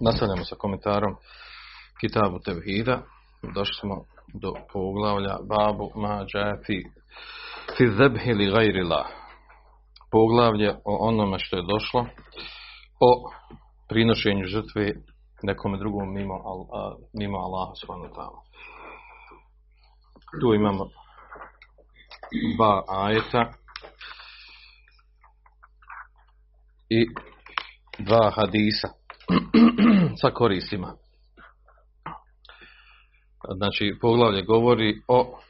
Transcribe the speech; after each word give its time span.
Nastavljamo 0.00 0.44
sa 0.44 0.56
komentarom 0.58 1.16
Kitabu 2.00 2.38
Tevhida. 2.44 3.02
Došli 3.54 3.74
smo 3.80 4.04
do 4.42 4.52
poglavlja 4.72 5.36
Babu 5.48 5.90
ma 5.94 6.24
fi 6.66 6.84
fi 7.76 7.86
zebhi 7.98 8.32
li 8.32 8.50
gajri 8.50 8.82
la. 8.82 9.06
Poglavlje 10.10 10.70
o 10.84 11.08
onome 11.08 11.38
što 11.38 11.56
je 11.56 11.62
došlo 11.72 12.00
o 13.00 13.30
prinošenju 13.88 14.44
žrtve 14.46 14.92
nekome 15.42 15.78
drugom 15.78 16.14
mimo, 16.14 16.34
a, 16.34 16.94
mimo 17.12 17.38
Allaha 17.38 17.74
subhanahu 17.74 18.14
wa 18.14 18.42
Tu 20.40 20.54
imamo 20.54 20.88
dva 22.56 22.82
ajeta 22.88 23.52
i 26.88 27.06
dva 27.98 28.30
hadisa 28.30 28.88
sa 30.20 30.30
koristima. 30.30 30.94
Znači, 33.56 33.98
poglavlje 34.00 34.42
govori 34.42 35.02
o 35.08 35.40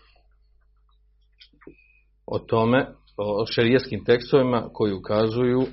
o 2.31 2.39
tome, 2.39 2.87
o 3.17 3.47
šerijeskim 3.47 4.05
tekstovima 4.05 4.69
koji 4.73 4.93
ukazuju, 4.93 5.67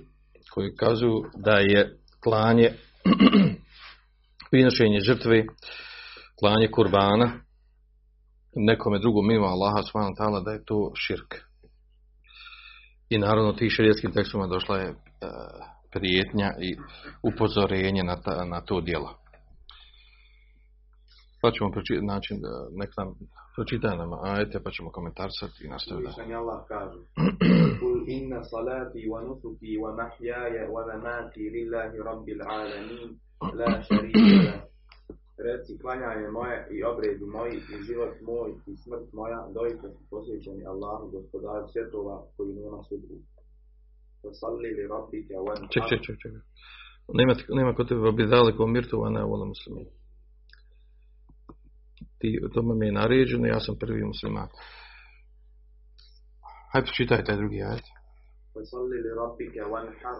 koji 0.53 0.71
ukazuju 0.71 1.23
da 1.35 1.51
je 1.51 1.97
klanje, 2.23 2.71
prinošenje 4.51 4.99
žrtve, 4.99 5.45
klanje 6.39 6.71
kurbana, 6.71 7.31
nekome 8.55 8.99
drugom 8.99 9.27
mimo 9.27 9.45
Allaha 9.45 9.83
subhanahu 9.83 10.15
ta'ala 10.19 10.43
da 10.43 10.51
je 10.51 10.65
to 10.65 10.91
širk. 10.95 11.35
I 13.09 13.17
naravno 13.17 13.53
tih 13.53 13.71
šerijetskim 13.71 14.11
tekstovima 14.11 14.47
došla 14.47 14.77
je 14.77 14.89
e, 14.89 14.95
prijetnja 15.91 16.49
i 16.61 16.75
upozorenje 17.23 18.03
na, 18.03 18.21
ta, 18.21 18.45
na 18.45 18.61
to 18.61 18.81
djelo. 18.81 19.09
Pa 21.41 21.51
ćemo 21.51 21.71
pročitati, 21.71 22.05
znači, 22.05 22.33
nek 22.81 22.89
nam 22.97 23.07
pročitaj 23.55 23.97
nam 23.97 24.11
ajete, 24.23 24.57
pa 24.63 24.69
ćemo 24.71 24.91
komentarsati 24.91 25.65
i 25.65 25.69
nastaviti. 25.69 26.09
Uzvišen 26.09 26.35
Allah 26.41 26.59
kaže 26.67 26.99
Kul 27.79 27.99
inna 28.17 28.41
salati 28.43 29.01
wa 29.11 29.19
nusuki 29.27 29.71
wa 29.83 29.89
mahjaja 29.99 30.63
wa 30.73 30.81
mamati 30.89 31.43
lillahi 31.55 31.97
rabbil 32.09 32.41
alamin 32.57 33.09
la 33.41 33.83
sharika 33.83 34.19
la 34.45 34.67
Reci, 35.45 35.77
klanjanje 35.81 36.27
moje 36.39 36.57
i 36.75 36.83
obredi 36.83 37.25
moji 37.25 37.55
i 37.73 37.83
život 37.87 38.13
moj 38.21 38.51
i 38.71 38.77
smrt 38.83 39.13
moja 39.13 39.39
doista 39.53 39.87
su 39.89 40.01
posvećeni 40.09 40.65
Allahu 40.65 41.11
gospodaru 41.11 41.67
svjetova 41.67 42.15
koji 42.37 42.53
nema 42.53 42.79
sudru. 42.89 43.15
Salli 44.39 44.69
li 44.77 44.87
rabbike 44.93 45.33
wa 45.33 45.53
Ček, 45.73 45.83
ček, 45.89 46.01
ček, 46.05 46.17
ček. 46.21 46.33
Nema, 47.19 47.33
nema 47.49 47.73
kod 47.73 47.87
tebe 47.87 48.11
bi 48.11 48.25
dali 48.25 48.57
ko 48.57 48.67
mirtu, 48.67 49.03
a 49.05 49.09
ne 49.09 49.23
vola 49.23 49.45
muslimin. 49.45 49.87
Ti, 52.19 52.39
to 52.53 52.61
mi 52.61 52.85
je 52.85 52.91
naređeno, 52.91 53.47
ja 53.47 53.59
sam 53.59 53.75
prvi 53.79 54.03
musliman. 54.03 54.47
Hajde, 56.71 56.89
čitaj 56.97 57.23
taj 57.23 57.37
drugi 57.37 57.63
ajet. 57.69 57.87
Salli 58.71 58.97
li 59.03 59.09
rabbike 59.21 59.61
wa 59.71 59.79
har 60.01 60.19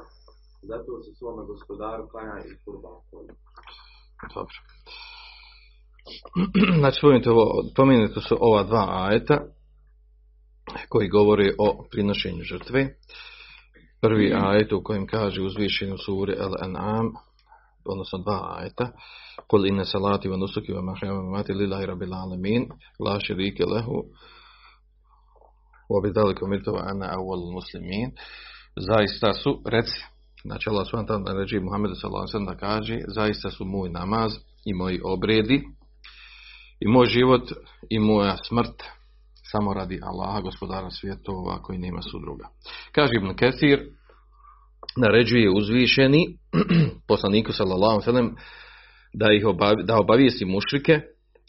Zato 0.62 1.04
se 1.04 1.16
svome 1.16 1.46
gospodaru 1.46 2.10
klanja 2.10 2.44
i 2.46 2.58
kurban. 2.66 2.92
Dobro. 4.34 4.56
Znači, 6.80 6.98
spomenuti, 6.98 7.30
ovo, 7.30 7.64
spomenuti 7.72 8.22
su 8.22 8.38
ova 8.40 8.64
dva 8.64 8.86
ajeta 8.90 9.42
koji 10.90 11.10
govore 11.10 11.54
o 11.60 11.88
prinošenju 11.92 12.44
žrtve. 12.44 12.96
Prvi 14.02 14.34
ajet 14.36 14.72
u 14.72 14.84
kojem 14.84 15.08
kaže 15.08 15.42
uzvišenju 15.42 15.98
suri 15.98 16.34
Al-An'am, 16.34 17.12
odnosno 17.86 18.20
dva 18.20 18.56
ajeta, 18.58 18.92
Kul 19.48 19.68
inne 19.68 19.86
salati 19.86 20.30
wa 20.30 20.38
nusuki 20.38 20.74
wa 20.74 20.82
mahyaya 20.82 21.14
wa 21.14 21.24
mamati 21.24 21.54
lillahi 21.54 21.86
rabbil 21.86 22.14
alamin, 22.14 22.70
la 23.00 23.20
sharika 23.20 23.66
lahu, 23.66 24.06
wa 25.90 26.02
bidhalika 26.04 26.46
umirtu 26.46 26.74
wa 26.74 26.82
ana 26.92 27.12
awwalul 27.12 27.52
muslimin. 27.52 28.12
Zaista 28.76 29.34
su, 29.34 29.62
reci, 29.66 30.06
znači 30.48 30.70
Allah 30.70 30.88
wa 30.94 31.08
ta'ala 31.08 31.64
Muhammedu 31.64 31.96
sallallahu 31.96 32.46
da 32.46 32.56
kaže, 32.56 32.98
zaista 33.08 33.50
su 33.50 33.66
moj 33.66 33.90
namaz 33.90 34.32
i 34.66 34.74
moji 34.74 35.02
obredi 35.04 35.64
i 36.80 36.88
moj 36.88 37.06
život 37.06 37.52
i 37.90 38.00
moja 38.00 38.38
smrt 38.48 38.84
samo 39.52 39.74
radi 39.74 40.00
Allaha, 40.04 40.42
gospodara 40.42 40.90
svjetova, 40.90 41.62
koji 41.62 41.80
nema 41.80 42.02
sudruga. 42.02 42.48
Kaže 42.92 43.12
Ibn 43.16 43.36
Kesir, 43.36 43.80
naređuje 44.98 45.50
uzvišeni 45.50 46.38
poslaniku 47.08 47.52
sallallahu 47.52 48.02
sallam 48.02 48.36
da 49.14 49.34
ih 49.34 49.46
obavi, 49.46 49.84
da 49.84 50.00
obavijesti 50.00 50.46
mušrike 50.46 51.02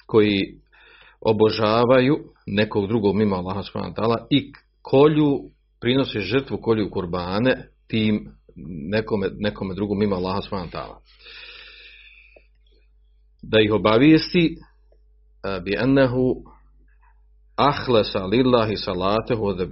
koji 0.07 0.39
obožavaju 1.21 2.17
nekog 2.47 2.89
drugog 2.89 3.17
mimo 3.17 3.37
Allaha 3.37 3.63
i 4.31 4.53
kolju 4.83 5.39
prinose 5.81 6.21
žrtvu, 6.21 6.59
kolju 6.63 6.91
kurbane 6.91 7.69
tim 7.89 8.38
nekome, 8.67 9.31
nekome 9.39 9.75
drugom 9.75 9.99
mimo 9.99 10.17
Allaha 10.17 10.41
subhanahu 10.43 10.71
ta'ala. 10.71 11.01
Da 13.43 13.61
ih 13.61 13.73
obavijesti 13.73 14.57
bi 15.65 15.77
ennehu 15.79 16.35
ahlasa 17.57 18.27
lillahi 18.27 18.77
salatehu 18.77 19.47
od 19.47 19.69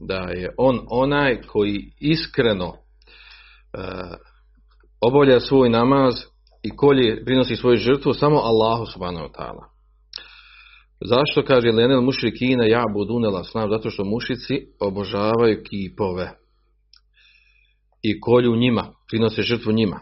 Da 0.00 0.14
je 0.14 0.54
on 0.56 0.80
onaj 0.90 1.40
koji 1.42 1.92
iskreno 2.00 2.68
uh, 2.68 2.74
obavlja 5.00 5.40
svoj 5.40 5.68
namaz 5.68 6.14
i 6.62 6.76
kolje 6.76 7.24
prinosi 7.24 7.56
svoju 7.56 7.76
žrtvu 7.76 8.12
samo 8.12 8.36
Allahu 8.36 8.86
subhanahu 8.86 9.28
ta'ala. 9.28 9.64
Zašto 11.00 11.42
kaže 11.46 11.70
Lenel 11.70 12.00
mušrikina 12.00 12.64
ja 12.64 12.84
budunela 12.94 13.44
snav? 13.44 13.68
Zato 13.68 13.90
što 13.90 14.04
mušici 14.04 14.66
obožavaju 14.80 15.62
kipove. 15.70 16.39
I 18.02 18.20
kolju 18.20 18.56
njima, 18.56 18.92
prinose 19.10 19.42
žrtvu 19.42 19.72
njima. 19.72 20.00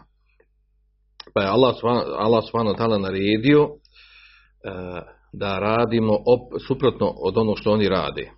Pa 1.33 1.41
je 1.41 1.47
Allah, 1.47 1.75
Allah 2.17 2.43
subhanahu 2.45 3.01
naredio 3.01 3.63
uh, 3.63 3.69
da 5.33 5.59
radimo 5.59 6.13
op, 6.13 6.61
suprotno 6.67 7.13
od 7.17 7.37
onog 7.37 7.59
što 7.59 7.71
oni 7.71 7.89
rade. 7.89 8.21
E, 8.21 8.31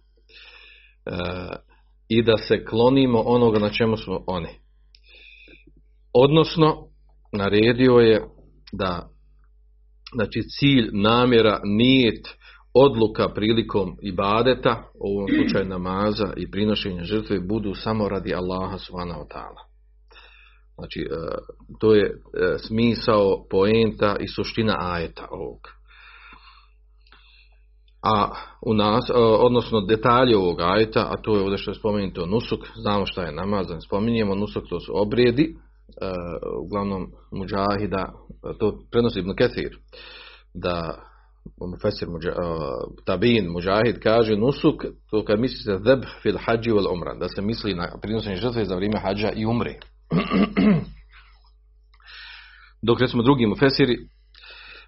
I 2.09 2.23
da 2.23 2.37
se 2.37 2.65
klonimo 2.65 3.21
onoga 3.25 3.59
na 3.59 3.69
čemu 3.69 3.97
smo 3.97 4.23
oni. 4.27 4.49
Odnosno, 6.13 6.87
naredio 7.33 7.91
je 7.91 8.27
da 8.71 9.09
znači 10.13 10.41
cilj, 10.59 10.89
namjera, 10.93 11.59
nijet, 11.63 12.27
odluka 12.73 13.29
prilikom 13.29 13.97
ibadeta, 14.01 14.83
u 14.93 15.17
ovom 15.17 15.27
slučaju 15.35 15.65
namaza 15.65 16.33
i 16.37 16.51
prinošenja 16.51 17.03
žrtve, 17.03 17.39
budu 17.39 17.73
samo 17.73 18.09
radi 18.09 18.33
Allaha 18.35 18.77
subhanahu 18.77 19.25
ta'ala. 19.33 19.63
Znači, 20.75 20.99
e, 21.01 21.37
to 21.79 21.95
je 21.95 22.05
e, 22.05 22.13
smisao, 22.57 23.45
poenta 23.49 24.15
i 24.19 24.27
suština 24.27 24.77
ajeta 24.79 25.27
ovog 25.31 25.81
a 28.03 28.29
u 28.61 28.73
nas, 28.73 29.11
odnosno 29.39 29.81
detalje 29.81 30.37
ovog 30.37 30.61
ajta, 30.61 31.07
a 31.09 31.21
to 31.21 31.35
je 31.35 31.41
ovdje 31.41 31.57
što 31.57 31.71
je 31.71 31.75
spomenuto 31.75 32.25
nusuk, 32.25 32.59
znamo 32.75 33.05
šta 33.05 33.21
je 33.21 33.31
namazan, 33.31 33.81
spominjemo 33.81 34.35
nusuk, 34.35 34.63
to 34.69 34.79
su 34.79 34.91
obrijedi, 34.95 35.55
uglavnom 36.65 37.11
muđahida, 37.31 38.13
to 38.59 38.79
prenosi 38.91 39.19
Ibn 39.19 39.35
Ketir, 39.35 39.77
da 40.53 41.05
Mufesir 41.59 42.07
Tabin 43.05 43.49
Muđahid 43.49 43.99
kaže 44.03 44.35
nusuk, 44.35 44.85
to 45.09 45.25
kad 45.25 45.39
misli 45.39 45.57
se 45.57 45.79
zeb 45.85 46.03
fil 46.21 46.37
hađi 46.45 46.71
wal 46.71 46.93
umra, 46.93 47.13
da 47.13 47.29
se 47.29 47.41
misli 47.41 47.75
na 47.75 47.97
prinosenje 48.01 48.35
žrtve 48.35 48.65
za 48.65 48.75
vrijeme 48.75 48.99
hađa 48.99 49.31
i 49.35 49.45
umre. 49.45 49.79
Dok 52.87 52.99
recimo 52.99 53.23
drugi 53.23 53.45
Mufesiri 53.45 53.97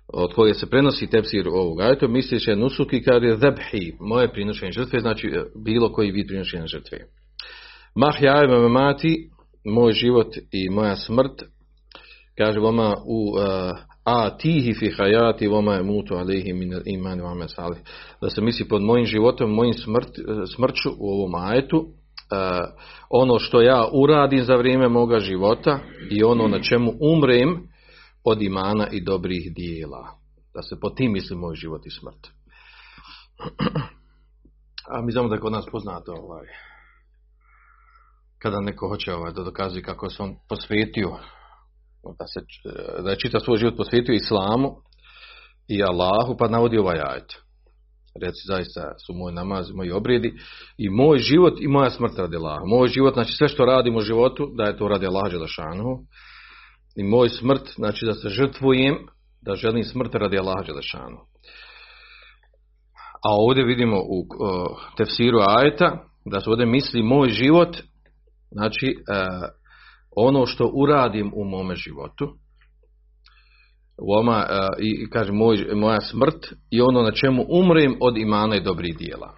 od 0.08 0.34
koje 0.34 0.54
se 0.54 0.70
prenosi 0.70 1.08
tefsir 1.08 1.48
ovog 1.48 1.82
ajeta, 1.82 2.08
misli 2.08 2.40
se 2.40 2.56
nusuki 2.56 3.04
kad 3.04 3.24
je 3.24 3.38
zebhi, 3.38 3.94
moje 4.00 4.32
prinošenje 4.32 4.72
žrtve, 4.72 5.00
znači 5.00 5.28
e, 5.28 5.44
bilo 5.66 5.94
koji 5.94 6.12
vid 6.12 6.28
prinošenja 6.28 6.68
žrtve. 6.68 6.98
Mah 7.96 8.22
jajeva 8.22 8.68
mati, 8.68 9.30
moj 9.66 9.92
život 9.92 10.28
i 10.52 10.70
moja 10.70 10.96
smrt, 10.96 11.44
kaže 12.38 12.60
vama 12.60 12.96
u 13.06 13.36
uh, 13.36 13.42
a 14.04 14.38
tihi 14.38 14.74
fi 14.74 14.90
hayati 14.90 15.48
vama 15.48 15.74
je 15.74 15.84
mutu 15.84 16.16
alihi 16.16 16.54
min 16.54 16.82
iman 16.86 17.22
vama 17.22 17.48
salih. 17.48 17.80
Da 18.22 18.30
se 18.30 18.42
misli 18.42 18.68
pod 18.68 18.82
mojim 18.82 19.06
životom, 19.06 19.52
mojim 19.52 19.74
smrt, 19.74 20.20
e, 20.20 20.22
smrću 20.56 20.90
u 21.00 21.10
ovom 21.10 21.36
ajetu, 21.36 21.78
uh, 21.78 21.86
ono 23.10 23.40
što 23.40 23.62
ja 23.62 23.88
uradim 23.94 24.44
za 24.44 24.56
vrijeme 24.56 24.88
moga 24.88 25.20
života 25.20 25.80
i 26.10 26.24
ono 26.24 26.48
na 26.48 26.62
čemu 26.62 26.94
umrem, 27.00 27.74
od 28.24 28.42
imana 28.42 28.88
i 28.92 29.04
dobrih 29.04 29.54
dijela. 29.56 30.08
Da 30.54 30.62
se 30.62 30.80
po 30.80 30.90
tim 30.90 31.12
misli 31.12 31.36
moj 31.36 31.56
život 31.56 31.86
i 31.86 31.90
smrt. 31.90 32.28
A 34.92 35.02
mi 35.02 35.12
znamo 35.12 35.30
da 35.30 35.36
je 35.36 35.42
kod 35.42 35.52
nas 35.52 35.66
poznato 35.72 36.12
ovaj, 36.12 36.48
kada 38.40 38.62
neko 38.62 38.88
hoće 38.88 39.14
ovaj, 39.14 39.34
da 39.34 39.44
dokazuje 39.44 39.84
kako 39.84 40.10
se 40.10 40.24
on 40.24 40.36
posvetio, 40.50 41.18
da, 42.20 42.26
se, 42.28 42.40
da 43.04 43.10
je 43.10 43.20
čita 43.20 43.40
svoj 43.40 43.58
život 43.58 43.78
posvetio 43.78 44.14
islamu 44.14 44.76
i 45.68 45.84
Allahu, 45.84 46.38
pa 46.40 46.48
navodi 46.48 46.78
ovaj 46.78 47.00
ajet. 47.00 47.34
Reci, 48.22 48.42
zaista 48.48 48.92
su 49.06 49.14
moj 49.14 49.34
namaz, 49.34 49.72
moji 49.72 49.92
obredi 49.92 50.34
i 50.78 50.90
moj 50.90 51.18
život 51.18 51.54
i 51.62 51.68
moja 51.68 51.90
smrt 51.90 52.18
radi 52.18 52.36
Allaha. 52.36 52.66
Moj 52.66 52.88
život, 52.88 53.14
znači 53.14 53.32
sve 53.32 53.48
što 53.48 53.66
radim 53.66 53.96
u 53.96 54.02
životu, 54.02 54.52
da 54.58 54.64
je 54.64 54.78
to 54.78 54.88
radi 54.88 55.08
Allaha 55.08 55.30
Đelešanu. 55.30 56.00
I 56.96 57.04
moj 57.04 57.30
smrt, 57.30 57.70
znači 57.76 58.06
da 58.06 58.14
se 58.14 58.30
žrtvujem, 58.30 58.96
da 59.42 59.56
želim 59.56 59.84
smrt 59.84 60.16
radi 60.16 60.38
Allaha 60.38 60.64
Đelešanu. 60.64 61.18
A 63.26 63.30
ovdje 63.30 63.64
vidimo 63.64 63.98
u 63.98 64.20
uh, 64.20 64.28
tefsiru 64.98 65.40
ajeta 65.48 66.04
da 66.26 66.42
se 66.42 66.50
ovdje 66.50 66.66
misli 66.66 67.04
moj 67.04 67.30
život, 67.30 67.78
znači 68.52 68.96
uh, 68.96 69.50
ono 70.16 70.46
što 70.46 70.72
uradim 70.74 71.32
u 71.36 71.44
mome 71.44 71.76
životu, 71.76 72.34
Oma, 73.98 74.46
i 74.80 75.10
kaže 75.10 75.32
moj, 75.32 75.68
moja 75.76 76.02
smrt 76.02 76.54
i 76.72 76.82
ono 76.82 77.02
na 77.02 77.12
čemu 77.12 77.46
umrem 77.50 77.98
od 78.02 78.18
imana 78.18 78.56
i 78.56 78.64
dobrih 78.64 78.98
dijela. 78.98 79.34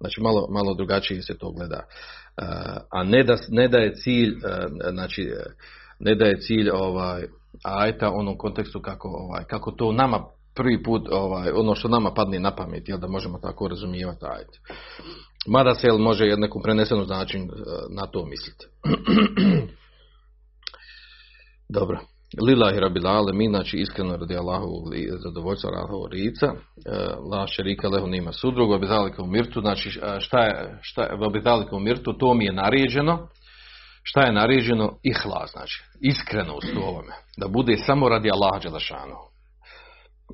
Znači 0.00 0.20
malo, 0.20 0.46
malo 0.50 0.74
drugačije 0.74 1.22
se 1.22 1.38
to 1.38 1.50
gleda. 1.50 1.84
A 2.92 3.04
ne 3.04 3.24
da, 3.24 3.36
ne 3.48 3.68
da 3.68 3.78
je 3.78 3.94
cilj, 3.94 4.34
znači 4.92 5.30
ne 5.98 6.14
da 6.14 6.24
je 6.24 6.40
cilj 6.40 6.70
ovaj, 6.72 7.22
ajta 7.64 8.10
u 8.10 8.18
onom 8.18 8.38
kontekstu 8.38 8.80
kako, 8.80 9.08
ovaj, 9.08 9.44
kako 9.44 9.70
to 9.70 9.92
nama 9.92 10.24
prvi 10.54 10.82
put 10.82 11.08
ovaj, 11.10 11.50
ono 11.50 11.74
što 11.74 11.88
nama 11.88 12.10
padne 12.14 12.40
na 12.40 12.54
pamet, 12.54 12.88
jel 12.88 12.98
da 12.98 13.06
možemo 13.06 13.38
tako 13.38 13.68
razumijevati 13.68 14.24
ajet. 14.26 14.48
Mada 15.46 15.74
se 15.74 15.88
može 15.92 16.36
nekom 16.36 16.62
prenesenom 16.62 17.06
način 17.08 17.50
na 17.96 18.06
to 18.06 18.26
misliti. 18.26 18.66
Dobro. 21.72 22.00
Lillahi 22.46 22.80
rabbil 22.80 23.06
alamin, 23.06 23.50
znači 23.50 23.76
iskreno 23.76 24.16
radi 24.16 24.36
Allahu 24.36 24.84
zadovoljstva 25.18 25.70
Allahu 25.70 26.08
rica, 26.10 26.52
la 27.30 27.46
šerika 27.46 27.88
lehu 27.88 28.06
nima 28.06 28.32
sudrugo, 28.32 28.74
obizalika 28.74 29.22
u 29.22 29.26
mirtu, 29.26 29.60
znači 29.60 29.90
šta 30.18 30.38
je, 30.38 30.78
šta 30.82 31.02
je 31.02 31.16
u 31.76 31.80
mirtu, 31.80 32.12
to 32.12 32.34
mi 32.34 32.44
je 32.44 32.52
naređeno, 32.52 33.28
šta 34.02 34.20
je 34.20 34.32
naređeno? 34.32 34.98
Ihla, 35.02 35.46
znači, 35.46 35.82
iskrenost 36.00 36.76
u 36.76 36.82
ovome, 36.82 37.14
da 37.36 37.48
bude 37.48 37.76
samo 37.76 38.08
radi 38.08 38.30
Allaha 38.30 38.58
Đelešanu. 38.62 39.16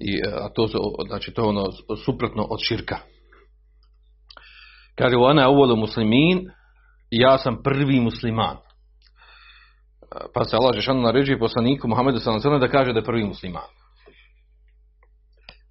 I, 0.01 0.21
a 0.33 0.49
to, 0.55 0.69
znači, 1.09 1.33
to 1.33 1.49
ono 1.49 1.65
suprotno 2.05 2.47
od 2.51 2.59
širka. 2.63 2.99
Kaže, 4.95 5.17
ona 5.17 5.43
je 5.43 5.77
muslimin, 5.77 6.51
ja 7.11 7.39
sam 7.39 7.63
prvi 7.63 8.01
musliman 8.01 8.57
pa 10.35 10.45
se 10.45 10.57
Allah 10.57 10.75
Žešanu 10.75 11.01
naređuje 11.01 11.39
poslaniku 11.39 11.89
Muhammedu 11.89 12.19
sallallahu 12.19 12.59
da 12.59 12.69
kaže 12.69 12.93
da 12.93 12.99
je 12.99 13.05
prvi 13.05 13.25
musliman. 13.25 13.69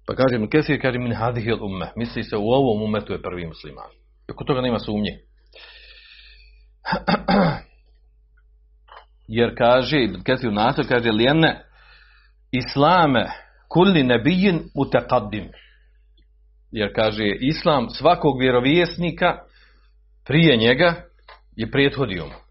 Pa 0.06 0.14
kaže 0.14 0.38
mi 0.38 0.50
Kesir, 0.50 0.80
kaže 0.80 0.98
min 0.98 1.14
hadihil 1.14 1.64
umme. 1.64 1.92
Misli 1.96 2.22
se 2.22 2.36
u 2.36 2.48
ovom 2.48 2.82
umetu 2.82 3.12
je 3.12 3.22
prvi 3.22 3.46
musliman. 3.46 3.90
Oko 4.32 4.44
toga 4.44 4.60
nema 4.60 4.78
sumnje. 4.78 5.18
Jer 9.38 9.54
kaže, 9.58 10.02
Ibn 10.02 10.22
Kesir 10.22 10.50
u 10.50 10.52
kaže 10.88 11.10
lijene 11.10 11.64
islame 12.52 13.30
kulli 13.68 14.02
nebijin 14.02 14.60
utekaddim. 14.74 15.48
Jer 16.72 16.94
kaže, 16.94 17.24
islam 17.40 17.90
svakog 17.90 18.40
vjerovjesnika 18.40 19.38
prije 20.26 20.56
njega 20.56 20.94
je 21.56 21.70
prethodio 21.70 22.26
mu 22.26 22.47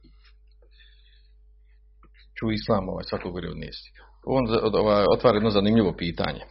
ču 2.39 2.51
islam 2.51 2.89
ovaj, 2.89 3.03
svakog 3.03 3.35
vjerovjesnika. 3.35 4.03
On 4.25 4.43
ovaj, 4.73 5.05
otvara 5.13 5.35
jedno 5.35 5.49
zanimljivo 5.49 5.93
pitanje. 5.97 6.41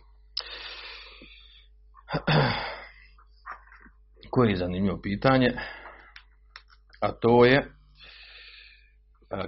Koje 4.31 4.51
je 4.51 4.57
zanimljivo 4.57 5.01
pitanje? 5.03 5.49
A 7.01 7.13
to 7.13 7.45
je, 7.45 7.67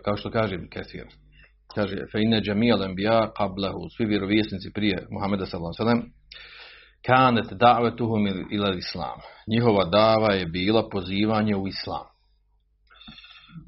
kao 0.05 0.17
što 0.17 0.31
kaže 0.31 0.58
Kesir, 0.70 1.06
kaže, 1.75 1.96
fe 2.12 2.23
inne 2.23 2.41
džamijal 2.41 2.82
enbija 2.82 3.32
qablahu, 3.38 3.88
svi 3.96 4.05
vjerovjesnici 4.06 4.73
prije 4.75 5.06
Muhameda 5.11 5.46
sallam, 5.46 6.02
kanet 7.06 7.52
da'vetuhum 7.52 8.46
ila 8.50 8.75
islam. 8.75 9.20
Njihova 9.46 9.84
dava 9.84 10.32
je 10.34 10.46
bila 10.46 10.88
pozivanje 10.88 11.56
u 11.56 11.69
islam. 11.69 12.18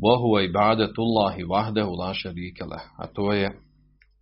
Wahuwa 0.02 0.44
ibadatullahi 0.44 1.44
wahdahu 1.44 1.92
la 1.98 2.14
sharika 2.14 2.66
lah. 2.66 2.82
A 2.98 3.06
to 3.06 3.32
je 3.32 3.50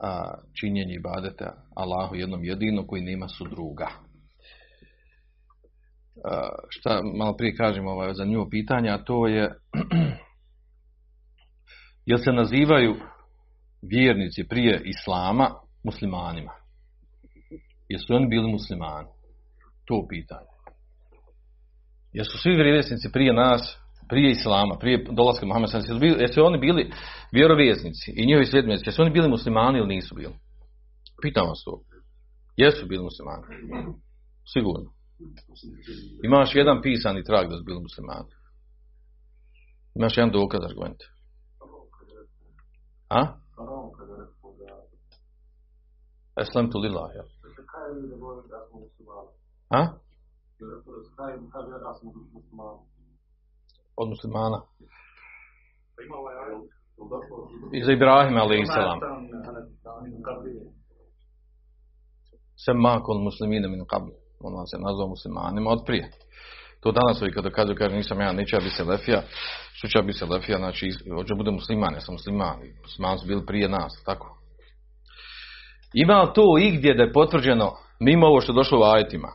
a, 0.00 0.34
činjenje 0.60 0.94
ibadeta 0.94 1.52
Allahu 1.76 2.14
jednom 2.14 2.44
jedino 2.44 2.86
koji 2.86 3.02
nema 3.02 3.28
su 3.28 3.44
druga. 3.44 3.88
A, 6.24 6.48
šta 6.68 7.02
malo 7.16 7.36
prije 7.36 7.56
kažem 7.56 7.86
ovaj, 7.86 8.14
za 8.14 8.24
nju 8.24 8.46
pitanja, 8.50 8.94
a 8.94 9.04
to 9.04 9.26
je 9.26 9.44
jel 12.08 12.18
se 12.18 12.32
nazivaju 12.32 12.96
vjernici 13.82 14.48
prije 14.48 14.82
Islama 14.84 15.50
muslimanima? 15.84 16.52
Jesu 17.88 18.14
oni 18.14 18.26
bili 18.26 18.52
muslimani? 18.52 19.08
To 19.84 20.06
pitanje. 20.10 20.48
Jesu 22.12 22.38
svi 22.38 22.50
vjernici 22.50 23.12
prije 23.12 23.32
nas 23.32 23.78
prije 24.08 24.30
Islama, 24.30 24.78
prije 24.78 25.04
dolaska 25.10 25.46
sallallahu 25.46 25.94
alejhi 26.02 26.22
jesu 26.22 26.44
oni 26.44 26.58
bili 26.58 26.90
vjerovjesnici 27.32 28.12
i 28.16 28.26
njihovi 28.26 28.46
sljedbenici, 28.46 28.88
jesu 28.88 29.02
oni 29.02 29.10
bili 29.10 29.28
muslimani 29.28 29.78
ili 29.78 29.88
nisu 29.88 30.14
bili? 30.14 30.34
Pitam 31.22 31.46
vas 31.48 31.62
to. 31.64 31.80
Jesu 32.56 32.86
bili 32.86 33.02
muslimani? 33.02 33.42
Sigurno. 34.52 34.90
Imaš 36.24 36.54
jedan 36.54 36.82
pisani 36.82 37.24
trag 37.24 37.48
da 37.50 37.56
su 37.56 37.64
bili 37.64 37.80
muslimani. 37.80 38.30
Imaš 39.94 40.16
jedan 40.16 40.32
dokaz 40.32 40.60
argument. 40.64 41.00
A? 43.10 43.20
Eslam 46.36 46.70
tu 46.70 46.78
lillah, 46.78 47.10
ja. 47.14 47.24
A? 49.70 49.82
Od 54.00 54.08
muslimana. 54.08 54.60
I 57.72 57.84
za 57.84 57.92
Ibrahima 57.92 58.40
alaih 58.40 58.66
salam. 58.74 58.98
Sem 62.64 62.76
makon 62.76 63.22
muslimine 63.22 63.68
min 63.68 63.84
qabl. 63.92 64.10
On 64.40 64.66
se 64.66 64.76
nazvao 64.78 65.08
muslimanima 65.08 65.70
od 65.70 65.82
prije. 65.86 66.10
To 66.80 66.92
danas 66.92 67.22
ovi 67.22 67.32
kada 67.32 67.50
kažu, 67.50 67.74
kaže 67.78 67.96
nisam 67.96 68.20
ja, 68.20 68.32
neće 68.32 68.56
ja 68.56 68.60
biti 68.60 68.76
selefija, 68.76 69.22
što 69.72 69.88
će 69.88 69.98
ja 69.98 70.02
biti 70.02 70.18
selefija, 70.18 70.58
znači 70.58 70.90
hoće 71.14 71.34
bude 71.34 71.50
musliman, 71.50 71.94
ja 71.94 72.00
sam 72.00 72.14
musliman. 72.14 72.56
Musliman 72.82 73.18
su 73.18 73.26
bili 73.26 73.46
prije 73.46 73.68
nas, 73.68 74.02
tako. 74.06 74.38
Ima 75.94 76.32
to 76.32 76.58
igdje 76.60 76.94
da 76.94 77.02
je 77.02 77.12
potvrđeno, 77.12 77.72
mimo 78.00 78.26
ovo 78.26 78.40
što 78.40 78.52
je 78.52 78.56
došlo 78.56 78.80
u 78.80 78.82
ajetima, 78.82 79.28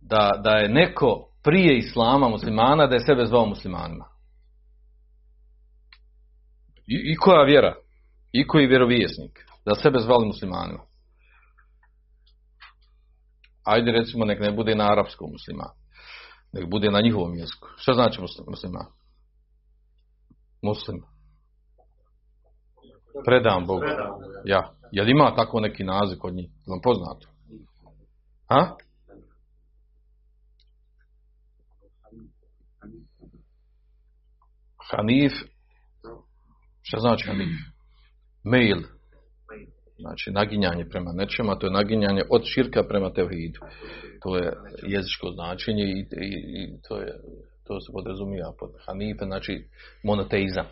da, 0.00 0.40
da 0.44 0.50
je 0.50 0.68
neko 0.68 1.28
prije 1.44 1.78
islama 1.78 2.28
muslimana 2.28 2.86
da 2.86 2.94
je 2.94 3.06
sebe 3.06 3.26
zvao 3.26 3.46
muslimanima. 3.46 4.04
I, 6.86 7.12
i 7.12 7.16
koja 7.16 7.44
vjera? 7.44 7.74
I 8.32 8.46
koji 8.46 8.66
vjerovijesnik? 8.66 9.46
Da 9.66 9.74
sebe 9.74 9.98
zvali 9.98 10.26
muslimanima. 10.26 10.80
Ajde 13.64 13.92
recimo 13.92 14.24
nek 14.24 14.40
ne 14.40 14.52
bude 14.52 14.74
na 14.74 14.92
arapskom 14.92 15.30
musliman. 15.32 15.70
Nek 16.52 16.70
bude 16.70 16.90
na 16.90 17.00
njihovom 17.00 17.34
jeziku. 17.34 17.68
Što 17.76 17.92
znači 17.92 18.20
musliman? 18.20 18.86
Muslim. 20.62 21.02
Predam 23.26 23.66
Bogu. 23.66 23.84
Ja. 24.44 24.72
Jel 24.92 25.08
ima 25.08 25.34
tako 25.36 25.60
neki 25.60 25.84
naziv 25.84 26.18
kod 26.18 26.34
njih? 26.34 26.50
Vam 26.66 26.80
poznato? 26.82 27.28
Ha? 28.48 28.76
Hanif, 34.96 35.32
šta 36.82 36.98
znači 37.00 37.26
Hanif? 37.28 37.48
Mail. 38.44 38.78
Znači 39.98 40.30
naginjanje 40.30 40.84
prema 40.88 41.12
nečemu, 41.12 41.50
a 41.50 41.58
to 41.58 41.66
je 41.66 41.72
naginjanje 41.72 42.22
od 42.30 42.42
širka 42.44 42.82
prema 42.88 43.12
tevhidu. 43.12 43.60
To 44.22 44.36
je 44.36 44.52
jezičko 44.82 45.30
značenje 45.30 45.84
i, 45.84 45.98
i, 46.00 46.28
i 46.62 46.68
to, 46.88 47.00
je, 47.00 47.12
to 47.66 47.80
se 47.80 47.92
podrazumija 47.92 48.52
pod 48.58 48.70
Hanife, 48.86 49.24
znači 49.24 49.64
monoteizam. 50.04 50.66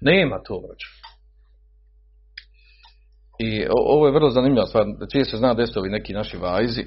Nema 0.00 0.42
to, 0.46 0.54
vraća. 0.58 0.86
I 3.38 3.64
o- 3.66 3.94
ovo 3.94 4.06
je 4.06 4.12
vrlo 4.12 4.30
zanimljiva 4.30 4.66
stvar. 4.66 4.84
Čije 5.12 5.24
se 5.24 5.36
zna 5.36 5.56
ovi 5.76 5.90
neki 5.90 6.12
naši 6.12 6.36
vajzi, 6.36 6.84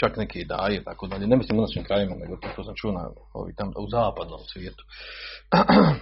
čak 0.00 0.16
neki 0.16 0.40
i 0.40 0.44
daje, 0.44 0.84
tako 0.84 1.06
dalje. 1.06 1.26
Ne 1.26 1.36
mislim 1.36 1.58
u 1.58 1.62
našim 1.62 1.84
krajima, 1.84 2.14
nego 2.14 2.36
to 2.56 2.64
sam 2.64 2.74
čuo 2.76 2.92
na, 2.92 3.08
ovi 3.34 3.54
tam, 3.56 3.68
u 3.68 3.88
zapadnom 3.90 4.40
svijetu. 4.52 4.84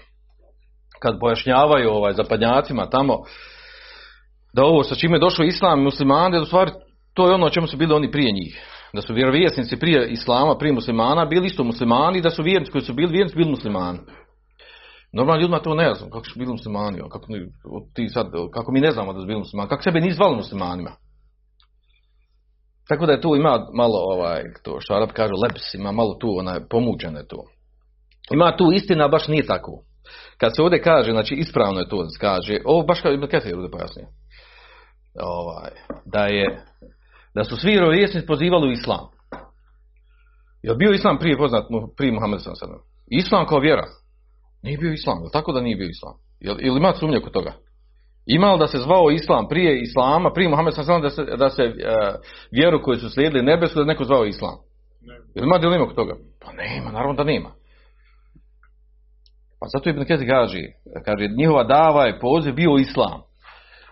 Kad 1.03 1.21
pojašnjavaju 1.21 1.91
ovaj, 1.91 2.13
zapadnjacima 2.13 2.91
tamo, 2.91 3.19
da 4.53 4.65
ovo 4.65 4.83
sa 4.83 4.95
čime 4.95 5.17
je 5.17 5.21
došao 5.21 5.45
islam 5.45 5.81
i 5.81 5.85
muslimani, 5.85 6.37
da 6.37 6.43
u 6.43 6.47
stvari 6.47 6.71
to 7.15 7.29
je 7.29 7.35
ono 7.35 7.47
o 7.47 7.51
čemu 7.51 7.67
su 7.67 7.77
bili 7.77 7.95
oni 7.95 8.11
prije 8.11 8.33
njih. 8.33 8.61
Da 8.93 9.03
su 9.03 9.15
vjerovjesnici 9.15 9.77
prije 9.77 10.09
islama, 10.09 10.59
prije 10.59 10.73
muslimana, 10.73 11.25
bili 11.25 11.47
isto 11.47 11.65
muslimani, 11.65 12.21
da 12.21 12.31
su 12.31 12.43
vjernici 12.43 12.73
koji 12.73 12.83
su 12.83 12.95
bili 12.95 13.13
vjernici, 13.13 13.37
bili 13.37 13.51
muslimani. 13.51 13.99
Normalno 15.13 15.41
ljudima 15.41 15.59
to 15.59 15.75
ne 15.75 15.95
znam, 15.95 16.11
kako 16.11 16.25
su 16.25 16.39
bili 16.39 16.53
muslimani, 16.53 16.99
kako, 17.11 17.27
ti 17.95 18.09
sad, 18.09 18.27
kako 18.53 18.73
mi 18.73 18.81
ne 18.81 18.91
znamo 18.91 19.13
da 19.13 19.21
su 19.21 19.27
bili 19.27 19.39
muslimani, 19.39 19.69
kako 19.69 19.83
sebe 19.83 20.01
nisu 20.01 20.17
zvali 20.17 20.37
muslimanima. 20.37 20.91
Tako 22.89 23.07
da 23.07 23.13
je 23.13 23.21
tu 23.21 23.37
ima 23.37 23.67
malo, 23.75 23.99
ovaj, 23.99 24.43
to 24.63 24.81
što 24.81 24.95
Arab 24.95 25.09
kaže, 25.13 25.33
leps, 25.43 25.75
ima 25.75 25.93
malo 25.93 26.15
tu, 26.21 26.39
onaj, 26.39 26.61
pomuđene 26.71 27.27
tu. 27.27 27.37
Ima 28.33 28.57
tu 28.57 28.73
istina, 28.73 29.09
baš 29.09 29.29
nije 29.29 29.47
tako. 29.47 29.83
Kad 30.39 30.57
se 30.57 30.63
ovdje 30.63 30.83
kaže, 30.83 31.11
znači 31.11 31.35
ispravno 31.35 31.81
je 31.81 31.89
to 31.89 32.07
kaže, 32.21 32.59
ovo 32.65 32.83
baš 32.83 33.01
kao 33.01 33.13
Ibn 33.13 33.27
Ketir 33.27 33.55
ovdje 33.55 33.71
pojasnio, 33.71 34.07
ovaj, 35.21 35.71
da 36.05 36.27
je, 36.27 36.65
da 37.35 37.45
su 37.45 37.57
svi 37.57 37.71
vjerovjesnici 37.71 38.27
pozivali 38.27 38.69
u 38.69 38.73
islam. 38.73 39.07
Je 40.63 40.75
bio 40.75 40.93
islam 40.93 41.19
prije 41.19 41.39
poznat 41.39 41.65
prije 41.97 42.13
Muhammed? 42.13 42.41
Islam 43.11 43.47
kao 43.47 43.59
vjera. 43.59 43.87
Nije 44.63 44.79
bio 44.79 44.93
islam, 44.93 45.19
je 45.19 45.25
li 45.25 45.31
tako 45.33 45.53
da 45.53 45.61
nije 45.61 45.77
bio 45.77 45.89
islam? 45.89 46.15
Jel, 46.41 46.57
jel 46.61 46.77
ima 46.77 46.93
sumnje 46.95 47.21
kod 47.21 47.33
toga? 47.33 47.53
Ima 48.27 48.53
li 48.53 48.59
da 48.59 48.67
se 48.67 48.79
zvao 48.79 49.11
islam 49.11 49.49
prije 49.49 49.81
islama, 49.81 50.33
prije 50.33 50.49
Muhammed 50.49 50.75
sellem 50.75 51.03
da 51.03 51.11
se, 51.11 51.25
da 51.25 51.51
se 51.51 51.63
e, 51.63 51.73
vjeru 52.53 52.83
koju 52.83 52.97
su 52.97 53.11
slijedili 53.11 53.43
nebesku 53.43 53.79
da 53.79 53.85
neko 53.85 54.05
zvao 54.05 54.25
islam? 54.25 54.55
Jel 55.35 55.45
ima 55.45 55.59
dilema 55.59 55.87
kod 55.87 55.97
toga? 55.97 56.15
Pa 56.41 56.53
nema, 56.53 56.91
naravno 56.91 57.15
da 57.15 57.25
nema. 57.25 57.51
Pa 59.61 59.67
zato 59.73 59.91
Ibn 59.91 60.05
Ketir 60.05 60.29
kaže, 60.29 60.59
kaže, 61.05 61.29
njihova 61.39 61.65
dava 61.65 62.05
je 62.05 62.19
poziv 62.21 62.55
bio 62.55 62.77
islam. 62.79 63.21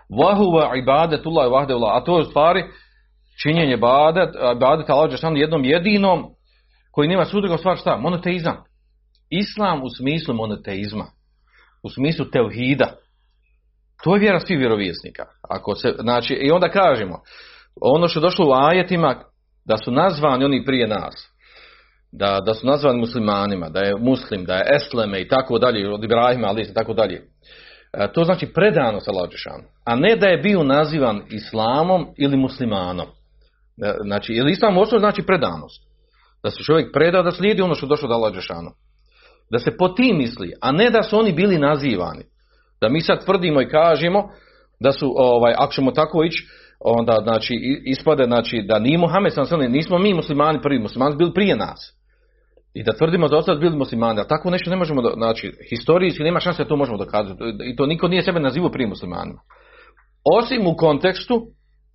Vahuva 0.09 0.75
ibadetullah 0.75 1.51
vahdevla, 1.51 1.97
a 1.97 2.03
to 2.03 2.17
je 2.17 2.21
u 2.21 2.25
stvari 2.25 2.63
činjenje 3.43 3.73
ibadet, 3.73 4.29
ibadet 4.55 4.89
Allah 4.89 5.09
jednom 5.35 5.65
jedinom 5.65 6.25
koji 6.91 7.09
nema 7.09 7.25
sudruga 7.25 7.57
stvar 7.57 7.77
šta? 7.77 7.97
Monoteizam. 7.97 8.63
Islam 9.29 9.83
u 9.83 9.89
smislu 9.97 10.33
monoteizma. 10.33 11.05
U 11.83 11.89
smislu 11.89 12.25
tevhida. 12.25 12.95
To 14.03 14.15
je 14.15 14.19
vjera 14.19 14.39
svih 14.39 14.59
vjerovjesnika. 14.59 15.25
Ako 15.49 15.75
se, 15.75 15.93
znači, 15.99 16.33
i 16.33 16.51
onda 16.51 16.69
kažemo, 16.69 17.19
ono 17.81 18.07
što 18.07 18.19
je 18.19 18.21
došlo 18.21 18.47
u 18.47 18.53
ajetima, 18.53 19.15
da 19.65 19.77
su 19.77 19.91
nazvani 19.91 20.45
oni 20.45 20.65
prije 20.65 20.87
nas, 20.87 21.29
da, 22.11 22.39
da 22.45 22.53
su 22.53 22.67
nazvani 22.67 22.99
muslimanima, 22.99 23.69
da 23.69 23.79
je 23.79 23.95
muslim, 23.99 24.45
da 24.45 24.55
je 24.55 24.65
esleme 24.75 25.21
i 25.21 25.27
tako 25.27 25.59
dalje, 25.59 25.93
od 25.93 26.03
Ibrahima, 26.03 26.47
ali 26.47 26.61
i 26.61 26.73
tako 26.73 26.93
dalje. 26.93 27.21
E, 27.93 28.11
To 28.13 28.23
znači 28.23 28.53
predano 28.53 28.99
sa 28.99 29.11
Đelešanu, 29.11 29.63
a 29.85 29.95
ne 29.95 30.15
da 30.15 30.27
je 30.27 30.37
bio 30.37 30.63
nazivan 30.63 31.21
islamom 31.29 32.07
ili 32.17 32.37
muslimanom. 32.37 33.07
E, 33.83 33.93
Znači, 34.03 34.33
ili 34.33 34.51
islam 34.51 34.77
osnovno 34.77 34.99
znači 34.99 35.23
predanost. 35.23 35.83
Da 36.43 36.49
se 36.49 36.63
čovjek 36.63 36.93
preda 36.93 37.21
da 37.21 37.31
slijedi 37.31 37.61
ono 37.61 37.75
što 37.75 37.85
je 37.85 37.89
došlo 37.89 38.07
od 38.07 38.11
Allah 38.11 38.31
Đelešanu. 38.31 38.71
Da 39.51 39.59
se 39.59 39.77
po 39.77 39.89
tim 39.89 40.17
misli, 40.17 40.53
a 40.61 40.71
ne 40.71 40.89
da 40.89 41.03
su 41.03 41.19
oni 41.19 41.31
bili 41.31 41.57
nazivani. 41.57 42.23
Da 42.83 42.89
mi 42.89 43.01
sad 43.01 43.25
tvrdimo 43.25 43.61
i 43.61 43.69
kažemo 43.69 44.29
da 44.79 44.91
su, 44.91 45.13
ovaj, 45.17 45.53
ako 45.57 45.73
ćemo 45.73 45.91
tako 45.91 46.23
ići, 46.23 46.47
onda 46.79 47.17
znači, 47.23 47.53
ispade 47.85 48.23
znači, 48.23 48.63
da 48.67 48.79
nije 48.79 48.97
Muhammed 48.97 49.33
sam 49.33 49.59
nismo 49.59 49.97
mi 49.97 50.13
muslimani 50.13 50.61
prvi, 50.61 50.79
muslimani 50.79 51.15
bili 51.15 51.33
prije 51.33 51.55
nas. 51.55 51.79
I 52.73 52.83
da 52.83 52.93
tvrdimo 52.93 53.27
da 53.27 53.37
ostali 53.37 53.59
bili 53.59 53.77
muslimani, 53.77 54.19
a 54.21 54.27
tako 54.27 54.49
nešto 54.49 54.69
ne 54.69 54.75
možemo, 54.75 55.01
do- 55.01 55.13
znači, 55.15 55.51
historijski 55.69 56.23
nema 56.23 56.39
šanse 56.39 56.63
da 56.63 56.69
to 56.69 56.75
možemo 56.75 56.97
dokazati. 56.97 57.39
I 57.65 57.75
to 57.75 57.85
niko 57.85 58.07
nije 58.07 58.21
sebe 58.21 58.39
nazivao 58.39 58.71
prije 58.71 58.87
muslimanima. 58.87 59.39
Osim 60.37 60.67
u 60.67 60.75
kontekstu 60.75 61.41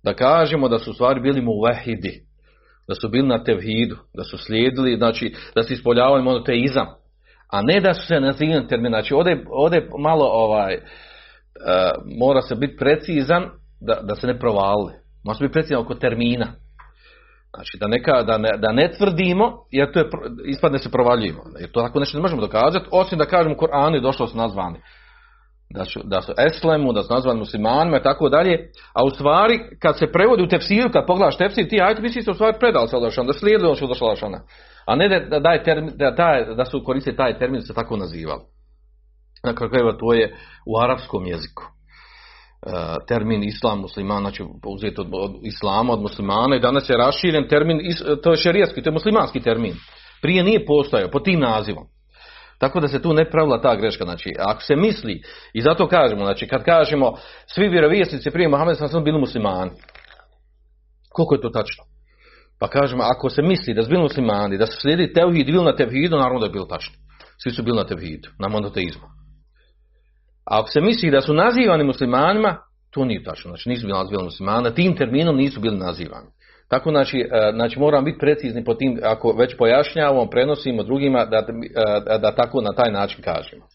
da 0.03 0.13
kažemo 0.13 0.69
da 0.69 0.79
su 0.79 0.93
stvari 0.93 1.21
bili 1.21 1.41
muvehidi, 1.41 2.21
da 2.87 2.95
su 2.95 3.09
bili 3.09 3.27
na 3.27 3.43
tevhidu, 3.43 3.95
da 4.17 4.23
su 4.23 4.37
slijedili, 4.37 4.97
znači 4.97 5.33
da 5.55 5.63
su 5.63 5.73
ispoljavali 5.73 6.23
monoteizam, 6.23 6.87
a 7.51 7.61
ne 7.61 7.79
da 7.79 7.93
su 7.93 8.07
se 8.07 8.19
nazivali 8.19 8.67
termin. 8.67 8.91
Znači 8.91 9.13
ovdje, 9.13 9.45
ovdje 9.49 9.89
malo 9.99 10.25
ovaj, 10.25 10.73
e, 10.73 10.79
mora 12.19 12.41
se 12.41 12.55
biti 12.55 12.77
precizan 12.77 13.45
da, 13.81 13.99
da 14.03 14.15
se 14.15 14.27
ne 14.27 14.39
provali. 14.39 14.93
Mora 15.25 15.37
se 15.37 15.43
biti 15.43 15.53
precizan 15.53 15.81
oko 15.81 15.95
termina. 15.95 16.47
Znači 17.55 17.77
da, 17.79 17.87
neka, 17.87 18.23
da, 18.23 18.37
ne, 18.37 18.49
da 18.57 18.71
ne 18.71 18.91
tvrdimo, 18.97 19.57
jer 19.71 19.91
to 19.91 19.99
je, 19.99 20.09
ispadne 20.45 20.79
se 20.79 20.91
provaljujemo. 20.91 21.41
Jer 21.59 21.71
to 21.71 21.81
tako 21.81 21.99
nešto 21.99 22.17
ne 22.17 22.21
možemo 22.21 22.41
dokazati, 22.41 22.85
osim 22.91 23.17
da 23.17 23.25
kažemo 23.25 23.57
Koranu 23.57 23.95
je 23.95 24.01
došlo 24.01 24.27
su 24.27 24.37
nazvani. 24.37 24.79
Da 25.69 25.85
su, 25.85 26.01
da 26.03 26.21
su 26.21 26.33
eslemu, 26.47 26.93
da 26.93 27.03
su 27.03 27.13
nazvani 27.13 27.39
muslimanima 27.39 27.97
i 27.97 28.03
tako 28.03 28.29
dalje. 28.29 28.69
A 28.93 29.05
u 29.05 29.09
stvari, 29.09 29.59
kad 29.81 29.97
se 29.97 30.11
prevodi 30.11 30.43
u 30.43 30.47
tefsiru, 30.47 30.89
kad 30.91 31.05
pogledaš 31.05 31.37
tefsir, 31.37 31.69
ti 31.69 31.81
ajte 31.81 32.01
misli 32.01 32.21
se 32.21 32.31
u 32.31 32.33
stvari 32.33 32.57
predali 32.59 32.87
Allahšan, 32.93 33.27
da 33.27 33.33
slijedili 33.33 33.67
ono 33.67 33.75
što 33.75 33.87
došlo. 33.87 34.29
A 34.89 34.95
ne 34.95 35.09
da, 35.09 35.39
da, 35.39 35.57
da, 35.95 36.15
taj, 36.15 36.55
da 36.55 36.65
su 36.65 36.83
koristili 36.85 37.15
taj 37.15 37.39
termin 37.39 37.59
da 37.59 37.65
se 37.65 37.73
tako 37.73 37.97
nazivali. 37.97 38.41
Na 39.43 39.53
kraju 39.53 39.97
to 39.99 40.13
je 40.13 40.35
u 40.65 40.79
arapskom 40.83 41.25
jeziku. 41.25 41.63
E, 41.63 42.69
termin 43.07 43.43
islam 43.43 43.79
musliman, 43.79 44.21
znači 44.21 44.43
uzeti 44.65 45.01
od, 45.01 45.07
od 45.11 45.31
islama, 45.43 45.93
od 45.93 46.01
muslimana 46.01 46.55
i 46.55 46.59
danas 46.59 46.89
je 46.89 46.97
raširen 46.97 47.47
termin, 47.47 47.79
is- 47.79 48.21
to 48.23 48.31
je 48.31 48.37
šerijatski, 48.37 48.81
to 48.81 48.89
je 48.89 48.93
muslimanski 48.93 49.39
termin. 49.41 49.73
Prije 50.21 50.43
nije 50.43 50.65
postojao, 50.65 51.09
pod 51.09 51.23
tim 51.23 51.39
nazivom. 51.39 51.83
Tako 52.57 52.79
da 52.79 52.87
se 52.87 53.01
tu 53.01 53.13
ne 53.13 53.29
pravila 53.29 53.61
ta 53.61 53.75
greška. 53.75 54.03
Znači, 54.03 54.33
ako 54.39 54.61
se 54.61 54.75
misli, 54.75 55.21
i 55.53 55.61
zato 55.61 55.87
kažemo, 55.87 56.25
znači, 56.25 56.47
kad 56.47 56.63
kažemo 56.63 57.13
svi 57.47 57.67
vjerovjesnici 57.67 58.31
prije 58.31 58.49
Muhameda 58.49 58.75
sam 58.75 58.87
sam 58.87 59.03
bili 59.03 59.19
muslimani. 59.19 59.71
Koliko 61.09 61.35
je 61.35 61.41
to 61.41 61.49
tačno? 61.49 61.83
Pa 62.59 62.67
kažemo, 62.67 63.03
ako 63.03 63.29
se 63.29 63.41
misli 63.41 63.73
da 63.73 63.83
su 63.83 63.89
bili 63.89 64.01
muslimani, 64.01 64.57
da 64.57 64.65
su 64.65 64.79
slijedili 64.81 65.13
tevhid 65.13 65.45
bili 65.45 65.63
na 65.63 65.75
tevhidu, 65.75 66.17
naravno 66.17 66.39
da 66.39 66.45
je 66.45 66.51
bilo 66.51 66.65
tačno. 66.65 66.95
Svi 67.43 67.51
su 67.51 67.63
bili 67.63 67.77
na 67.77 67.83
tevhidu, 67.83 68.29
na 68.39 68.47
monoteizmu. 68.47 69.07
A 70.45 70.59
ako 70.59 70.67
se 70.67 70.81
misli 70.81 71.11
da 71.11 71.21
su 71.21 71.33
nazivani 71.33 71.83
muslimanima, 71.83 72.57
to 72.91 73.05
nije 73.05 73.23
tačno. 73.23 73.49
Znači 73.49 73.69
nisu 73.69 73.87
bili 73.87 73.97
nazivani 73.97 74.25
muslimani, 74.25 74.75
tim 74.75 74.95
terminom 74.95 75.35
nisu 75.35 75.59
bili 75.59 75.77
nazivani. 75.77 76.27
Tako 76.67 76.89
znači, 76.89 77.17
e, 77.19 77.51
znači 77.53 77.79
moramo 77.79 78.05
biti 78.05 78.17
precizni 78.19 78.63
po 78.63 78.73
tim, 78.73 78.99
ako 79.03 79.31
već 79.31 79.57
pojašnjavamo, 79.57 80.29
prenosimo 80.29 80.83
drugima, 80.83 81.25
da, 81.25 81.37
e, 81.37 82.19
da 82.19 82.35
tako 82.35 82.61
na 82.61 82.73
taj 82.73 82.91
način 82.91 83.23
kažemo. 83.23 83.65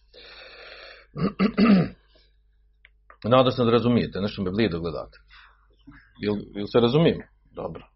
Nadam 3.35 3.53
se 3.53 3.65
da 3.65 3.71
razumijete, 3.71 4.21
nešto 4.21 4.43
me 4.43 4.51
blijedo 4.51 4.81
gledate. 4.81 5.19
Jel, 6.21 6.35
jel 6.55 6.67
se 6.67 6.81
razumijemo? 6.81 7.23
Dobro. 7.55 7.94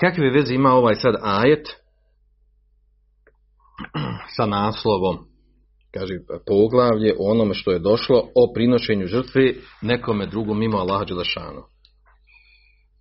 Kakve 0.00 0.30
veze 0.30 0.54
ima 0.54 0.70
ovaj 0.72 0.94
sad 0.94 1.14
ajet 1.22 1.66
sa 4.36 4.46
naslovom? 4.46 5.18
Kaže 5.94 6.14
poglavlje 6.46 7.14
o 7.18 7.30
onome 7.30 7.54
što 7.54 7.70
je 7.70 7.78
došlo 7.78 8.18
o 8.34 8.52
prinošenju 8.54 9.06
žrtve 9.06 9.54
nekome 9.82 10.26
drugom 10.26 10.58
mimo 10.58 10.78
Allaha 10.78 11.04
Đelešanu. 11.04 11.62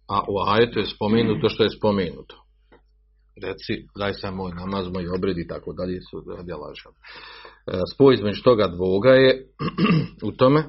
A 0.10 0.20
u 0.20 0.36
ajetu 0.48 0.80
je 0.80 0.86
spomenuto 0.86 1.50
što 1.50 1.64
je 1.64 1.70
spomenuto. 1.70 2.36
Reci, 3.44 3.74
daj 3.98 4.14
sam 4.14 4.36
moj 4.36 4.52
namaz, 4.52 4.88
moj 4.94 5.08
obred 5.16 5.38
i 5.38 5.48
tako 5.48 5.74
dalje 5.74 6.00
su 6.10 6.24
radi. 6.38 6.52
E, 6.52 7.80
Spoj 7.94 8.14
između 8.14 8.44
toga 8.44 8.68
dvoga 8.68 9.10
je 9.10 9.48
u 10.30 10.32
tome 10.32 10.64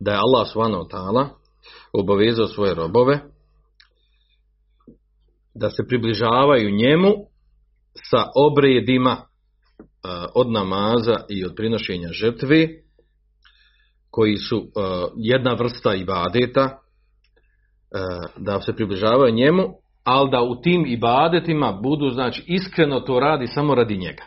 da 0.00 0.12
je 0.12 0.18
Allah 0.18 0.48
subhanahu 0.52 0.84
ta'ala 0.84 1.28
obavezao 1.92 2.46
svoje 2.46 2.74
robove 2.74 3.20
da 5.54 5.70
se 5.70 5.86
približavaju 5.88 6.70
njemu 6.70 7.12
sa 8.10 8.24
obredima 8.36 9.10
e, 9.10 9.20
od 10.34 10.50
namaza 10.50 11.16
i 11.28 11.44
od 11.44 11.52
prinošenja 11.56 12.08
žrtve 12.12 12.68
koji 14.10 14.36
su 14.36 14.56
e, 14.56 14.80
jedna 15.16 15.54
vrsta 15.54 15.94
ibadeta 15.94 16.62
e, 16.62 16.78
da 18.36 18.60
se 18.60 18.72
približavaju 18.72 19.34
njemu 19.34 19.68
ali 20.04 20.30
da 20.30 20.42
u 20.42 20.60
tim 20.60 20.86
ibadetima 20.86 21.72
budu 21.72 22.10
znači 22.10 22.44
iskreno 22.46 23.00
to 23.00 23.20
radi 23.20 23.46
samo 23.46 23.74
radi 23.74 23.96
njega. 23.96 24.24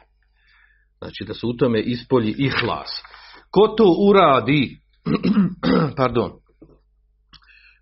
Znači 0.97 1.23
da 1.27 1.33
se 1.33 1.45
u 1.45 1.53
tome 1.53 1.81
ispolji 1.81 2.35
ihlas. 2.37 2.89
Ko 3.51 3.67
to 3.67 3.95
uradi 4.09 4.77
pardon 5.97 6.31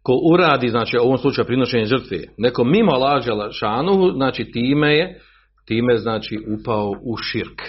ko 0.04 0.14
uradi, 0.34 0.70
znači 0.70 0.98
u 0.98 1.02
ovom 1.02 1.18
slučaju 1.18 1.46
prinošenje 1.46 1.86
žrtve, 1.86 2.18
neko 2.38 2.64
mimo 2.64 2.92
lađa 2.92 3.32
šanuhu, 3.52 4.12
znači 4.12 4.52
time 4.52 4.98
je, 4.98 5.20
time 5.66 5.98
znači 5.98 6.40
upao 6.60 6.90
u 6.90 7.18
širk. 7.18 7.62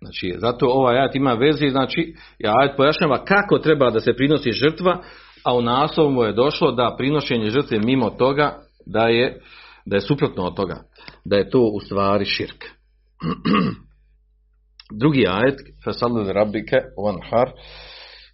Znači, 0.00 0.34
zato 0.38 0.66
ovaj 0.66 0.98
ajet 0.98 1.14
ima 1.14 1.32
veze, 1.32 1.68
znači, 1.68 2.14
i 2.38 2.46
ajet 2.46 2.76
pojašnjava 2.76 3.24
kako 3.24 3.58
treba 3.58 3.90
da 3.90 4.00
se 4.00 4.12
prinosi 4.12 4.52
žrtva, 4.52 5.02
a 5.44 5.56
u 5.56 5.62
naslovu 5.62 6.22
je 6.22 6.32
došlo 6.32 6.72
da 6.72 6.94
prinošenje 6.98 7.50
žrtve 7.50 7.78
mimo 7.78 8.10
toga 8.10 8.58
da 8.86 9.08
je, 9.08 9.40
da 9.86 9.96
je 9.96 10.00
suprotno 10.00 10.42
od 10.42 10.56
toga, 10.56 10.82
da 11.24 11.36
je 11.36 11.50
to 11.50 11.60
u 11.60 11.80
stvari 11.80 12.24
širk. 12.24 12.64
Drugi 15.00 15.24
ajet, 15.28 15.58
fasallu 15.84 16.32
rabike 16.32 16.76
har 17.30 17.50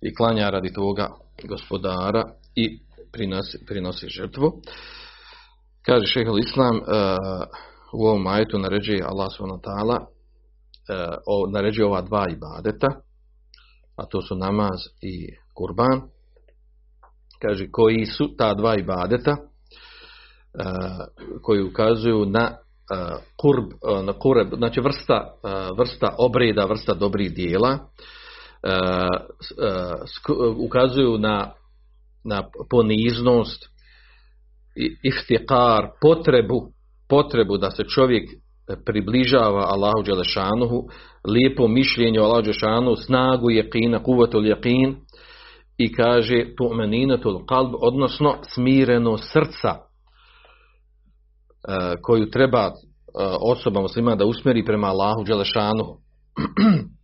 i 0.02 0.14
klanja 0.14 0.50
radi 0.50 0.72
toga 0.72 1.08
gospodara 1.48 2.24
i 2.56 2.78
prinosi, 3.12 3.58
prinosi 3.66 4.08
žrtvu. 4.08 4.52
Kaže 5.86 6.06
šehal 6.06 6.38
Islam, 6.38 6.76
uh, 6.76 6.82
u 7.92 8.06
ovom 8.06 8.26
ajetu 8.26 8.58
naređuje 8.58 9.02
Allah 9.02 9.28
ta'ala 9.62 9.96
uh, 9.96 11.52
naređuje 11.52 11.86
ova 11.86 12.00
dva 12.00 12.26
ibadeta, 12.30 12.86
a 13.96 14.06
to 14.06 14.22
su 14.22 14.36
namaz 14.36 14.80
i 15.02 15.28
kurban. 15.54 16.02
Kaže, 17.42 17.70
koji 17.70 18.06
su 18.06 18.36
ta 18.36 18.54
dva 18.54 18.76
ibadeta, 18.76 19.32
uh, 19.32 19.38
koji 21.42 21.62
ukazuju 21.62 22.26
na 22.26 22.56
kurb, 23.36 23.64
na 24.04 24.12
kureb, 24.12 24.54
znači 24.56 24.80
vrsta, 24.80 25.34
vrsta 25.78 26.14
obreda, 26.18 26.64
vrsta 26.64 26.94
dobrih 26.94 27.34
dijela, 27.34 27.78
ukazuju 30.56 31.18
na, 31.18 31.52
na 32.24 32.42
poniznost, 32.70 33.66
iftikar, 35.02 35.90
potrebu, 36.02 36.72
potrebu 37.08 37.58
da 37.58 37.70
se 37.70 37.84
čovjek 37.84 38.30
približava 38.84 39.64
Allahu 39.66 40.02
Đelešanuhu, 40.02 40.88
lijepo 41.28 41.68
mišljenje 41.68 42.20
o 42.20 42.24
Allahu 42.24 42.42
Đelešanuhu, 42.42 42.96
snagu 42.96 43.50
jekina, 43.50 44.02
kuvatul 44.02 44.46
jekin 44.46 44.96
i 45.78 45.92
kaže 45.92 46.54
tu'meninatul 46.56 47.46
kalb, 47.46 47.74
odnosno 47.80 48.36
smireno 48.54 49.18
srca 49.18 49.74
koju 52.02 52.30
treba 52.30 52.72
osoba 53.40 53.80
muslima 53.80 54.14
da 54.14 54.24
usmjeri 54.24 54.64
prema 54.64 54.86
Allahu 54.86 55.24
Đelešanuhu. 55.24 55.96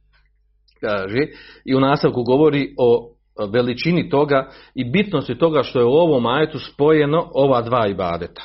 kaže, 0.80 1.26
i 1.64 1.74
u 1.74 1.80
nastavku 1.80 2.22
govori 2.22 2.74
o 2.78 3.15
veličini 3.52 4.10
toga 4.10 4.50
i 4.74 4.90
bitnosti 4.90 5.38
toga 5.38 5.62
što 5.62 5.78
je 5.78 5.84
u 5.84 5.92
ovom 5.92 6.26
ajetu 6.26 6.58
spojeno 6.58 7.30
ova 7.34 7.62
dva 7.62 7.86
ibadeta. 7.86 8.42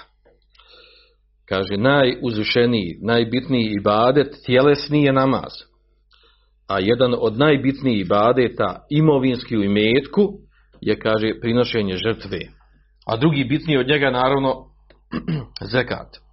Kaže, 1.49 1.77
najuzvišeniji, 1.77 2.99
najbitniji 3.01 3.73
ibadet 3.79 4.35
tjelesni 4.45 5.03
je 5.03 5.13
namaz. 5.13 5.51
A 6.67 6.79
jedan 6.79 7.15
od 7.19 7.37
najbitnijih 7.37 8.01
ibadeta 8.01 8.85
imovinski 8.89 9.57
u 9.57 9.63
imetku 9.63 10.33
je, 10.81 10.99
kaže, 10.99 11.39
prinošenje 11.41 11.95
žrtve. 11.95 12.39
A 13.07 13.17
drugi 13.17 13.43
bitniji 13.43 13.77
od 13.77 13.87
njega, 13.87 14.11
naravno, 14.11 14.65
zekat. 15.73 16.30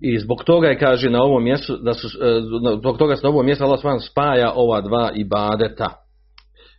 I 0.00 0.18
zbog 0.18 0.44
toga 0.44 0.68
je 0.68 0.78
kaže 0.78 1.10
na 1.10 1.22
ovom 1.22 1.44
mjestu 1.44 1.76
da 1.76 1.94
su 1.94 2.06
e, 2.06 2.40
zbog 2.78 2.98
toga 2.98 3.16
se 3.16 3.22
na 3.22 3.28
ovom 3.28 3.46
mjestu 3.46 3.64
Allah 3.64 4.02
spaja 4.10 4.52
ova 4.54 4.80
dva 4.80 5.10
ibadeta. 5.14 5.90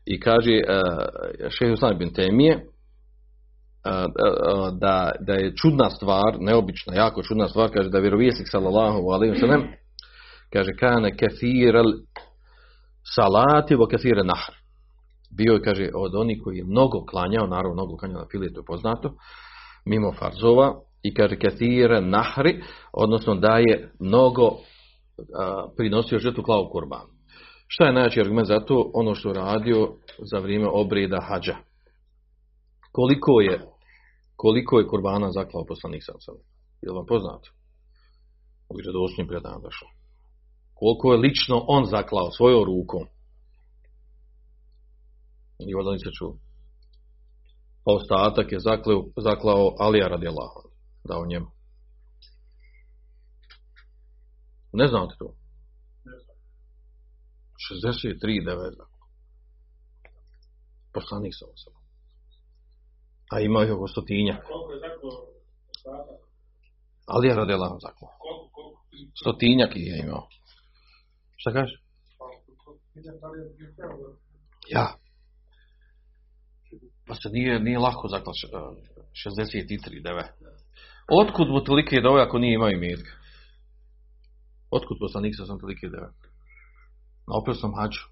I 0.05 0.19
kaže 0.19 0.51
uh, 0.51 1.49
Šejh 1.49 1.73
Usman 1.73 1.97
bin 1.97 2.13
Temije 2.13 2.53
e, 2.53 2.61
da, 4.79 5.11
da 5.19 5.33
je 5.33 5.55
čudna 5.55 5.89
stvar, 5.89 6.37
neobična, 6.39 6.95
jako 6.95 7.23
čudna 7.23 7.47
stvar, 7.47 7.69
kaže 7.73 7.89
da 7.89 7.99
vjerovjesnik 7.99 8.47
sallallahu 8.51 9.09
alejhi 9.09 9.33
ve 9.33 9.39
sellem 9.39 9.63
kaže 10.53 10.71
kana 10.79 11.11
kathir 11.11 11.75
salati 13.15 13.75
wa 13.75 13.87
kathir 13.91 14.25
nahr. 14.25 14.53
Bio 15.37 15.53
je 15.53 15.61
kaže 15.61 15.89
od 15.95 16.15
onih 16.15 16.41
koji 16.43 16.57
je 16.57 16.63
mnogo 16.63 17.05
klanjao, 17.05 17.47
naravno 17.47 17.73
mnogo 17.73 17.97
klanjao 17.97 18.21
na 18.21 18.45
je 18.45 18.65
poznato, 18.67 19.13
mimo 19.85 20.13
farzova, 20.13 20.75
i 21.03 21.13
kaže 21.13 21.39
kathire 21.39 22.01
nahri, 22.01 22.63
odnosno 22.93 23.35
da 23.35 23.57
je 23.57 23.91
mnogo 23.99 24.57
prinosio 25.77 26.19
žrtvu 26.19 26.43
klavu 26.43 26.69
kurban. 26.71 27.07
Šta 27.67 27.85
je 27.85 27.93
najjači 27.93 28.19
argument 28.19 28.47
za 28.47 28.59
to? 28.59 28.91
Ono 28.93 29.15
što 29.15 29.33
radio 29.33 29.93
za 30.31 30.39
vrijeme 30.39 30.67
obreda 30.73 31.19
hađa. 31.21 31.55
Koliko 32.91 33.41
je 33.41 33.61
koliko 34.35 34.79
je 34.79 34.87
kurbana 34.87 35.31
zaklao 35.31 35.65
poslanik 35.65 36.03
sam 36.05 36.15
sam? 36.19 36.35
Je 36.81 36.91
vam 36.91 37.05
poznato? 37.05 37.49
Do 38.93 39.01
osmim 39.01 39.27
predan 39.27 39.61
došlo. 39.61 39.87
Koliko 40.73 41.13
je 41.13 41.19
lično 41.19 41.65
on 41.67 41.85
zaklao 41.85 42.31
svojom 42.31 42.63
rukom? 42.63 43.05
I 45.59 45.91
niste 45.91 46.09
čuli. 46.11 46.37
Pa 47.85 47.91
ostatak 47.93 48.51
je 48.51 48.59
zaklao, 48.59 49.05
zaklao 49.17 49.75
Alija 49.79 50.07
radijallahu 50.07 50.68
dao 51.03 51.25
njemu. 51.25 51.51
Ne 54.73 54.87
znate 54.87 55.15
to? 55.19 55.35
63 57.71 58.45
deveta. 58.45 58.85
Poslanik 60.93 61.33
sam 61.39 61.49
sam. 61.63 61.73
A 63.31 63.39
ima 63.39 63.63
ih 63.63 63.71
oko 63.71 63.87
stotinja. 63.87 64.41
Koliko 64.47 64.71
je 64.71 64.79
zaklo 64.79 65.09
Ali 67.07 67.27
je 67.27 67.35
radila 67.35 67.67
vam 67.67 67.79
zaklo. 67.79 68.07
Stotinjak 69.21 69.71
je 69.75 69.99
imao. 70.05 70.27
Šta 71.37 71.51
kažeš? 71.53 71.83
Ja. 74.69 74.93
Pa 77.07 77.15
se 77.15 77.29
nije, 77.29 77.59
nije 77.59 77.79
lako 77.79 78.07
zakla 78.07 78.33
63 78.33 80.03
deveta. 80.03 80.48
Otkud 81.11 81.49
mu 81.49 81.63
tolike 81.63 82.01
dove 82.01 82.21
ako 82.21 82.37
nije 82.39 82.53
imao 82.53 82.69
imetka? 82.69 83.11
Otkud 84.71 84.97
poslanik 84.99 85.35
sa 85.37 85.45
sam 85.45 85.59
tolike 85.59 85.87
dove? 85.87 86.09
Na 87.27 87.33
oprosnom 87.41 87.73
hađu. 87.75 88.05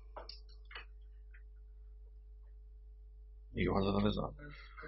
I 3.56 3.68
onda 3.70 3.92
da 3.92 4.00
ne 4.06 4.12
znam. 4.12 4.32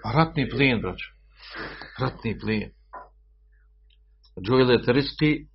A 0.04 0.12
ratni 0.12 0.50
plijen, 0.50 0.82
brać. 0.82 1.00
Ratni 2.00 2.39
plijen. 2.39 2.72
Džojle 4.45 4.82
teristi 4.82 5.48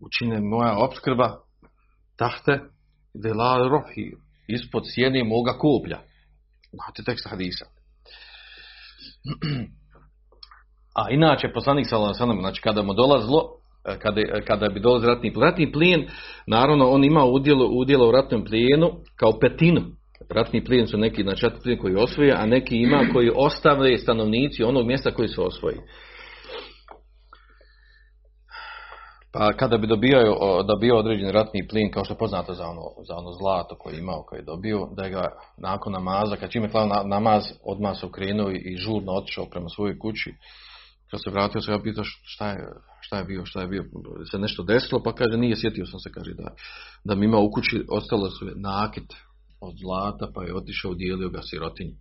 učine 0.00 0.40
moja 0.40 0.78
obskrba 0.78 1.40
tahte 2.16 2.60
la 3.34 3.68
rohi 3.68 4.16
ispod 4.48 4.82
sjene 4.86 5.24
moga 5.24 5.58
kuplja. 5.58 5.98
Znate 6.72 7.02
tekst 7.02 7.26
hadisa. 7.30 7.66
A 10.94 11.10
inače, 11.10 11.52
poslanik 11.54 11.86
sallallahu 11.88 12.40
znači 12.40 12.62
kada 12.62 12.82
mu 12.82 12.94
dolazilo, 12.94 13.42
e, 13.84 13.98
kada, 13.98 14.20
kada 14.46 14.68
bi 14.68 14.80
dolazio 14.80 15.08
ratni 15.08 15.32
plijen, 15.32 15.50
ratni 15.50 15.72
plijen, 15.72 16.06
naravno 16.46 16.88
on 16.88 17.04
ima 17.04 17.24
udjelo, 17.24 17.68
udjelo 17.68 18.08
u 18.08 18.12
ratnom 18.12 18.44
plijenu 18.44 18.90
kao 19.16 19.38
petinu. 19.40 19.82
Ratni 20.30 20.64
plijen 20.64 20.86
su 20.86 20.98
neki 20.98 21.22
znači 21.22 21.46
ratni 21.46 21.60
plijen 21.62 21.78
koji 21.78 21.94
osvoje, 21.94 22.32
a 22.36 22.46
neki 22.46 22.76
ima 22.76 23.00
koji 23.12 23.30
ostave 23.36 23.98
stanovnici 23.98 24.64
onog 24.64 24.86
mjesta 24.86 25.10
koji 25.10 25.28
se 25.28 25.40
osvoji. 25.40 25.76
Pa 29.32 29.52
kada 29.52 29.78
bi 29.78 29.86
dobio, 29.86 30.20
dobio 30.66 30.98
određeni 30.98 31.32
ratni 31.32 31.68
plin, 31.68 31.90
kao 31.90 32.04
što 32.04 32.14
je 32.14 32.18
poznato 32.18 32.52
za 32.52 32.64
ono, 32.64 32.82
za 33.08 33.16
ono 33.16 33.32
zlato 33.32 33.76
koje 33.78 33.94
je 33.94 33.98
imao, 33.98 34.22
koje 34.22 34.38
je 34.38 34.44
dobio, 34.44 34.88
da 34.96 35.04
je 35.04 35.10
ga 35.10 35.28
nakon 35.58 35.92
namaza, 35.92 36.36
kad 36.36 36.50
čime 36.50 36.70
klao 36.70 36.86
namaz, 37.04 37.44
odmah 37.64 38.00
se 38.00 38.06
okrenuo 38.06 38.50
i 38.50 38.76
žurno 38.76 39.12
otišao 39.12 39.46
prema 39.46 39.68
svojoj 39.68 39.98
kući, 39.98 40.34
kad 41.14 41.22
se 41.24 41.30
vratio 41.30 41.60
se 41.60 41.72
ja 41.72 41.80
šta 42.22 42.50
je, 42.50 42.68
šta 43.00 43.18
je 43.18 43.24
bio, 43.24 43.46
šta 43.46 43.60
je 43.60 43.66
bio, 43.66 43.84
se 44.30 44.38
nešto 44.38 44.62
desilo, 44.62 45.02
pa 45.02 45.14
kaže 45.14 45.36
nije, 45.36 45.56
sjetio 45.56 45.86
sam 45.86 46.00
se, 46.00 46.10
kaže 46.12 46.34
da, 46.34 46.54
da 47.04 47.14
mi 47.14 47.26
ima 47.26 47.38
u 47.38 47.50
kući, 47.50 47.84
ostalo 47.88 48.30
su 48.30 48.46
nakit 48.56 49.14
od 49.60 49.74
zlata, 49.82 50.28
pa 50.34 50.44
je 50.44 50.56
otišao, 50.56 50.94
dijelio 50.94 51.28
ga 51.28 51.40
sirotinji. 51.42 51.94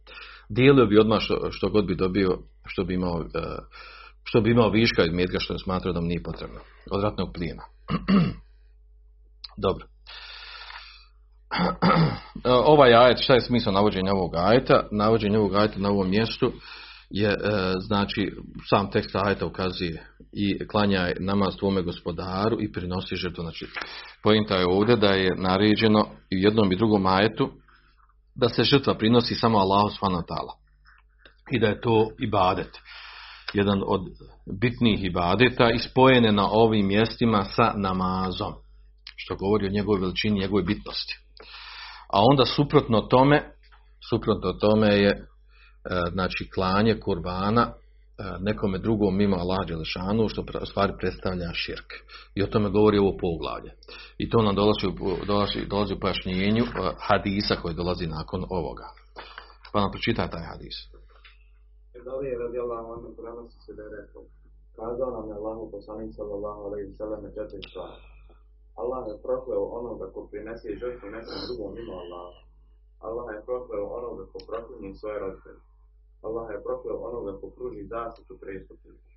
Dijelio 0.49 0.85
bi 0.85 0.99
odmah 0.99 1.19
što, 1.21 1.51
što 1.51 1.69
god 1.69 1.85
bi 1.85 1.95
dobio, 1.95 2.37
što 2.65 2.83
bi 2.83 2.93
imao, 2.93 3.21
e, 3.21 3.41
što 4.23 4.41
bi 4.41 4.51
imao 4.51 4.69
viška 4.69 5.05
iz 5.05 5.13
metka 5.13 5.39
što 5.39 5.53
je 5.53 5.59
smatrao 5.59 5.93
da 5.93 6.01
mu 6.01 6.07
nije 6.07 6.23
potrebno. 6.23 6.59
Od 6.91 7.03
ratnog 7.03 7.33
plijena. 7.33 7.63
Dobro. 9.65 9.85
Ovaj 12.73 12.93
ajet, 12.93 13.17
šta 13.23 13.33
je 13.33 13.41
smisao 13.41 13.73
navođenja 13.73 14.11
ovog 14.13 14.35
ajeta? 14.35 14.87
Navođenje 14.91 15.37
ovog 15.37 15.55
ajeta 15.55 15.79
na 15.79 15.89
ovom 15.89 16.09
mjestu 16.09 16.51
je 17.13 17.29
e, 17.29 17.37
znači 17.79 18.31
sam 18.69 18.91
tekst 18.91 19.15
ajta 19.15 19.45
ukazuje 19.45 20.05
i 20.31 20.67
klanja 20.67 21.11
namaz 21.19 21.55
tvome 21.55 21.81
gospodaru 21.81 22.61
i 22.61 22.71
prinosi 22.71 23.15
žrtvu. 23.15 23.41
Znači, 23.41 23.67
pojenta 24.23 24.55
je 24.55 24.67
ovdje 24.67 24.95
da 24.95 25.07
je 25.07 25.35
naređeno 25.37 26.05
i 26.29 26.35
u 26.35 26.39
jednom 26.39 26.71
i 26.71 26.75
drugom 26.75 27.05
ajetu 27.05 27.51
da 28.35 28.49
se 28.49 28.63
žrtva 28.63 28.97
prinosi 28.97 29.35
samo 29.35 29.57
Allahu 29.57 29.89
subhanahu 29.89 30.23
I 31.51 31.59
da 31.59 31.67
je 31.67 31.81
to 31.81 32.09
ibadet. 32.19 32.77
jedan 33.53 33.81
od 33.87 34.01
bitnijih 34.59 35.03
ibadeta 35.03 35.71
i 35.71 35.79
spojene 35.79 36.31
na 36.31 36.47
ovim 36.51 36.87
mjestima 36.87 37.43
sa 37.43 37.73
namazom, 37.75 38.53
što 39.15 39.35
govori 39.35 39.67
o 39.67 39.71
njegovoj 39.71 40.01
veličini, 40.01 40.39
njegove 40.39 40.63
bitnosti. 40.63 41.19
A 42.13 42.19
onda 42.31 42.45
suprotno 42.45 43.01
tome, 43.01 43.43
suprotno 44.09 44.53
tome 44.53 44.87
je 44.87 45.27
znači 46.13 46.49
klanje 46.53 46.99
kurbana 46.99 47.63
e, 47.67 47.73
nekome 48.39 48.77
drugom 48.79 49.17
mimo 49.17 49.35
Allah 49.35 49.67
Đelešanu, 49.67 50.29
što 50.29 50.41
u 50.61 50.65
stvari 50.65 50.93
predstavlja 50.99 51.53
širk. 51.53 51.89
I 52.35 52.43
o 52.43 52.47
tome 52.47 52.69
govori 52.69 52.97
ovo 52.97 53.17
poglavlje. 53.17 53.71
I 54.17 54.29
to 54.29 54.41
nam 54.41 54.55
dolazi, 54.55 54.87
dolazi, 55.27 55.59
dolazi 55.73 55.93
u 55.93 55.99
pojašnjenju 55.99 56.63
e, 56.63 56.69
hadisa 57.07 57.55
koji 57.61 57.75
dolazi 57.75 58.07
nakon 58.07 58.45
ovoga. 58.49 58.87
Pa 59.71 59.81
nam 59.81 59.91
pročita 59.91 60.27
taj 60.27 60.45
hadis. 60.51 60.77
Da 62.05 62.13
li 62.19 62.25
je 62.29 62.37
radi 62.43 62.57
Allah 62.65 62.81
ono 62.95 63.09
prenosi 63.17 63.57
se 63.65 63.71
da 63.77 63.83
je 63.85 63.91
rekao, 63.99 64.21
kazao 64.77 65.09
nam 65.17 65.25
je 65.29 65.35
Allahu 65.39 65.63
poslanik 65.75 66.11
sallallahu 66.19 66.59
alaihi 66.67 66.93
sallam 66.99 67.21
četiri 67.35 67.63
stvari. 67.69 68.01
Allah 68.81 69.01
je 69.09 69.15
prokleo 69.25 69.63
onoga 69.79 70.05
ko 70.13 70.19
prinese 70.31 70.67
žrtvu 70.81 71.07
nekom 71.15 71.37
drugom 71.45 71.71
mimo 71.77 71.93
Allaha. 72.03 72.39
Allah 73.07 73.25
je 73.35 73.45
prokleo 73.49 73.85
onoga 73.97 74.23
ko 74.31 74.37
proklinje 74.47 74.91
svoje 74.99 75.17
roditelje. 75.23 75.61
Allah 76.27 76.45
je 76.53 76.63
prokleo 76.67 76.97
onoga 77.07 77.31
ko 77.39 77.47
pruži 77.55 77.83
zaštitu 77.95 78.33
prestupnika. 78.43 79.13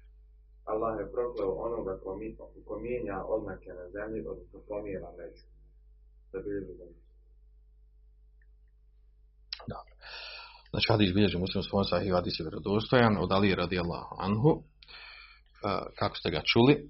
Allah 0.73 0.93
je 1.01 1.13
prokleo 1.17 1.53
onoga 1.67 1.93
ko, 2.03 2.17
mi, 2.19 2.37
ko 2.67 2.79
mijenja 2.79 3.17
oznake 3.35 3.71
na 3.81 3.87
zemlji, 3.97 4.29
odnosno 4.33 4.59
pomjera 4.69 5.11
među. 5.19 5.45
Da 6.33 6.39
bilježi 6.45 6.73
zemlji. 6.81 7.01
Dobro. 9.73 9.93
Znači, 10.71 10.87
hadis 10.93 11.15
bilježi 11.15 11.39
muslim 11.39 11.63
svoj 11.63 11.85
sahih 11.85 12.13
hadis 12.13 12.39
je 12.39 12.45
vjerodostojan 12.45 13.17
od 13.19 13.33
Ali 13.33 13.55
radijallahu 13.55 14.15
anhu. 14.19 14.51
E, 14.59 14.63
kako 15.99 16.17
ste 16.17 16.31
ga 16.31 16.41
čuli, 16.53 16.75
e, 16.75 16.83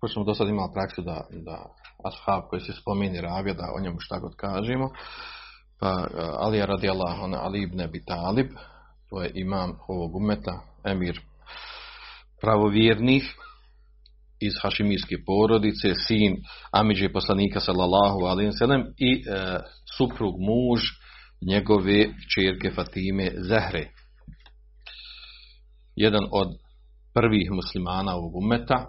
pošto 0.00 0.14
smo 0.14 0.24
do 0.24 0.34
sad 0.34 0.48
imali 0.48 0.70
praksu 0.74 1.02
da, 1.02 1.26
da 1.30 1.56
ashab 2.08 2.42
koji 2.50 2.60
se 2.60 2.72
spomeni 2.80 3.20
ravija, 3.20 3.54
da 3.54 3.72
o 3.76 3.80
njemu 3.80 3.96
šta 4.00 4.18
god 4.18 4.36
kažemo, 4.36 4.90
pa 5.80 5.88
e, 5.88 6.08
Ali 6.44 6.66
radijallahu 6.66 7.22
anhu, 7.24 7.38
Ali 7.40 7.62
ibn 7.62 7.80
Abi 7.80 8.04
Talib, 8.04 8.48
to 9.10 9.22
je 9.22 9.30
imam 9.34 9.78
ovog 9.88 10.16
umeta, 10.16 10.60
emir 10.84 11.20
pravovjernih, 12.40 13.34
iz 14.40 14.52
hašimijske 14.62 15.16
porodice, 15.26 15.94
sin 16.06 16.36
Amidže 16.70 17.12
poslanika 17.12 17.60
sallallahu 17.60 18.18
alaihi 18.18 18.52
sallam 18.52 18.82
i 18.98 19.12
e, 19.12 19.58
suprug 19.96 20.34
muž 20.38 20.80
njegove 21.42 22.04
čerke 22.34 22.70
Fatime 22.70 23.30
Zahre. 23.36 23.88
Jedan 25.96 26.28
od 26.30 26.48
prvih 27.14 27.50
muslimana 27.50 28.14
ovog 28.14 28.36
umeta, 28.36 28.86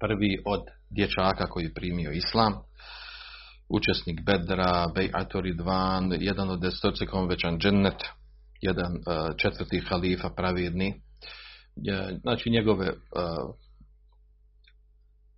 prvi 0.00 0.42
od 0.46 0.60
dječaka 0.90 1.46
koji 1.46 1.64
je 1.64 1.74
primio 1.74 2.10
islam, 2.10 2.52
učesnik 3.68 4.20
Bedra, 4.24 4.86
Bej'atu 4.96 5.40
Ridvan, 5.40 6.12
jedan 6.20 6.50
od 6.50 6.60
desetorce 6.60 7.06
konvećan 7.06 7.58
džennet, 7.58 8.02
jedan 8.64 8.92
uh, 8.92 9.36
četvrti 9.36 9.80
halifa 9.80 10.30
pravidni, 10.36 10.94
znači 12.20 12.50
njegove 12.50 12.90
uh, 12.90 13.54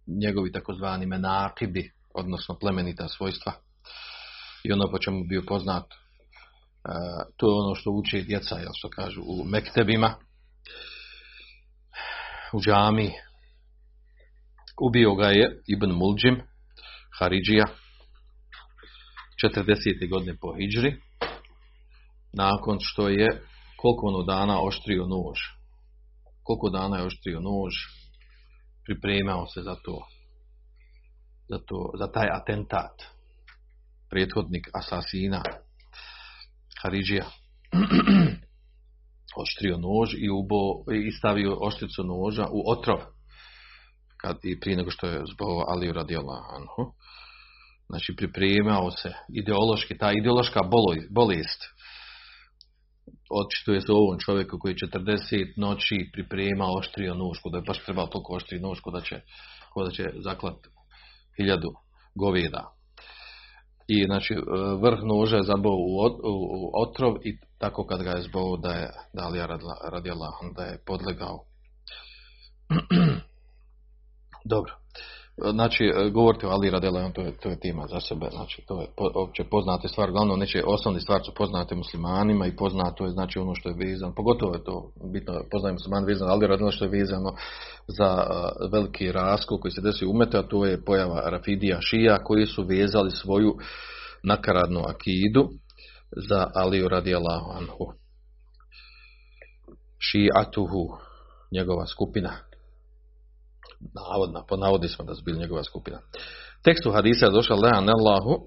njegovi 0.06 0.52
takozvani 0.52 1.06
menakibi, 1.06 1.90
odnosno 2.14 2.58
plemenita 2.60 3.08
svojstva 3.08 3.52
i 4.64 4.72
ono 4.72 4.90
po 4.90 4.98
čemu 4.98 5.24
bio 5.24 5.42
poznat 5.48 5.84
to 7.36 7.46
je 7.46 7.54
ono 7.64 7.74
što 7.74 7.90
uče 7.90 8.22
djeca, 8.22 8.54
jel 8.54 8.72
što 8.74 8.88
kažu, 8.90 9.22
u 9.22 9.44
mektebima, 9.44 10.14
u 12.52 12.60
džami. 12.60 13.12
Ubio 14.88 15.14
ga 15.14 15.28
je 15.28 15.62
Ibn 15.66 15.90
Mulđim, 15.92 16.42
Haridžija, 17.18 17.64
40. 19.44 20.10
godine 20.10 20.36
po 20.40 20.54
Hidžri, 20.58 21.00
nakon 22.36 22.78
što 22.80 23.08
je 23.08 23.42
koliko 23.76 24.06
ono 24.06 24.22
dana 24.22 24.60
oštrio 24.60 25.06
nož. 25.06 25.38
Koliko 26.42 26.70
dana 26.70 26.96
je 26.96 27.06
oštrio 27.06 27.40
nož, 27.40 27.74
pripremao 28.84 29.46
se 29.46 29.62
za 29.62 29.74
to, 29.74 30.06
za, 31.48 31.58
to, 31.66 31.90
za 31.98 32.12
taj 32.12 32.28
atentat, 32.32 33.02
prethodnik 34.10 34.68
asasina, 34.74 35.42
Haridžija. 36.82 37.24
Oštrio 39.42 39.78
nož 39.78 40.14
i, 40.14 40.30
ubo, 40.30 40.92
i 40.92 41.12
stavio 41.12 41.56
oštricu 41.60 42.04
noža 42.04 42.46
u 42.50 42.70
otrov. 42.70 43.00
Kad, 44.16 44.36
i 44.42 44.60
prije 44.60 44.76
nego 44.76 44.90
što 44.90 45.06
je 45.06 45.24
zbog 45.34 45.64
Aliju 45.68 45.92
radijallahu 45.92 46.44
anhu. 46.56 46.92
Znači 47.88 48.16
pripremao 48.16 48.90
se 48.90 49.12
ideološki, 49.28 49.98
ta 49.98 50.12
ideološka 50.12 50.60
bolest 51.10 51.75
očituje 53.30 53.80
se 53.80 53.92
ovom 53.92 54.18
čovjeku 54.18 54.58
koji 54.58 54.74
40 54.74 55.52
noći 55.56 56.10
priprema 56.12 56.66
oštrio 56.78 57.14
nož, 57.14 57.38
da 57.52 57.58
je 57.58 57.64
baš 57.66 57.84
trebao 57.84 58.06
toliko 58.06 58.34
oštri 58.34 58.60
nož 58.60 58.78
da 58.92 59.00
će, 59.00 59.20
da 59.84 59.90
će 59.90 60.04
zaklat 60.24 60.56
hiljadu 61.36 61.70
goveda 62.14 62.76
i 63.88 64.04
znači 64.04 64.34
vrh 64.82 64.98
noža 65.02 65.36
je 65.36 65.42
zabao 65.42 65.72
u, 65.72 66.00
otrov 66.74 67.16
i 67.24 67.38
tako 67.58 67.86
kad 67.86 68.02
ga 68.02 68.10
je 68.10 68.22
zbog 68.22 68.60
da 68.62 68.68
je 68.68 68.90
Dalija 69.12 69.46
radila 69.92 70.30
da 70.56 70.62
je 70.62 70.82
podlegao. 70.86 71.44
Dobro. 74.52 74.72
Znači, 75.36 75.84
e, 75.84 76.10
govoriti 76.10 76.46
o 76.46 76.48
Ali 76.48 76.70
radila 76.70 77.10
to 77.10 77.20
je, 77.20 77.36
to 77.36 77.48
je 77.48 77.60
tema 77.60 77.86
za 77.86 78.00
sebe, 78.00 78.26
znači 78.30 78.62
to 78.66 78.80
je 78.80 78.88
opće 78.96 79.44
poznate 79.44 79.88
stvar, 79.88 80.10
glavno 80.10 80.36
neće 80.36 80.62
osnovni 80.66 81.00
stvar 81.00 81.20
su 81.24 81.34
poznate 81.34 81.74
muslimanima 81.74 82.46
i 82.46 82.56
poznato 82.56 83.04
je 83.04 83.10
znači 83.10 83.38
ono 83.38 83.54
što 83.54 83.68
je 83.68 83.74
vezano, 83.74 84.14
pogotovo 84.14 84.54
je 84.54 84.64
to 84.64 84.92
bitno, 85.12 85.40
poznaje 85.50 85.72
musliman 85.72 86.04
vezano, 86.04 86.32
Ali 86.32 86.46
radila 86.46 86.70
što 86.70 86.84
je 86.84 86.90
vezano 86.90 87.32
za 87.86 88.26
uh, 88.30 88.72
veliki 88.72 89.12
raskol 89.12 89.58
koji 89.58 89.72
se 89.72 89.80
desi 89.80 90.06
umete, 90.06 90.38
a 90.38 90.42
to 90.42 90.64
je 90.64 90.84
pojava 90.84 91.30
Rafidija 91.30 91.78
Šija 91.80 92.24
koji 92.24 92.46
su 92.46 92.62
vezali 92.62 93.10
svoju 93.10 93.56
nakaradnu 94.22 94.80
akidu 94.86 95.48
za 96.28 96.50
Aliju 96.54 96.88
radijallahu 96.88 97.50
anhu. 97.50 97.92
Ši'atuhu, 99.98 100.98
njegova 101.52 101.86
skupina. 101.86 102.45
Navodna, 103.94 104.44
po 104.48 104.56
navodi 104.56 104.88
smo 104.88 105.04
da 105.04 105.14
su 105.14 105.22
bili 105.24 105.38
njegova 105.38 105.64
skupina. 105.64 105.98
Tekstu 106.62 106.92
hadisa 106.92 107.26
je 107.26 107.32
došao 107.32 107.56
lehan 107.56 107.88
Allahu, 107.88 108.30
uh, 108.30 108.38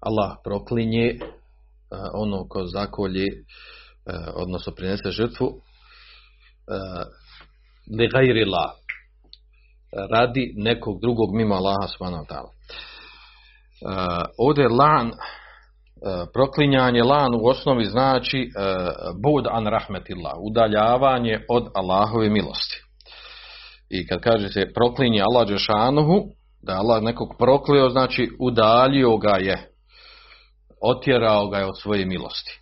Allah 0.00 0.36
proklinje 0.44 1.18
uh, 1.18 1.98
ono 2.14 2.48
ko 2.48 2.66
zakolje, 2.66 3.26
uh, 3.26 4.32
odnosno 4.34 4.72
prinese 4.72 5.10
žrtvu, 5.10 5.60
li 7.98 8.08
gajri 8.08 8.44
la, 8.44 8.74
radi 10.10 10.54
nekog 10.56 11.00
drugog 11.00 11.34
mimo 11.34 11.54
Allaha 11.54 11.88
subhanahu 11.88 12.24
wa. 12.24 12.50
Ovdje 14.38 14.68
lan, 14.68 15.12
proklinjanje 16.32 17.02
lan 17.02 17.34
u 17.34 17.46
osnovi 17.46 17.84
znači 17.84 18.50
bud 19.22 19.46
an 19.50 19.66
rahmetillah, 19.66 20.32
udaljavanje 20.50 21.40
od 21.48 21.68
Allahove 21.74 22.30
milosti. 22.30 22.82
I 23.90 24.06
kad 24.06 24.20
kaže 24.20 24.48
se 24.48 24.72
proklinje 24.74 25.22
Allah 25.22 25.48
Đešanuhu, 25.48 26.24
da 26.62 26.72
je 26.72 26.78
Allah 26.78 27.02
nekog 27.02 27.34
proklio, 27.38 27.90
znači 27.90 28.30
udaljio 28.40 29.16
ga 29.16 29.36
je, 29.40 29.70
otjerao 30.82 31.48
ga 31.48 31.58
je 31.58 31.66
od 31.66 31.80
svoje 31.80 32.06
milosti. 32.06 32.60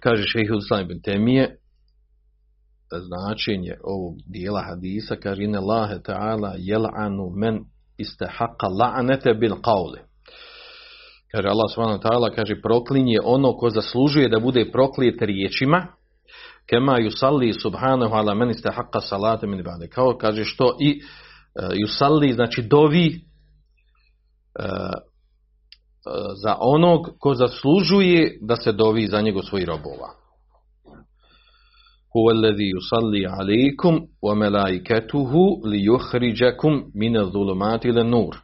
Kaže 0.00 0.22
šehi 0.26 0.58
Islam 0.58 0.80
ibn 0.80 1.02
Temije, 1.02 1.56
značenje 2.90 3.74
ovog 3.84 4.14
dijela 4.26 4.62
hadisa, 4.62 5.16
kaže 5.16 5.44
ine 5.44 5.58
Allahe 5.58 5.94
ta'ala 5.94 6.54
jel'anu 6.58 7.30
men 7.34 7.58
istahaqa 8.02 8.68
la'nete 8.80 9.34
bil 9.40 9.56
qawli. 9.62 10.00
Kaže 11.32 11.48
Allah 11.48 11.68
subhanahu 11.74 11.98
wa 11.98 12.04
ta'ala, 12.08 12.34
kaže 12.34 12.60
proklinje 12.62 13.18
ono 13.24 13.56
ko 13.56 13.70
zaslužuje 13.70 14.28
da 14.28 14.40
bude 14.40 14.70
proklijet 14.72 15.22
riječima, 15.22 15.86
kema 16.70 16.98
yusalli 17.00 17.52
subhanahu 17.62 18.14
ala 18.14 18.34
men 18.34 18.50
istahaqa 18.50 19.00
salate 19.00 19.46
min 19.46 19.64
ba'de. 19.64 19.88
Kao 19.88 20.16
kaže 20.20 20.44
što 20.44 20.76
i 20.80 21.00
uh, 21.00 21.68
yusalli, 21.72 22.34
znači 22.34 22.62
dovi 22.62 23.20
uh, 24.58 24.64
za 26.42 26.56
onog 26.60 27.08
ko 27.18 27.34
zaslužuje 27.34 28.38
da 28.40 28.56
se 28.56 28.72
dovi 28.72 29.06
za 29.06 29.20
njegov 29.20 29.42
svoj 29.42 29.64
robova. 29.64 30.21
Yusalli 32.14 33.26
alaykum 33.26 34.08
wa 34.22 34.34
malaikatuhu 34.34 35.62
li 35.64 35.84
yukhrijakum 35.84 36.90
min 36.94 37.16
adh-dhulumati 37.16 37.88
ila 37.88 38.04
nur. 38.04 38.36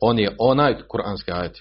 On 0.00 0.18
je 0.18 0.36
onaj 0.38 0.74
kuranski 0.88 1.32
ajet. 1.32 1.56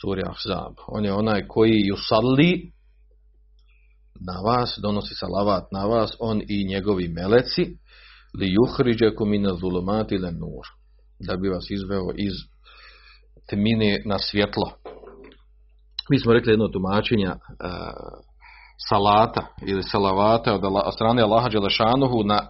Suri 0.00 0.22
Ahzab. 0.26 0.74
On 0.88 1.04
je 1.04 1.12
onaj 1.12 1.46
koji 1.48 1.90
yusalli 1.90 2.72
na 4.20 4.40
vas, 4.40 4.78
donosi 4.82 5.14
salavat 5.14 5.72
na 5.72 5.84
vas, 5.84 6.16
on 6.20 6.42
i 6.48 6.64
njegovi 6.68 7.08
meleci, 7.08 7.78
li 8.38 8.52
juhriđeku 8.52 9.26
mine 9.26 9.48
zulumati 9.60 10.18
le 10.18 10.32
nur. 10.32 10.66
Da 11.18 11.36
bi 11.36 11.48
vas 11.48 11.70
izveo 11.70 12.10
iz 12.16 12.32
tmine 13.48 14.02
na 14.04 14.18
svjetlo. 14.18 14.72
Mi 16.10 16.18
smo 16.18 16.32
rekli 16.32 16.52
jedno 16.52 16.68
tumačenja 16.68 17.36
salata 18.88 19.46
ili 19.66 19.82
salavata 19.82 20.54
od, 20.54 20.64
od 20.64 20.94
strane 20.94 21.22
Allaha 21.22 21.48
Đelešanuhu 21.48 22.22
na, 22.24 22.40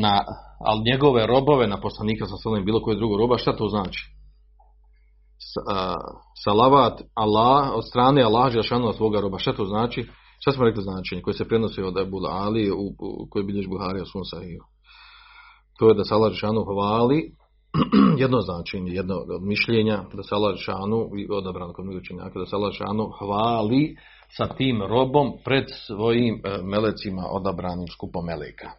na 0.00 0.20
ali 0.60 0.82
njegove 0.92 1.26
robove 1.26 1.66
na 1.66 1.80
poslanika 1.80 2.26
sa 2.26 2.36
sallam 2.36 2.64
bilo 2.64 2.82
koje 2.82 2.96
drugo 2.96 3.16
roba, 3.16 3.38
šta 3.38 3.56
to 3.56 3.68
znači? 3.68 4.04
Salavat 6.44 7.02
Allah 7.14 7.70
od 7.74 7.88
strane 7.88 8.22
Allaha 8.22 8.50
Đelešanuhu 8.50 8.92
svoga 8.92 9.20
roba, 9.20 9.38
šta 9.38 9.52
to 9.52 9.64
znači? 9.64 10.08
Šta 10.40 10.52
smo 10.52 10.64
rekli 10.64 10.82
značenje 10.82 11.22
koje 11.22 11.34
se 11.34 11.48
prenosi 11.48 11.82
od 11.82 11.98
Ebu 11.98 12.18
Ali 12.30 12.70
u, 12.70 12.76
u, 12.98 13.26
koji 13.30 13.44
bilješ 13.44 13.66
Buhari 13.68 14.00
u 14.00 14.06
svom 14.06 14.24
sahiju? 14.24 14.62
To 15.78 15.88
je 15.88 15.94
da 15.94 16.04
se 16.04 16.14
Allah 16.14 16.28
Đelešanuhu 16.28 16.64
hvali 16.64 17.32
jedno 18.22 18.40
značenje, 18.40 18.90
jedno 18.92 19.14
od 19.14 19.42
mišljenja 19.42 19.96
da 20.14 20.22
se 20.22 20.34
Allah 20.34 20.50
Đelešanuhu 20.50 21.10
odabrano 21.30 21.72
kod 21.72 21.84
mnogo 21.84 22.00
da 22.34 22.46
se 22.46 22.56
Allah 22.56 22.72
Đelešanuhu 22.72 23.12
hvali 23.18 23.96
sa 24.36 24.46
tim 24.46 24.82
robom 24.82 25.32
pred 25.44 25.64
svojim 25.86 26.34
e, 26.34 26.62
melecima 26.62 27.26
odabranim 27.30 27.88
skupom 27.88 28.26
meleka. 28.26 28.70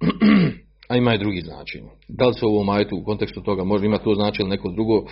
A 0.88 0.96
ima 0.96 1.14
i 1.14 1.18
drugi 1.18 1.40
značaj. 1.40 1.80
Da 2.08 2.26
li 2.26 2.34
se 2.34 2.46
u 2.46 2.48
ovom 2.48 2.68
ajetu 2.68 2.96
u 2.96 3.04
kontekstu 3.04 3.42
toga 3.42 3.64
može 3.64 3.86
imati 3.86 4.04
to 4.04 4.14
značaj 4.14 4.42
ili 4.42 4.50
neko 4.50 4.68
drugo, 4.70 5.04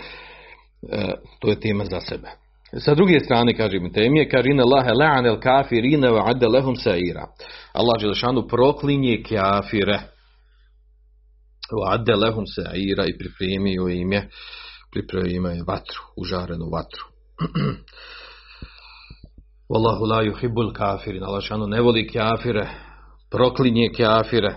e, 0.91 1.13
to 1.39 1.49
je 1.49 1.59
tema 1.59 1.85
za 1.85 2.01
sebe. 2.01 2.27
Sa 2.79 2.95
druge 2.95 3.19
strane, 3.19 3.57
kaže 3.57 3.79
mi 3.79 3.91
temije, 3.93 4.29
kaže 4.29 4.49
ina 4.49 4.63
lahe 4.63 4.91
la'an 4.91 5.25
el 5.25 5.39
kafirine 5.39 6.09
wa 6.09 6.29
adde 6.29 6.47
lehum 6.47 6.75
saira. 6.75 7.27
Allah 7.73 8.01
Đelešanu 8.01 8.47
proklinje 8.47 9.23
kafire. 9.23 9.99
Wa 11.71 12.17
lehum 12.17 12.45
saira 12.45 13.05
i 13.05 13.17
pripremio 13.17 13.87
im 13.87 14.11
je, 14.11 14.29
pripremio 14.91 15.51
je 15.51 15.63
vatru, 15.67 16.01
užarenu 16.17 16.69
vatru. 16.69 17.05
Wallahu 19.69 20.05
la 20.05 20.23
yuhibbul 20.23 20.73
kafirin. 20.73 21.23
Allah 21.23 21.67
ne 21.67 21.81
voli 21.81 22.07
kafire, 22.07 22.67
proklinje 23.31 23.89
kafire. 23.97 24.55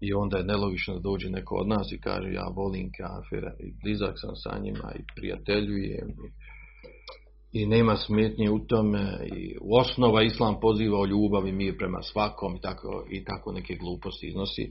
I 0.00 0.14
onda 0.14 0.38
je 0.38 0.44
nelogično 0.44 0.94
da 0.94 1.00
dođe 1.00 1.30
neko 1.30 1.54
od 1.54 1.68
nas 1.68 1.92
i 1.92 2.00
kaže 2.00 2.32
ja 2.32 2.46
volim 2.56 2.90
kafire 2.98 3.50
i 3.60 3.72
blizak 3.82 4.14
sam 4.14 4.34
sa 4.34 4.58
njima 4.58 4.92
i 4.98 5.02
prijateljujem 5.16 6.08
i, 6.08 7.62
i 7.62 7.66
nema 7.66 7.96
smetnje 7.96 8.50
u 8.50 8.58
tome 8.58 9.18
i 9.36 9.56
u 9.60 9.76
osnova 9.76 10.22
islam 10.22 10.60
poziva 10.60 10.98
o 10.98 11.06
ljubavi 11.06 11.52
mir 11.52 11.78
prema 11.78 12.02
svakom 12.02 12.56
i 12.56 12.60
tako, 12.60 13.04
i 13.10 13.24
tako 13.24 13.52
neke 13.52 13.74
gluposti 13.74 14.26
iznosi. 14.26 14.70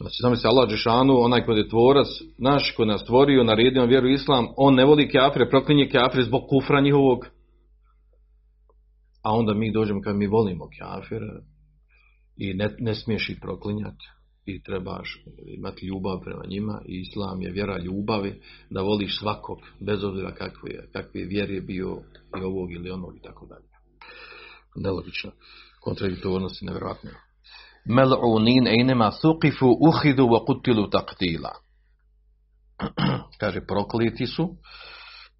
Znači, 0.00 0.16
znam 0.20 0.36
se 0.36 0.48
Allah 0.48 0.68
Đešanu, 0.68 1.20
onaj 1.20 1.44
kod 1.44 1.56
je 1.58 1.68
tvorac, 1.68 2.08
naš 2.38 2.74
ko 2.76 2.84
nas 2.84 3.00
stvorio, 3.00 3.44
naredio 3.44 3.86
vjeru 3.86 4.08
islam, 4.08 4.46
on 4.56 4.74
ne 4.74 4.84
voli 4.84 5.08
kafire, 5.08 5.50
proklinje 5.50 5.88
kafire 5.88 6.22
zbog 6.22 6.42
kufra 6.48 6.80
njihovog, 6.80 7.26
a 9.22 9.32
onda 9.32 9.54
mi 9.54 9.72
dođemo 9.72 10.00
kad 10.00 10.16
mi 10.16 10.26
volimo 10.26 10.68
kafire 10.78 11.32
i 12.36 12.54
ne, 12.54 12.76
ne 12.78 12.94
smiješ 12.94 13.28
ih 13.28 13.38
proklinjati 13.40 14.04
i 14.46 14.62
trebaš 14.62 15.22
imati 15.46 15.86
ljubav 15.86 16.20
prema 16.20 16.42
njima 16.48 16.80
i 16.86 17.00
islam 17.00 17.42
je 17.42 17.50
vjera 17.50 17.78
ljubavi 17.78 18.40
da 18.70 18.82
voliš 18.82 19.18
svakog 19.18 19.58
bez 19.80 20.04
obzira 20.04 20.34
kakve 20.34 20.70
je, 20.70 20.88
kakve 20.92 21.20
je 21.20 21.26
vjer 21.26 21.50
je 21.50 21.60
bio 21.60 21.98
i 22.40 22.42
ovog 22.42 22.72
ili 22.72 22.90
onog 22.90 23.16
i 23.16 23.22
tako 23.22 23.46
dalje. 23.46 23.68
Nelogično. 24.76 25.30
Kontradiktornost 25.80 26.62
je 26.62 26.66
nevjerojatna. 26.66 27.10
Mel'unin 27.86 28.68
einema 28.68 29.10
suqifu 29.10 29.76
uhidu 29.80 30.26
wa 30.26 30.46
kutilu 30.46 30.90
taktila. 30.90 31.52
kaže 33.40 33.60
prokleti 33.66 34.26
su 34.26 34.56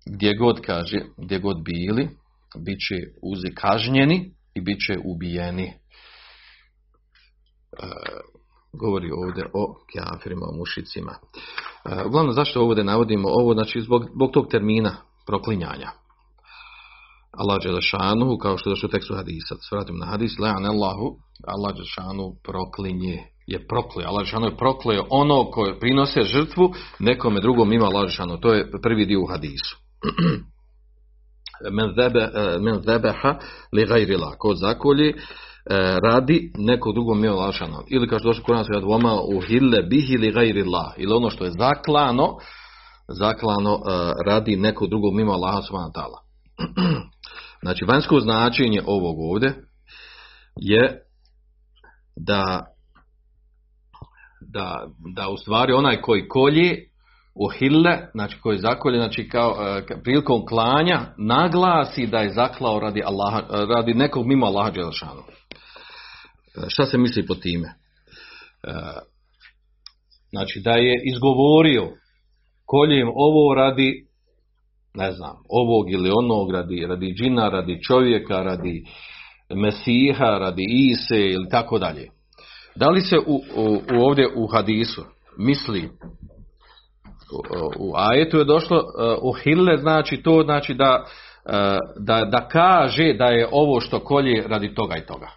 gdje 0.07 0.37
god 0.37 0.61
kaže, 0.61 1.01
gdje 1.17 1.39
god 1.39 1.65
bili, 1.65 2.09
bit 2.59 2.79
će 2.89 2.97
uzi 3.23 3.55
kažnjeni 3.55 4.35
i 4.55 4.61
bit 4.61 4.79
će 4.87 4.99
ubijeni. 5.05 5.67
E, 5.67 5.75
govori 8.73 9.11
ovdje 9.11 9.45
o 9.55 9.75
kjafirima, 9.93 10.47
o 10.47 10.57
mušicima. 10.57 11.15
E, 11.85 12.05
uglavnom, 12.07 12.33
zašto 12.33 12.63
ovdje 12.63 12.85
navodimo 12.85 13.29
ovo? 13.29 13.55
Znači, 13.55 13.81
zbog, 13.81 14.05
zbog 14.15 14.33
tog 14.33 14.47
termina 14.51 14.97
proklinjanja. 15.27 15.91
Allah 17.33 17.63
Đelešanu, 17.63 18.39
kao 18.39 18.59
što 18.59 18.71
je 18.71 18.73
došlo 18.73 18.87
u 18.87 18.91
tekstu 18.91 19.15
hadisa, 19.15 19.55
se 19.55 19.77
vratim 19.77 19.97
na 19.97 20.07
hadis, 20.07 20.33
le'an 20.39 20.67
Allahu, 20.67 21.17
Allah 21.47 21.75
Đelešanu 21.75 22.35
proklinje, 22.45 23.19
je 23.47 23.67
proklio. 23.67 24.09
Allah 24.09 24.19
Đelešanu 24.19 24.47
je 24.47 24.57
proklio 24.57 25.07
ono 25.11 25.51
koje 25.51 25.81
prinose 25.81 26.23
žrtvu 26.23 26.73
nekome 26.99 27.41
drugom 27.41 27.73
ima 27.73 27.85
Allah 27.85 28.03
Đelešanu. 28.03 28.41
To 28.41 28.55
je 28.55 28.71
prvi 28.83 29.07
dio 29.07 29.23
u 29.23 29.27
hadisu. 29.27 29.77
men, 31.71 31.93
zebe, 31.97 32.29
men 32.61 32.83
zebeha 32.83 33.39
li 33.73 33.87
gajri 33.87 34.17
la. 34.17 34.35
Ko 34.39 34.55
zakolje 34.55 35.15
radi 36.05 36.53
neko 36.59 36.93
drugo 36.93 37.15
lašano. 37.15 37.85
Ili 37.89 38.09
kao 38.09 38.19
što 38.19 38.29
došlo 38.29 38.45
Kur'an 38.45 38.65
se 38.65 38.81
dvoma 38.81 39.21
u 39.35 39.41
hille 39.41 39.83
bihi 39.83 40.17
li 40.17 40.33
gajri 40.33 40.65
la. 40.65 40.93
Ili 40.97 41.13
ono 41.13 41.31
što 41.31 41.45
je 41.45 41.51
zaklano, 41.51 42.37
zaklano 43.09 43.79
radi 44.27 44.57
neko 44.57 44.87
drugo 44.87 45.11
mimo 45.11 45.33
Allaha 45.33 45.63
subhanahu 45.63 45.93
znači, 47.63 47.85
vanjsko 47.85 48.21
značenje 48.21 48.83
ovog 48.87 49.21
ovdje 49.21 49.55
je 50.57 51.03
da 52.17 52.67
da, 54.49 54.87
da 55.15 55.29
u 55.29 55.37
stvari 55.37 55.73
onaj 55.73 56.01
koji 56.01 56.29
kolje 56.29 56.92
uhille, 57.35 58.09
znači 58.15 58.41
koji 58.41 58.59
zakolje, 58.59 58.99
znači 58.99 59.29
kao 59.29 59.57
prilikom 60.05 60.47
klanja 60.47 61.01
naglasi 61.19 62.07
da 62.07 62.19
je 62.19 62.33
zaklao 62.33 62.81
radi, 62.81 63.03
Allaha, 63.05 63.43
radi 63.77 63.95
nekog 63.95 64.27
mimo 64.27 64.47
Allaha 64.47 64.71
Đelešanu. 64.71 65.23
Šta 66.69 66.87
se 66.87 66.99
misli 66.99 67.27
po 67.27 67.35
time? 67.35 67.75
Znači 70.31 70.61
da 70.65 70.71
je 70.71 71.03
izgovorio 71.13 71.91
koljem 72.67 73.09
ovo 73.15 73.55
radi 73.55 74.07
ne 74.95 75.13
znam, 75.13 75.37
ovog 75.49 75.93
ili 75.93 76.11
onog 76.11 76.51
radi, 76.51 76.87
radi 76.89 77.15
džina, 77.15 77.49
radi 77.49 77.83
čovjeka, 77.83 78.43
radi 78.43 78.85
Mesiha, 79.55 80.39
radi 80.39 80.65
Ise 80.69 81.21
ili 81.21 81.49
tako 81.51 81.79
dalje. 81.79 82.09
Da 82.77 82.89
li 82.89 83.01
se 83.01 83.17
u, 83.27 83.43
u 83.95 84.05
ovdje 84.05 84.29
u 84.37 84.47
hadisu 84.47 85.05
misli 85.39 85.91
u 87.79 87.93
ajetu 87.97 88.39
je 88.39 88.45
došlo 88.45 88.85
u 89.23 89.33
hille 89.33 89.77
znači 89.77 90.23
to 90.23 90.43
znači 90.45 90.75
da, 90.75 91.05
da, 91.99 92.25
da 92.25 92.49
kaže 92.49 93.13
da 93.13 93.25
je 93.25 93.49
ovo 93.53 93.81
što 93.81 94.01
kolje 94.01 94.45
radi 94.49 94.75
toga 94.75 94.97
i 94.97 95.07
toga. 95.07 95.29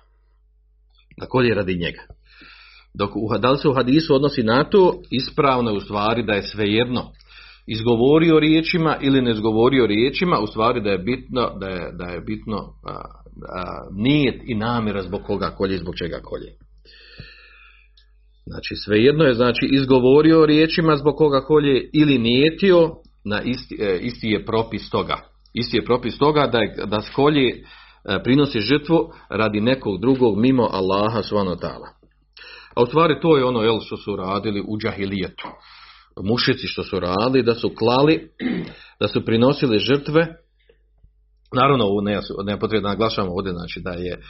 Da 1.18 1.26
kolje 1.26 1.56
radi 1.56 1.74
njega. 1.76 2.02
Dok 2.94 3.16
u, 3.16 3.38
da 3.40 3.52
li 3.52 3.58
se 3.58 3.70
u 3.70 3.74
hadisu 3.74 4.16
odnosi 4.16 4.44
na 4.44 4.64
to, 4.64 4.94
ispravno 5.12 5.72
je 5.72 5.78
u 5.78 5.82
stvari 5.82 6.24
da 6.24 6.34
je 6.34 6.42
svejedno 6.42 7.12
izgovorio 7.68 8.40
riječima 8.40 8.98
ili 9.02 9.22
ne 9.22 9.32
izgovorio 9.32 9.86
riječima, 9.86 10.40
u 10.40 10.48
stvari 10.48 10.82
da 10.82 10.90
je 10.90 10.98
bitno, 10.98 11.50
da 11.60 11.68
je, 11.68 11.92
da 11.92 12.06
je 12.06 12.22
bitno 12.22 12.58
a, 12.58 12.92
a, 12.92 13.04
nijet 13.92 14.42
i 14.48 14.56
namjera 14.56 15.02
zbog 15.02 15.22
koga 15.22 15.50
kolje 15.50 15.76
i 15.76 15.78
zbog 15.78 15.96
čega 15.96 16.20
kolje. 16.24 16.52
Znači 18.46 18.76
svejedno 18.76 19.24
je 19.24 19.34
znači 19.34 19.66
izgovorio 19.72 20.46
riječima 20.46 20.96
zbog 20.96 21.16
koga 21.16 21.42
kolje 21.42 21.90
ili 21.94 22.18
nijetio, 22.18 22.92
na 23.26 23.42
isti, 23.42 23.78
e, 23.80 24.00
isti 24.02 24.28
je 24.28 24.46
propis 24.46 24.90
toga. 24.90 25.18
Isti 25.54 25.78
je 25.78 25.86
propis 25.86 26.18
toga 26.18 26.48
da, 26.48 26.60
je, 26.60 26.76
da 26.86 27.02
skolje 27.02 27.48
e, 27.48 28.24
prinosi 28.24 28.60
žrtvu 28.60 29.12
radi 29.30 29.62
nekog 29.62 30.02
drugog 30.02 30.38
mimo 30.38 30.70
Allaha 30.72 31.22
subhanahu 31.22 31.62
ta'ala. 31.62 31.88
A 32.76 32.84
u 32.84 32.86
stvari 32.86 33.20
to 33.22 33.38
je 33.38 33.46
ono 33.46 33.62
jel, 33.62 33.80
što 33.80 33.98
su 33.98 34.16
radili 34.16 34.64
u 34.68 34.78
džahilijetu. 34.78 35.48
Mušici 36.24 36.68
što 36.68 36.84
su 36.84 37.00
radili, 37.00 37.44
da 37.44 37.56
su 37.56 37.72
klali, 37.78 38.30
da 39.00 39.08
su 39.08 39.26
prinosili 39.26 39.80
žrtve. 39.80 40.28
Naravno, 41.56 41.86
ovo 41.86 42.02
ne, 42.02 42.20
ne 42.46 42.60
potrebno 42.60 42.90
naglašavamo 42.90 43.34
ovdje, 43.34 43.52
znači 43.52 43.82
da 43.84 43.92
je, 43.92 44.22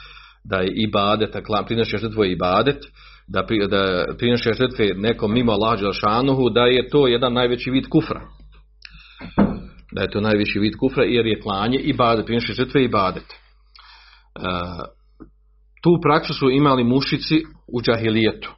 da 0.44 0.56
je 0.56 0.72
ibadet, 0.88 1.36
prinosi 1.66 1.98
žrtvu 1.98 2.24
je 2.24 2.32
ibadet, 2.32 2.84
da, 3.26 3.46
da 3.70 4.04
prinoše 4.18 4.52
žrtve 4.52 4.94
nekom 4.94 5.32
mimo 5.32 5.52
Allah 5.52 5.80
Đelšanuhu, 5.80 6.50
da 6.50 6.60
je 6.60 6.88
to 6.88 7.06
jedan 7.06 7.32
najveći 7.32 7.70
vid 7.70 7.88
kufra. 7.88 8.20
Da 9.92 10.02
je 10.02 10.10
to 10.10 10.20
najveći 10.20 10.58
vid 10.58 10.72
kufra 10.80 11.04
jer 11.04 11.26
je 11.26 11.40
klanje 11.40 11.78
i 11.78 11.92
badet, 11.92 12.26
prinoše 12.26 12.52
žrtve 12.52 12.84
i 12.84 12.88
badet. 12.88 13.24
E, 13.24 13.32
tu 15.82 15.90
praksu 16.02 16.34
su 16.34 16.50
imali 16.50 16.84
mušici 16.84 17.42
u 17.68 17.82
džahilijetu. 17.82 18.52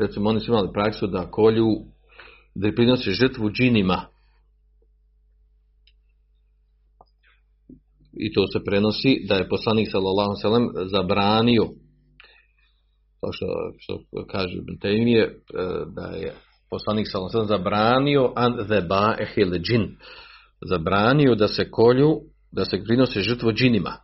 Recimo 0.00 0.30
oni 0.30 0.40
su 0.40 0.50
imali 0.50 0.68
praksu 0.72 1.06
da 1.06 1.30
kolju, 1.30 1.68
da 2.54 2.72
prinose 2.72 3.10
žrtvu 3.10 3.50
džinima. 3.50 4.06
i 8.18 8.32
to 8.32 8.46
se 8.52 8.64
prenosi 8.64 9.12
da 9.28 9.34
je 9.34 9.48
poslanik 9.48 9.88
sallallahu 9.90 10.32
alejhi 10.44 10.88
zabranio 10.90 11.64
kao 13.20 13.32
što, 13.32 13.46
što 13.78 14.26
kaže 14.30 14.54
Ibn 14.56 14.78
Taymije, 14.82 15.24
e, 15.24 15.34
da 15.96 16.06
je 16.16 16.34
poslanik 16.70 17.06
sellem 17.10 17.46
zabranio 17.46 18.32
an 18.36 18.52
dheba'ihil 18.68 19.62
džin. 19.62 19.96
Zabranio 20.68 21.34
da 21.34 21.48
se 21.48 21.70
kolju 21.70 22.20
da 22.52 22.64
se 22.64 22.84
prinose 22.84 23.20
žrtvo 23.20 23.52
džinima. 23.52 23.96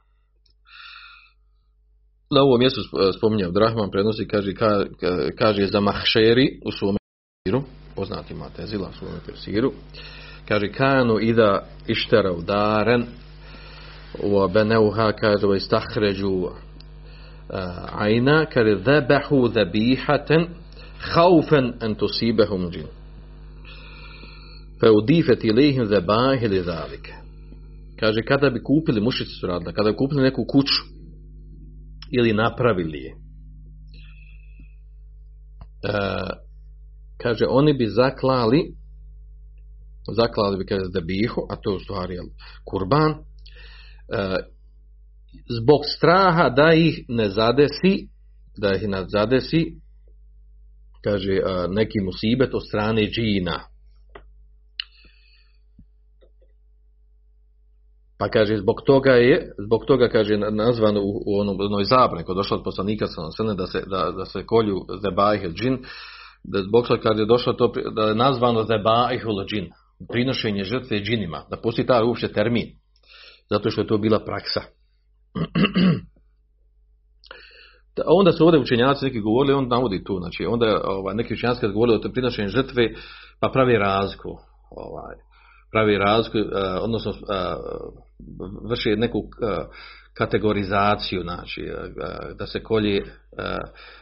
Na 2.30 2.42
ovom 2.42 2.58
mjestu 2.58 2.80
spominje 3.18 3.44
Abdrahman 3.44 3.90
prenosi 3.90 4.28
kaže, 4.28 4.54
ka, 4.54 4.66
ka- 5.00 5.36
kaže 5.38 5.66
za 5.66 5.80
mahšeri 5.80 6.60
u 6.66 6.72
svome 6.72 6.98
tefsiru, 7.44 7.62
poznati 7.96 8.34
Matezila 8.34 8.88
u 8.88 8.92
svome 8.92 9.18
tefsiru, 9.26 9.72
kaže 10.48 10.72
kanu 10.72 11.20
ida 11.20 11.66
išterav 11.86 12.42
daren 12.42 13.06
u 14.22 14.48
beneuha 14.48 15.12
kaže 15.12 15.46
istahređu 15.56 16.48
zebihaten 19.54 20.46
haufen 21.14 21.74
en 21.80 21.94
tusibehum 21.94 22.70
džin 22.70 22.86
fe 24.80 24.90
udifet 24.90 25.44
ilihim 25.44 25.86
zebahi 25.86 26.48
li 26.48 26.62
zalike 26.62 27.14
kaže 28.00 28.22
kada 28.22 28.50
bi 28.50 28.62
kupili 28.62 29.00
mušici 29.00 29.30
su 29.40 29.46
radili 29.46 29.72
kada 29.72 29.90
bi 29.90 29.96
kupili 29.96 30.22
neku 30.22 30.44
kuću 30.48 30.94
ili 32.10 32.32
napravili 32.32 32.98
je. 32.98 33.12
E, 35.82 35.96
kaže, 37.22 37.44
oni 37.48 37.72
bi 37.72 37.86
zaklali, 37.86 38.74
zaklali 40.16 40.58
bi, 40.58 40.66
kaže, 40.66 40.84
debihu, 40.94 41.40
a 41.50 41.56
to 41.56 41.70
je 41.70 41.76
u 41.76 41.80
stvari 41.80 42.18
kurban, 42.64 43.10
e, 43.10 43.16
zbog 45.60 45.80
straha 45.96 46.48
da 46.48 46.72
ih 46.72 47.04
ne 47.08 47.28
zadesi, 47.28 48.08
da 48.56 48.74
ih 48.74 48.88
ne 48.88 49.04
zadesi, 49.08 49.64
kaže, 51.04 51.40
neki 51.68 52.00
musibet 52.00 52.54
od 52.54 52.66
strane 52.66 53.02
džina. 53.02 53.60
Pa 58.18 58.28
kaže, 58.28 58.56
zbog 58.56 58.82
toga 58.86 59.10
je, 59.10 59.52
zbog 59.66 59.84
toga 59.86 60.08
kaže, 60.08 60.36
nazvano 60.36 61.00
u, 61.00 61.22
u 61.26 61.40
onom, 61.40 61.56
onoj 61.60 61.84
zabrani, 61.84 62.24
kod 62.24 62.36
došlo 62.36 62.56
od 62.56 62.64
poslanika 62.64 63.06
sa 63.06 63.54
da 63.54 63.66
se, 63.66 63.82
da, 63.86 64.12
da 64.16 64.24
se 64.24 64.46
kolju 64.46 64.80
zebajhel 65.02 65.52
džin, 65.52 65.78
da 66.44 66.62
zbog 66.62 66.86
toga 66.86 67.00
kad 67.00 67.18
je 67.18 67.26
došlo 67.26 67.52
to, 67.52 67.72
da 67.96 68.02
je 68.02 68.14
nazvano 68.14 68.62
zebajhel 68.62 69.44
džin, 69.48 69.70
prinošenje 70.12 70.64
žrtve 70.64 71.00
džinima, 71.00 71.44
da 71.50 71.56
postoji 71.56 71.86
taj 71.86 72.02
uopće 72.02 72.32
termin, 72.32 72.66
zato 73.50 73.70
što 73.70 73.80
je 73.80 73.86
to 73.86 73.98
bila 73.98 74.24
praksa. 74.24 74.60
Da, 77.96 78.02
onda 78.06 78.32
su 78.32 78.44
ovdje 78.44 78.60
učenjaci 78.60 79.04
neki 79.04 79.20
govorili, 79.20 79.54
on 79.54 79.68
navodi 79.68 80.04
tu, 80.04 80.18
znači 80.18 80.44
onda 80.44 80.80
ovaj, 80.84 81.14
neki 81.14 81.34
učenjaci 81.34 81.60
kad 81.60 81.72
govorili 81.72 81.96
o 81.96 82.12
prinošenju 82.12 82.48
žrtve, 82.48 82.88
pa 83.40 83.48
pravi 83.48 83.78
razliku, 83.78 84.28
ovaj, 84.70 85.16
pravi 85.72 85.98
razliku, 85.98 86.38
uh, 86.38 86.44
odnosno 86.80 87.10
uh, 87.10 87.16
vrši 88.70 88.96
neku 88.96 89.18
uh, 89.18 89.26
kategorizaciju, 90.14 91.22
znači 91.22 91.62
uh, 91.62 92.36
da 92.38 92.46
se 92.46 92.62
kolje 92.62 93.02
uh, 93.02 93.08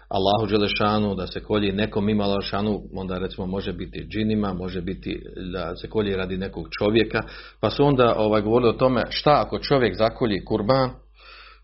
Allahu 0.09 0.47
Đelešanu, 0.47 1.15
da 1.15 1.27
se 1.27 1.41
kolje 1.41 1.73
nekom 1.73 2.09
ima 2.09 2.27
Đelešanu, 2.27 2.81
onda 2.95 3.19
recimo 3.19 3.47
može 3.47 3.73
biti 3.73 4.07
džinima, 4.09 4.53
može 4.53 4.81
biti 4.81 5.23
da 5.53 5.77
se 5.77 5.89
kolje 5.89 6.17
radi 6.17 6.37
nekog 6.37 6.67
čovjeka, 6.79 7.21
pa 7.61 7.71
su 7.71 7.85
onda 7.85 8.15
ovaj, 8.17 8.43
govorili 8.43 8.71
o 8.71 8.79
tome 8.79 9.03
šta 9.11 9.43
ako 9.47 9.59
čovjek 9.59 9.97
zakolji 9.97 10.45
kurban, 10.45 10.91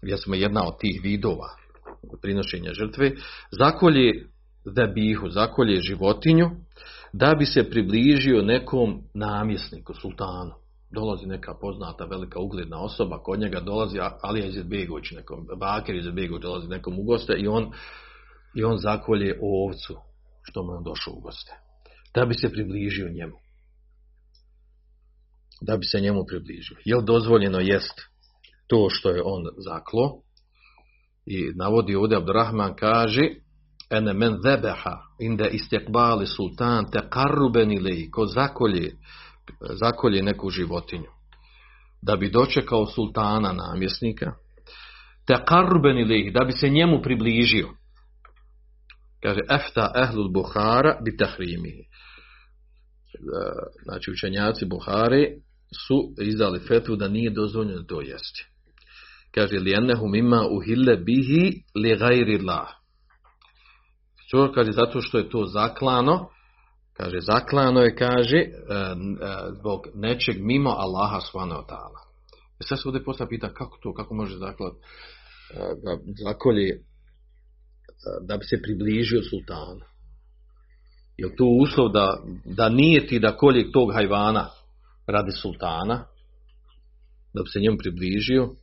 gdje 0.02 0.16
smo 0.16 0.34
jedna 0.34 0.68
od 0.68 0.78
tih 0.80 1.00
vidova 1.02 1.48
prinošenja 2.22 2.72
žrtve, 2.72 3.12
zakolje 3.50 4.26
debihu, 4.64 5.28
zakolje 5.28 5.80
životinju, 5.80 6.50
da 7.12 7.34
bi 7.38 7.46
se 7.46 7.70
približio 7.70 8.42
nekom 8.42 9.02
namjesniku, 9.14 9.94
sultanu. 9.94 10.54
Dolazi 10.90 11.26
neka 11.26 11.54
poznata, 11.60 12.04
velika, 12.04 12.40
ugledna 12.40 12.80
osoba, 12.80 13.22
kod 13.22 13.40
njega 13.40 13.60
dolazi 13.60 13.98
Alija 14.22 14.46
Izetbegović, 14.46 15.10
nekom, 15.10 15.46
Bakir 15.56 15.94
Izetbegović 15.94 16.42
dolazi 16.42 16.68
nekom 16.68 16.98
u 16.98 17.02
goste 17.02 17.34
i 17.38 17.46
on, 17.46 17.72
i 18.54 18.64
on 18.64 18.78
zakolje 18.78 19.38
ovcu, 19.42 19.96
što 20.42 20.62
mu 20.62 20.72
je 20.72 20.78
došao 20.84 21.14
u 21.14 21.20
goste. 21.20 21.52
Da 22.14 22.26
bi 22.26 22.34
se 22.34 22.52
približio 22.52 23.08
njemu. 23.08 23.36
Da 25.60 25.76
bi 25.76 25.84
se 25.84 26.00
njemu 26.00 26.24
približio. 26.28 26.76
Jel 26.84 27.02
dozvoljeno 27.02 27.60
jest 27.60 28.00
to 28.68 28.88
što 28.90 29.10
je 29.10 29.22
on 29.24 29.44
zaklo? 29.56 30.22
I 31.26 31.50
navodi 31.54 31.94
ovdje 31.94 32.16
Abdurrahman 32.16 32.74
kaže, 32.76 33.22
ene 33.90 34.12
men 34.12 34.36
zebeha 34.42 34.98
inde 35.18 35.48
istekbali 35.48 36.26
sultan 36.26 36.90
te 36.90 37.00
karruben 37.10 37.72
ili 37.72 38.10
ko 38.10 38.26
zakolje, 38.26 38.92
zakolje 39.60 40.22
neku 40.22 40.50
životinju. 40.50 41.10
Da 42.02 42.16
bi 42.16 42.30
dočekao 42.30 42.86
sultana 42.86 43.52
namjesnika 43.52 44.32
te 45.26 45.34
karruben 45.46 45.98
ili 45.98 46.30
da 46.30 46.44
bi 46.44 46.52
se 46.52 46.68
njemu 46.68 47.02
približio. 47.02 47.68
Kaže 49.22 49.40
efta 49.50 49.92
ehlul 49.96 50.32
Buhara 50.32 50.98
bi 51.04 51.16
tahrimihi 51.16 51.84
znači 53.84 54.10
učenjaci 54.10 54.64
Buhare 54.64 55.32
su 55.86 56.14
izdali 56.22 56.60
fetvu 56.68 56.96
da 56.96 57.08
nije 57.08 57.30
dozvoljeno 57.30 57.82
to 57.82 58.00
jesti 58.00 58.46
kaže 59.34 59.58
li 59.58 59.74
ennehum 59.74 60.14
ima 60.14 60.46
uhille 60.50 60.96
bihi 60.96 61.62
li 61.74 61.96
gajri 61.96 62.38
što 64.28 64.52
kaže 64.52 64.72
zato 64.72 65.00
što 65.00 65.18
je 65.18 65.30
to 65.30 65.44
zaklano. 65.44 66.28
Kaže 66.92 67.20
zaklano 67.20 67.80
je 67.80 67.96
kaže 67.96 68.44
zbog 69.60 69.80
nečeg 69.94 70.36
mimo 70.40 70.70
Allaha 70.70 71.20
subhanahu 71.20 71.60
wa 71.60 71.66
ta'ala. 71.68 72.00
I 72.60 72.64
sad 72.64 72.78
se 72.78 72.88
ovdje 72.88 73.04
postavlja 73.04 73.28
pita 73.28 73.54
kako 73.54 73.78
to 73.82 73.94
kako 73.94 74.14
može 74.14 74.38
zaklat 74.38 74.72
da 75.84 75.98
zakolje 76.24 76.78
da 78.28 78.36
bi 78.36 78.44
se 78.44 78.62
približio 78.62 79.22
sultanu? 79.22 79.80
Je 81.16 81.36
to 81.36 81.44
uslov 81.62 81.92
da, 81.92 82.22
da 82.44 82.68
nije 82.68 83.06
ti 83.06 83.18
da 83.18 83.36
kolje 83.36 83.72
tog 83.72 83.92
hajvana 83.94 84.48
radi 85.06 85.32
sultana 85.32 86.04
da 87.34 87.42
bi 87.42 87.48
se 87.52 87.60
njemu 87.60 87.76
približio 87.78 88.54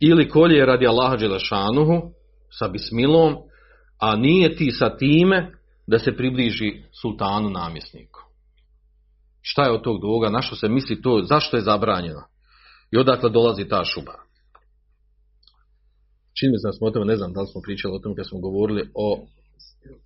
ili 0.00 0.28
kolje 0.28 0.66
radi 0.66 0.86
Allaha 0.86 1.16
Đelešanuhu 1.16 2.10
sa 2.58 2.68
bismilom 2.68 3.36
a 3.98 4.16
nije 4.16 4.56
ti 4.56 4.70
sa 4.70 4.96
time 4.96 5.52
da 5.86 5.98
se 5.98 6.16
približi 6.16 6.82
sultanu 7.02 7.50
namjesniku. 7.50 8.20
Šta 9.42 9.62
je 9.62 9.72
od 9.72 9.82
tog 9.82 10.00
duga? 10.00 10.30
Na 10.30 10.42
što 10.42 10.56
se 10.56 10.68
misli 10.68 11.02
to? 11.02 11.22
Zašto 11.22 11.56
je 11.56 11.62
zabranjeno? 11.62 12.22
I 12.90 12.98
odakle 12.98 13.30
dolazi 13.30 13.68
ta 13.68 13.84
šuba? 13.84 14.14
Čini 16.38 16.52
mi 16.52 16.58
se 16.58 16.68
da 16.68 16.72
smo 16.72 16.86
o 17.02 17.04
ne 17.04 17.16
znam 17.16 17.32
da 17.32 17.40
li 17.40 17.46
smo 17.46 17.60
pričali 17.60 17.94
o 17.94 17.98
tome 17.98 18.14
kad 18.16 18.28
smo 18.28 18.40
govorili 18.40 18.90
o, 18.94 19.26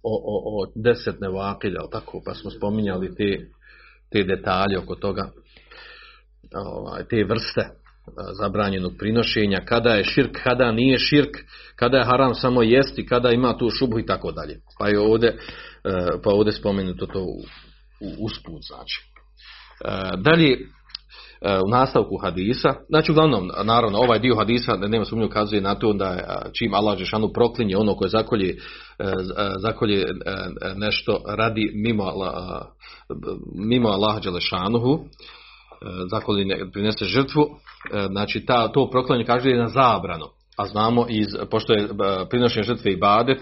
o, 0.02 0.12
o, 0.33 0.62
o 0.62 0.72
deset 0.74 1.20
nevakilja, 1.20 1.81
tako, 1.92 2.22
pa 2.24 2.35
smo 2.35 2.50
spominjali 2.50 3.14
te, 3.14 3.50
te 4.11 4.24
detalje 4.24 4.78
oko 4.78 4.94
toga, 4.94 5.31
ovaj, 6.55 7.05
te 7.09 7.24
vrste 7.24 7.81
zabranjenog 8.40 8.92
prinošenja, 8.98 9.60
kada 9.64 9.90
je 9.90 10.04
širk, 10.04 10.30
kada 10.44 10.72
nije 10.72 10.98
širk, 10.98 11.36
kada 11.76 11.98
je 11.98 12.04
haram 12.04 12.34
samo 12.34 12.62
jesti, 12.62 13.06
kada 13.06 13.30
ima 13.30 13.58
tu 13.58 13.70
šubu 13.70 13.98
i 13.98 14.06
tako 14.06 14.32
dalje. 14.32 14.60
Pa 14.78 14.88
je 14.88 15.00
ovdje, 15.00 15.38
pa 16.24 16.30
ovdje 16.30 16.52
spomenuto 16.52 17.06
to 17.06 17.22
u, 17.22 17.36
usput, 18.18 18.62
znači. 18.66 19.12
Dalje, 20.16 20.58
u 21.66 21.70
nastavku 21.70 22.16
hadisa, 22.22 22.74
znači 22.88 23.12
uglavnom, 23.12 23.50
naravno, 23.64 23.98
ovaj 23.98 24.18
dio 24.18 24.37
hadisa, 24.37 24.77
nema 24.77 25.04
sumnju, 25.04 25.27
ukazuje 25.27 25.60
na 25.60 25.74
to 25.74 25.92
da 25.92 26.42
čim 26.58 26.74
Allah 26.74 26.98
Žešanu 26.98 27.33
proklinje 27.33 27.77
ono 27.77 27.94
koje 27.94 28.08
zakolje, 28.08 28.56
zakolje 29.58 30.04
nešto 30.77 31.20
radi 31.29 31.70
mimo, 31.74 32.12
mimo 33.54 33.88
Allah 33.88 34.22
Đelešanuhu, 34.22 35.04
zakoli 36.10 36.44
ne 36.44 36.70
prinese 36.72 37.04
žrtvu, 37.04 37.46
znači 38.10 38.46
ta, 38.46 38.72
to 38.72 38.90
proklanje 38.90 39.24
kaže 39.24 39.48
je 39.48 39.58
na 39.58 39.68
zabranu. 39.68 40.26
A 40.56 40.66
znamo, 40.66 41.06
iz, 41.08 41.26
pošto 41.50 41.72
je 41.72 41.88
prinošenje 42.30 42.62
žrtve 42.62 42.92
i 42.92 42.96
badet, 42.96 43.38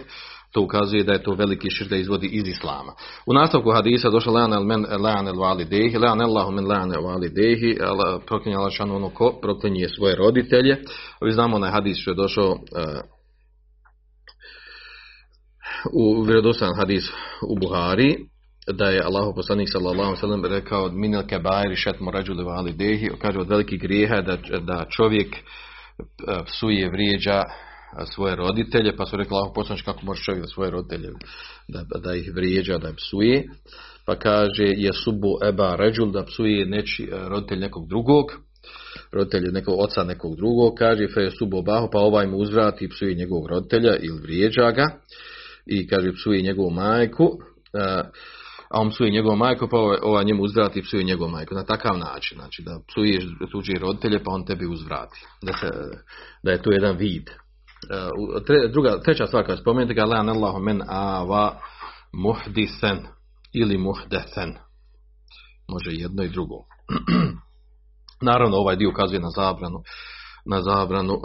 to 0.52 0.62
ukazuje 0.62 1.04
da 1.04 1.12
je 1.12 1.22
to 1.22 1.34
veliki 1.34 1.70
šir 1.70 1.88
da 1.88 1.96
izvodi 1.96 2.26
iz 2.26 2.48
islama. 2.48 2.92
U 3.26 3.32
nastavku 3.34 3.70
hadisa 3.70 4.10
došlo 4.10 4.32
lean 4.32 4.52
el 4.52 4.64
men 4.64 4.86
lean 5.00 5.28
el 5.28 5.38
vali 5.38 5.64
dehi, 5.64 5.98
lean 5.98 6.20
Allahu 6.20 6.50
men 6.50 6.66
lean 6.66 6.92
el 6.94 7.02
vali 7.02 7.28
dehi, 7.28 7.76
proklinje 8.26 8.56
Allah 8.56 8.72
šanu 8.72 8.96
ono 8.96 9.10
ko 9.10 9.38
proklinje 9.42 9.88
svoje 9.88 10.16
roditelje. 10.16 10.76
Vi 11.22 11.32
znamo 11.32 11.56
onaj 11.56 11.70
hadis 11.70 11.98
što 12.00 12.10
je 12.10 12.14
došao 12.14 12.50
uh, 12.50 12.58
u 15.92 16.22
vjerodostan 16.22 16.74
hadis 16.76 17.04
u 17.48 17.58
Buhari, 17.58 18.16
da 18.66 18.84
je 18.84 19.02
Allahu 19.02 19.34
poslanik 19.34 19.68
sallallahu 19.72 20.16
alejhi 20.22 20.42
ve 20.42 20.48
rekao 20.48 20.90
minel 20.92 21.26
kebairi 21.26 21.76
šet 21.76 22.00
morađuli 22.00 22.44
vali 22.44 22.72
dehi, 22.72 23.10
kaže 23.18 23.38
od 23.38 23.48
velikih 23.48 23.80
grijeha 23.80 24.20
da, 24.20 24.36
da 24.60 24.86
čovjek 24.96 25.36
e, 25.36 25.40
psuje, 26.46 26.90
vrijeđa 26.90 27.44
svoje 28.14 28.36
roditelje, 28.36 28.96
pa 28.96 29.06
su 29.06 29.16
rekli 29.16 29.34
Allahu 29.34 29.54
poslanik 29.54 29.84
kako 29.84 30.06
može 30.06 30.22
čovjek 30.22 30.42
da 30.42 30.48
svoje 30.48 30.70
roditelje 30.70 31.08
da, 31.68 31.84
da 32.00 32.14
ih 32.14 32.32
vrijeđa, 32.34 32.78
da 32.78 32.92
psuje. 32.92 33.44
Pa 34.06 34.18
kaže 34.18 34.64
je 34.64 34.92
subu 34.92 35.38
eba 35.44 35.76
ređul 35.76 36.12
da 36.12 36.24
psuje 36.24 36.66
neči, 36.66 37.04
e, 37.12 37.28
roditelj 37.28 37.58
nekog 37.58 37.88
drugog, 37.88 38.26
roditelj 39.12 39.52
nekog 39.52 39.74
oca 39.80 40.04
nekog 40.04 40.36
drugog, 40.36 40.74
kaže 40.78 41.08
fe 41.14 41.30
subu 41.30 41.62
bahu, 41.62 41.88
pa 41.92 41.98
ovaj 41.98 42.26
mu 42.26 42.36
uzvrati 42.36 42.88
psuje 42.88 43.14
njegovog 43.14 43.46
roditelja 43.46 43.96
ili 43.96 44.20
vrijeđa 44.22 44.70
ga 44.70 44.86
i 45.66 45.86
kaže 45.86 46.12
psuje 46.12 46.42
njegovu 46.42 46.70
majku. 46.70 47.24
Uh, 47.24 48.06
a 48.70 48.80
on 48.80 48.90
psuje 48.90 49.10
njegovu 49.10 49.36
majku, 49.36 49.68
pa 49.68 49.76
ovaj, 49.76 49.98
ovaj 50.02 50.24
njemu 50.24 50.42
uzvrati 50.42 50.78
i 50.78 50.82
psuje 50.82 51.04
njegovu 51.04 51.30
majku. 51.30 51.54
Na 51.54 51.64
takav 51.64 51.98
način, 51.98 52.38
znači 52.38 52.62
da 52.62 52.80
psuješ 52.88 53.24
tuđi 53.52 53.72
roditelje, 53.72 54.24
pa 54.24 54.30
on 54.30 54.44
tebi 54.44 54.66
uzvrati. 54.66 55.26
Da, 55.42 55.52
se, 55.52 55.70
da 56.42 56.50
je 56.50 56.62
to 56.62 56.72
jedan 56.72 56.96
vid. 56.96 57.30
Tre, 58.46 58.68
druga, 58.72 59.00
treća 59.04 59.26
stvar 59.26 59.46
koja 59.46 59.56
spomenuti 59.56 59.94
ga, 59.94 60.04
lan 60.04 60.28
Allahu 60.28 60.58
men 60.58 60.82
ava 60.88 61.60
muhdisen 62.12 63.06
ili 63.52 63.78
muhdesen. 63.78 64.54
Može 65.68 65.90
jedno 65.90 66.22
i 66.22 66.28
drugo. 66.28 66.56
Naravno, 68.30 68.56
ovaj 68.56 68.76
dio 68.76 68.90
ukazuje 68.90 69.20
na 69.20 69.30
zabranu, 69.36 69.82
na 70.46 70.62
zabranu 70.62 71.14
uh, 71.14 71.22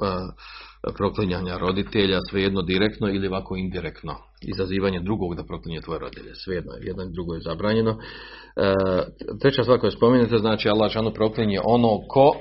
proklinjanja 0.98 1.58
roditelja, 1.58 2.20
svejedno 2.30 2.62
direktno 2.62 3.10
ili 3.10 3.28
ovako 3.28 3.56
indirektno. 3.56 4.16
Izazivanje 4.42 5.00
drugog 5.00 5.36
da 5.36 5.44
proklinje 5.44 5.82
tvoje 5.82 6.00
roditelje. 6.00 6.36
Svejedno, 6.36 6.72
jedno 6.82 7.04
i 7.04 7.14
drugo 7.14 7.34
je 7.34 7.42
zabranjeno. 7.42 7.92
Uh, 7.92 8.00
treća 9.42 9.64
stvar 9.64 9.80
koju 9.80 9.92
spomenete, 9.92 10.38
znači 10.38 10.70
Allah 10.70 10.92
šanu 10.92 11.14
proklinje 11.14 11.60
ono 11.64 12.00
ko, 12.10 12.32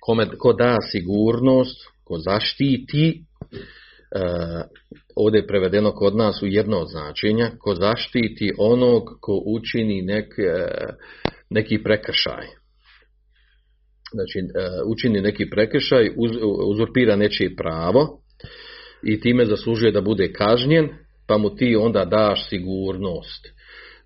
kome, 0.00 0.26
ko 0.38 0.52
da 0.52 0.76
sigurnost, 0.92 1.76
ko 2.04 2.18
zaštiti 2.18 3.24
Uh, 4.16 4.60
ovdje 5.16 5.38
je 5.38 5.46
prevedeno 5.46 5.92
kod 5.92 6.16
nas 6.16 6.42
u 6.42 6.46
jedno 6.46 6.78
od 6.78 6.88
značenja, 6.90 7.50
ko 7.58 7.74
zaštiti 7.74 8.52
onog 8.58 9.02
ko 9.20 9.42
učini 9.46 10.02
nek, 10.02 10.26
neki 11.50 11.82
prekršaj. 11.82 12.46
Znači, 14.12 14.38
učini 14.86 15.20
neki 15.20 15.50
prekršaj, 15.50 16.10
uz, 16.16 16.30
uzurpira 16.66 17.16
nečije 17.16 17.56
pravo 17.56 18.20
i 19.02 19.20
time 19.20 19.44
zaslužuje 19.44 19.92
da 19.92 20.00
bude 20.00 20.32
kažnjen, 20.32 20.88
pa 21.26 21.38
mu 21.38 21.56
ti 21.56 21.76
onda 21.76 22.04
daš 22.04 22.48
sigurnost. 22.48 23.48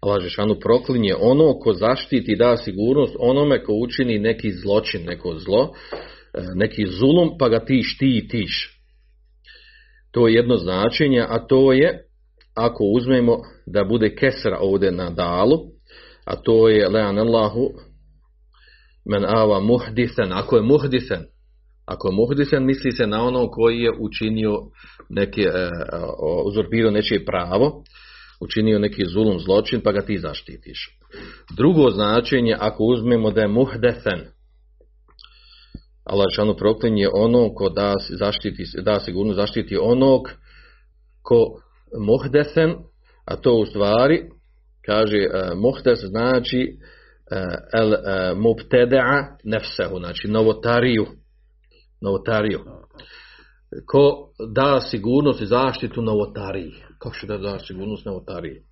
Allah 0.01 0.23
Žešanu 0.23 0.61
proklinje 0.61 1.15
ono 1.21 1.59
ko 1.59 1.73
zaštiti 1.73 2.37
da 2.37 2.57
sigurnost 2.57 3.17
onome 3.19 3.65
ko 3.65 3.73
učini 3.73 4.19
neki 4.19 4.53
zločin, 4.53 5.05
neko 5.05 5.35
zlo, 5.39 5.75
neki 6.55 6.87
zulum, 6.87 7.39
pa 7.39 7.49
ga 7.49 7.65
ti 7.65 7.83
štitiš. 7.83 8.79
To 10.11 10.29
je 10.29 10.35
jedno 10.35 10.57
značenje, 10.57 11.21
a 11.29 11.47
to 11.47 11.73
je 11.73 12.05
ako 12.55 12.85
uzmemo 12.85 13.39
da 13.67 13.85
bude 13.85 14.17
kesra 14.17 14.59
ovdje 14.61 14.93
na 14.93 15.11
dalu, 15.11 15.59
a 16.25 16.37
to 16.37 16.69
je 16.69 16.89
lean 16.89 17.19
Allahu 17.19 17.71
men 19.05 19.25
ava 19.25 19.61
muhdisen, 19.61 20.33
ako 20.33 20.57
je 20.57 20.63
muhdisen, 20.63 21.25
ako 21.87 22.09
je 22.09 22.15
muhdisen, 22.15 22.65
misli 22.65 22.93
se 22.93 23.07
na 23.07 23.25
ono 23.25 23.51
koji 23.51 23.79
je 23.79 23.93
učinio 24.01 24.59
neke, 25.09 25.43
e, 25.43 25.71
uzurpirao 26.45 26.91
nečije 26.91 27.25
pravo, 27.25 27.85
učinio 28.41 28.79
neki 28.79 29.05
zulum 29.07 29.39
zločin, 29.39 29.81
pa 29.81 29.93
ga 29.93 30.03
ti 30.03 30.19
zaštitiš. 30.19 30.99
Drugo 31.57 31.91
značenje, 31.91 32.57
ako 32.59 32.85
uzmemo 32.85 33.31
da 33.31 33.41
je 33.41 33.49
muhdesen, 33.49 34.21
Allah 36.05 36.27
šanu 36.31 36.57
proklinje 36.57 37.09
ono 37.13 37.55
ko 37.55 37.69
da, 37.69 37.95
zaštiti, 38.19 38.65
da 38.83 39.01
sigurno 39.01 39.35
zaštiti 39.35 39.77
onog 39.77 40.31
ko 41.23 41.61
muhdesen, 41.99 42.75
a 43.25 43.37
to 43.37 43.55
u 43.55 43.67
stvari 43.67 44.23
kaže 44.87 45.19
uh, 45.19 45.59
muhdes 45.59 45.99
znači 46.05 46.77
el 47.73 47.89
uh, 47.89 48.39
mubteda'a 48.39 49.37
nefsehu, 49.45 49.99
znači 49.99 50.29
novotariju. 50.29 51.07
Novotariju. 52.01 52.61
Ko 53.87 54.29
da 54.55 54.81
sigurnost 54.81 55.41
i 55.41 55.47
zaštitu 55.47 56.03
novotariji. 56.03 56.73
Kako 56.99 57.15
što 57.15 57.27
da 57.27 57.37
da 57.39 57.59
sigurnost 57.59 58.07
novotariji? 58.07 58.63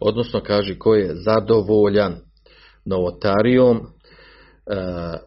Odnosno 0.00 0.40
kaže 0.40 0.78
ko 0.78 0.94
je 0.94 1.14
zadovoljan 1.14 2.16
novotarijom, 2.84 3.76
uh, 3.76 3.84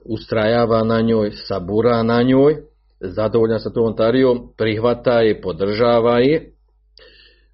ustrajava 0.05 0.83
na 0.83 1.01
njoj, 1.01 1.31
sabura 1.31 2.03
na 2.03 2.21
njoj, 2.23 2.55
zadovoljan 2.99 3.59
sa 3.59 3.69
tom 3.69 3.83
novotarijom, 3.83 4.53
prihvata 4.57 5.21
je, 5.21 5.41
podržava 5.41 6.19
je, 6.19 6.51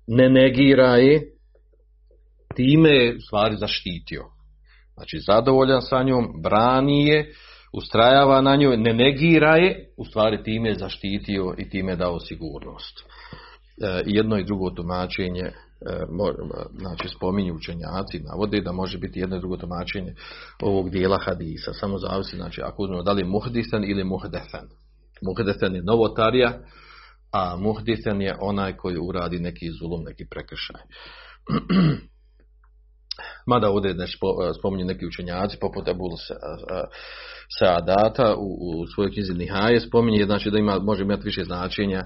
ne 0.08 0.30
negira 0.30 0.96
je, 0.96 1.32
time 2.56 2.90
je 2.90 3.20
stvari 3.20 3.56
zaštitio. 3.58 4.39
Znači 5.00 5.20
zadovoljan 5.20 5.82
sa 5.82 6.04
njom, 6.04 6.28
brani 6.44 7.08
je, 7.08 7.34
ustrajava 7.74 8.42
na 8.42 8.56
njoj, 8.56 8.78
ne 8.78 8.94
negira 8.94 9.56
je, 9.56 9.94
u 9.98 10.06
stvari 10.06 10.44
time 10.44 10.70
je 10.70 10.80
zaštitio 10.80 11.54
i 11.58 11.70
time 11.70 11.92
je 11.92 11.96
dao 11.96 12.20
sigurnost. 12.20 13.00
E, 13.00 14.04
jedno 14.06 14.38
i 14.38 14.44
drugo 14.44 14.70
tumačenje, 14.70 15.42
e, 15.42 15.54
mo, 16.12 16.26
znači 16.80 17.08
spominju 17.08 17.56
učenjaci, 17.56 18.20
navode 18.20 18.62
da 18.62 18.72
može 18.72 18.98
biti 18.98 19.20
jedno 19.20 19.36
i 19.36 19.40
drugo 19.40 19.58
tumačenje 19.58 20.14
ovog 20.62 20.90
dijela 20.90 21.20
hadisa. 21.26 21.74
Samo 21.74 21.98
zavisi, 21.98 22.36
znači 22.36 22.62
ako 22.62 22.84
uzmemo 22.84 23.04
da 23.04 23.12
li 23.12 23.22
je 23.22 23.28
muhdisan 23.28 23.84
ili 23.84 24.04
muhdefen. 24.04 24.68
Muhdefen 25.22 25.76
je 25.76 25.84
novotarija, 25.84 26.60
a 27.32 27.56
muhdisen 27.56 28.22
je 28.22 28.38
onaj 28.42 28.78
koji 28.78 28.98
uradi 28.98 29.40
neki 29.40 29.70
zulum, 29.80 30.04
neki 30.04 30.26
prekršaj. 30.30 30.82
Mada 33.46 33.70
ovdje 33.70 33.94
ne 33.94 34.06
spominju 34.60 34.86
neki 34.86 35.06
učenjaci, 35.06 35.58
poput 35.62 35.88
Abul 35.88 36.12
Saadata 37.60 38.36
u, 38.36 38.48
u 38.82 38.88
svojoj 38.96 39.12
knjizi 39.12 39.34
Nihaje, 39.34 39.80
spominje 39.80 40.26
znači 40.26 40.52
da 40.52 40.58
ima, 40.58 40.80
može 40.80 41.04
imati 41.04 41.24
više 41.26 41.44
značenja 41.44 42.06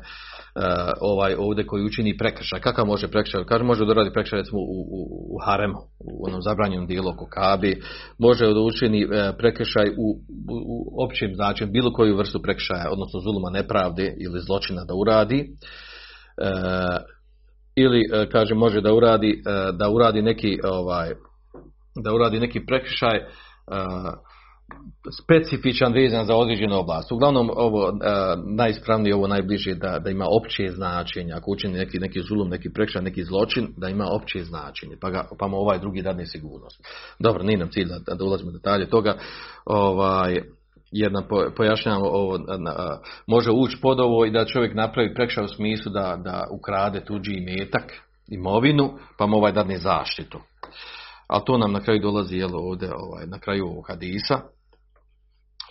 ovaj 1.02 1.36
ovdje 1.38 1.66
koji 1.66 1.86
učini 1.86 2.18
prekršaj. 2.18 2.60
Kakav 2.60 2.86
može 2.86 3.08
prekršaj? 3.08 3.44
Kaže, 3.46 3.64
može 3.64 3.86
da 3.86 3.94
radi 3.94 4.14
prekršaj 4.14 4.40
recimo 4.40 4.60
u, 4.62 4.82
u, 4.98 5.02
u 5.36 5.38
haremu, 5.46 5.80
u 6.00 6.28
onom 6.28 6.42
zabranjenom 6.42 6.88
dijelu 6.88 7.10
oko 7.10 7.26
kabi, 7.26 7.82
može 8.18 8.46
da 8.46 8.60
učini 8.60 9.08
prekršaj 9.38 9.90
u, 9.98 10.08
u, 10.50 10.56
u 10.66 11.06
općem 11.06 11.36
značenju, 11.36 11.72
bilo 11.72 11.94
koju 11.94 12.18
vrstu 12.18 12.42
prekršaja, 12.42 12.92
odnosno 12.92 13.20
zuluma 13.20 13.50
nepravde 13.50 14.16
ili 14.20 14.40
zločina 14.40 14.84
da 14.86 14.94
uradi. 14.94 15.50
Ili 17.76 18.02
kaže 18.32 18.56
može 18.56 18.82
da 18.82 18.94
uradi 18.94 19.44
da 19.74 19.90
uradi 19.90 20.22
neki 20.22 20.60
ovaj 20.64 21.14
da 22.04 22.14
uradi 22.14 22.40
neki 22.40 22.66
prekršaj 22.66 23.20
specifičan 25.24 25.94
vezan 25.94 26.26
za 26.26 26.36
određenu 26.36 26.80
oblast. 26.80 27.12
Uglavnom 27.12 27.50
ovo 27.56 28.00
najispravnije 28.46 29.16
ovo 29.16 29.28
najbliže 29.28 29.76
da, 29.76 30.00
da 30.00 30.10
ima 30.10 30.26
opće 30.30 30.70
značenje. 30.70 31.34
Ako 31.34 31.52
učini 31.52 31.74
neki 31.74 32.00
neki 32.00 32.22
zulum, 32.22 32.50
neki 32.50 32.70
prekršaj, 32.74 33.02
neki 33.02 33.24
zločin, 33.24 33.68
da 33.78 33.90
ima 33.90 34.06
opće 34.12 34.44
značenje. 34.44 34.96
Pa 35.02 35.10
ga 35.10 35.28
pa 35.40 35.48
mu 35.48 35.58
ovaj 35.58 35.80
drugi 35.80 36.02
dadne 36.02 36.26
sigurnost. 36.26 36.88
Dobro, 37.20 37.44
nije 37.44 37.58
nam 37.58 37.70
cilj 37.72 37.88
da, 37.88 38.16
da 38.16 38.26
ulazimo 38.26 38.52
detalje 38.52 38.90
toga. 38.90 39.18
Ovaj 39.66 40.42
jedna 40.94 41.24
pojašnjamo 41.58 42.06
ovo, 42.06 42.40
može 43.28 43.52
ući 43.52 43.78
pod 43.82 44.00
ovo 44.00 44.26
i 44.26 44.32
da 44.32 44.46
čovjek 44.46 44.76
napravi 44.76 45.14
prekršaj 45.14 45.44
u 45.44 45.48
smislu 45.48 45.92
da, 45.92 46.20
da 46.24 46.48
ukrade 46.52 47.06
tuđi 47.06 47.32
imetak, 47.34 47.84
imovinu, 48.28 49.00
pa 49.18 49.26
mu 49.26 49.38
ovaj 49.38 49.52
dadne 49.52 49.78
zaštitu. 49.78 50.40
Ali 51.28 51.42
to 51.46 51.58
nam 51.58 51.72
na 51.72 51.80
kraju 51.80 52.00
dolazi 52.00 52.38
jel, 52.38 52.56
ovdje, 52.56 52.90
ovaj, 52.96 53.26
na 53.28 53.40
kraju 53.40 53.66
ovog 53.66 53.86
hadisa, 53.88 54.40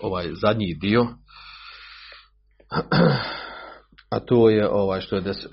ovaj 0.00 0.28
zadnji 0.32 0.74
dio, 0.80 1.06
a 4.14 4.20
to 4.26 4.50
je 4.50 4.68
ovaj 4.70 5.00
što 5.00 5.16
je 5.16 5.22
des, 5.22 5.44
uh, 5.44 5.50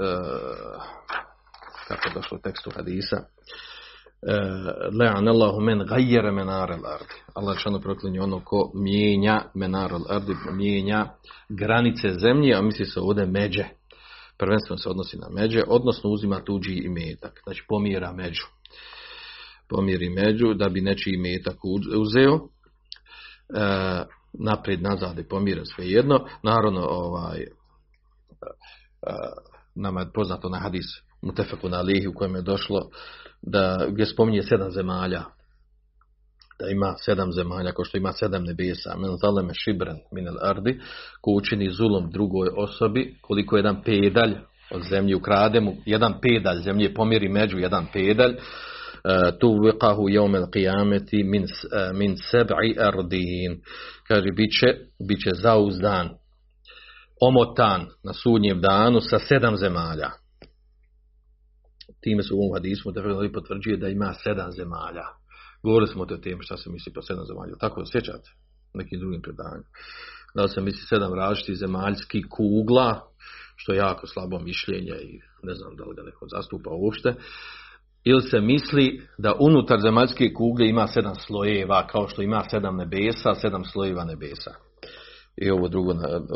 kako 1.87 2.09
je 2.09 2.13
došlo 2.13 2.37
u 2.37 2.41
tekstu 2.41 2.71
hadisa, 2.75 3.17
le'an 4.91 5.27
Allahu 5.27 5.61
men 5.61 5.85
gajjere 5.85 6.31
menar 6.31 6.71
al 6.71 6.85
ardi. 6.85 7.13
Allah 7.33 7.57
šano 7.57 7.79
proklinje 7.79 8.21
ono 8.21 8.39
ko 8.45 8.71
mijenja 8.73 9.41
menar 9.53 9.93
al 9.93 10.21
mijenja 10.53 11.09
granice 11.49 12.09
zemlje, 12.11 12.55
a 12.55 12.61
misli 12.61 12.85
se 12.85 12.99
ovdje 12.99 13.25
međe. 13.25 13.65
Prvenstveno 14.37 14.77
se 14.77 14.89
odnosi 14.89 15.17
na 15.17 15.27
međe, 15.29 15.63
odnosno 15.67 16.09
uzima 16.09 16.43
tuđi 16.45 16.73
imetak, 16.73 17.41
znači 17.43 17.63
pomira 17.67 18.13
među. 18.13 18.45
Pomiri 19.69 20.09
među 20.09 20.53
da 20.53 20.69
bi 20.69 20.81
nečiji 20.81 21.13
imetak 21.13 21.57
uzeo. 21.97 22.39
E, 23.55 24.03
naprijed, 24.33 24.81
nazad 24.81 25.19
i 25.19 25.27
pomira 25.27 25.65
sve 25.65 25.89
jedno. 25.89 26.25
Naravno, 26.43 26.87
ovaj, 26.89 27.41
e, 27.41 27.47
nama 29.75 29.99
je 29.99 30.11
poznato 30.13 30.49
na 30.49 30.59
hadis 30.59 30.85
Mutefeku 31.21 31.69
na 31.69 31.81
lihi 31.81 32.07
u 32.07 32.13
kojem 32.13 32.35
je 32.35 32.41
došlo 32.41 32.89
da 33.41 33.85
gdje 33.89 34.05
spominje 34.05 34.43
sedam 34.43 34.71
zemalja. 34.71 35.23
Da 36.59 36.69
ima 36.69 36.93
sedam 37.05 37.31
zemalja 37.31 37.71
kao 37.71 37.85
što 37.85 37.97
ima 37.97 38.11
sedam 38.11 38.43
nebesa. 38.43 38.97
Men 38.97 39.17
zaleme 39.21 39.53
šibren 39.53 39.97
minel 40.11 40.35
ardi 40.41 40.79
ko 41.21 41.31
učini 41.31 41.71
zulom 41.71 42.11
drugoj 42.11 42.49
osobi 42.57 43.15
koliko 43.21 43.57
jedan 43.57 43.83
pedalj 43.83 44.35
od 44.71 44.81
zemlje 44.89 45.15
ukrade 45.15 45.59
mu 45.59 45.75
jedan 45.85 46.13
pedalj 46.21 46.61
zemlje 46.61 46.93
pomjeri 46.93 47.29
među 47.29 47.57
jedan 47.57 47.87
pedalj 47.93 48.35
tu 49.39 49.47
viqahu 49.47 50.09
jomel 50.09 50.45
qiyameti 50.51 51.23
min, 51.23 51.43
e, 51.43 51.93
min 51.93 52.15
seb'i 52.15 52.75
ardin. 52.79 53.61
Kaže 54.07 54.31
bit 54.35 54.51
će, 54.59 54.67
bit 55.07 55.19
će 55.23 55.29
zauzdan 55.33 56.09
omotan 57.21 57.87
na 58.03 58.13
sudnjem 58.13 58.61
danu 58.61 59.01
sa 59.01 59.19
sedam 59.19 59.57
zemalja 59.57 60.09
time 62.01 62.23
su 62.23 62.35
u 62.35 62.39
ovom 62.39 62.53
hadisu 62.53 62.91
da 62.91 63.31
potvrđuje 63.33 63.77
da 63.77 63.87
ima 63.87 64.13
sedam 64.13 64.51
zemalja. 64.51 65.05
Govorili 65.63 65.87
smo 65.87 66.03
o 66.03 66.17
temi 66.17 66.43
šta 66.43 66.57
se 66.57 66.69
misli 66.69 66.93
po 66.93 67.01
sedam 67.01 67.25
zemalja. 67.25 67.55
Tako 67.55 67.85
sjećate? 67.85 68.29
Nekim 68.73 68.99
drugim 68.99 69.21
predanjima. 69.21 69.69
Da 70.35 70.47
se 70.47 70.61
misli 70.61 70.81
sedam 70.89 71.13
različitih 71.13 71.57
zemaljskih 71.57 72.25
kugla 72.29 73.01
što 73.55 73.73
je 73.73 73.77
jako 73.77 74.07
slabo 74.07 74.39
mišljenje 74.39 74.95
i 75.01 75.19
ne 75.43 75.53
znam 75.53 75.75
da 75.75 75.83
li 75.83 75.95
ga 75.95 76.03
neko 76.03 76.27
zastupa 76.27 76.69
uopšte. 76.69 77.15
Ili 78.03 78.21
se 78.21 78.41
misli 78.41 79.01
da 79.17 79.35
unutar 79.39 79.79
zemaljske 79.79 80.33
kugle 80.33 80.69
ima 80.69 80.87
sedam 80.87 81.15
slojeva, 81.15 81.87
kao 81.87 82.07
što 82.07 82.21
ima 82.21 82.43
sedam 82.49 82.77
nebesa, 82.77 83.35
sedam 83.35 83.65
slojeva 83.65 84.03
nebesa. 84.03 84.68
I 85.41 85.49
ovo 85.51 85.67
drugo, 85.67 85.93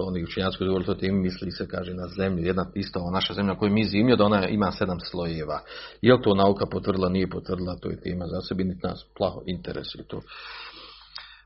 oni 0.08 0.24
učinjaci 0.24 0.58
koji 0.58 0.70
o 0.88 0.94
tim, 0.94 1.22
misli 1.22 1.52
se, 1.52 1.68
kaže, 1.68 1.94
na 1.94 2.08
zemlju, 2.08 2.44
jedna 2.44 2.66
isto 2.76 3.00
ova 3.00 3.12
naša 3.12 3.34
zemlja 3.34 3.56
koju 3.56 3.72
mi 3.72 3.86
zimlju, 3.86 4.16
da 4.16 4.26
ona 4.26 4.48
ima 4.48 4.72
sedam 4.72 5.00
slojeva. 5.00 5.60
Je 6.02 6.14
li 6.14 6.22
to 6.24 6.36
nauka 6.36 6.66
potvrdila, 6.66 7.10
nije 7.10 7.30
potvrdila, 7.30 7.76
to 7.82 7.90
je 7.90 8.02
tema 8.02 8.26
za 8.28 8.42
sebi, 8.42 8.64
niti 8.64 8.88
nas 8.88 9.06
plaho 9.18 9.42
interesuje 9.46 10.04
to. 10.08 10.22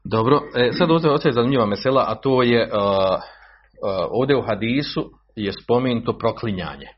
Dobro, 0.03 0.41
e, 0.55 0.71
sad 0.73 0.91
ovdje 0.91 1.09
je 1.25 1.33
zanimljiva 1.33 1.65
mesela, 1.65 2.05
a 2.07 2.15
to 2.15 2.43
je, 2.43 2.63
uh, 2.63 2.79
uh, 2.79 4.07
ovdje 4.09 4.37
u 4.37 4.41
hadisu 4.41 5.11
je 5.35 5.51
spomenuto 5.63 6.17
proklinjanje. 6.17 6.87
E, 6.87 6.93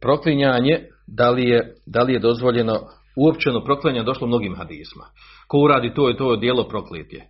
proklinjanje, 0.00 0.80
da 1.06 1.30
li 1.30 1.48
je, 1.48 1.74
da 1.86 2.02
li 2.02 2.12
je 2.12 2.18
dozvoljeno, 2.18 2.80
uopćeno 3.16 3.64
proklinjanje 3.64 4.04
došlo 4.04 4.26
mnogim 4.26 4.56
hadisma. 4.56 5.04
Ko 5.48 5.58
uradi 5.58 5.94
to 5.94 6.08
je 6.08 6.16
to 6.16 6.36
dijelo 6.36 6.68
prokletje. 6.68 7.28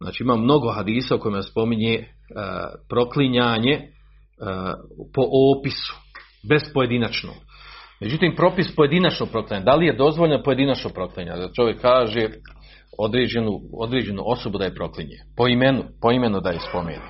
Znači 0.00 0.22
ima 0.22 0.36
mnogo 0.36 0.72
hadisa 0.72 1.16
u 1.16 1.18
kojima 1.18 1.42
spominje 1.42 1.94
e, 1.94 2.06
proklinjanje 2.88 3.72
e, 3.72 3.84
po 5.14 5.22
opisu, 5.58 5.94
bez 6.48 6.62
pojedinačno. 6.74 7.30
Međutim, 8.00 8.34
propis 8.36 8.74
pojedinačno 8.76 9.26
proklinjanje, 9.26 9.64
da 9.64 9.74
li 9.74 9.86
je 9.86 9.96
dozvoljeno 9.96 10.42
pojedinačno 10.42 10.90
proklinjanje? 10.90 11.40
Da 11.40 11.52
čovjek 11.52 11.80
kaže 11.80 12.28
određenu, 12.98 13.60
određenu 13.72 14.22
osobu 14.26 14.58
da 14.58 14.64
je 14.64 14.74
proklinje. 14.74 15.16
Po 15.36 15.48
imenu, 15.48 15.82
po 16.02 16.12
imenu 16.12 16.40
da 16.40 16.50
je 16.50 16.60
spomeni. 16.68 17.04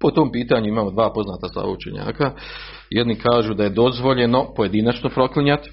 Po 0.00 0.10
tom 0.10 0.32
pitanju 0.32 0.68
imamo 0.68 0.90
dva 0.90 1.12
poznata 1.12 1.48
stava 1.48 1.70
učenjaka. 1.70 2.32
Jedni 2.90 3.18
kažu 3.18 3.54
da 3.54 3.64
je 3.64 3.70
dozvoljeno 3.70 4.54
pojedinačno 4.56 5.10
proklinjati, 5.10 5.70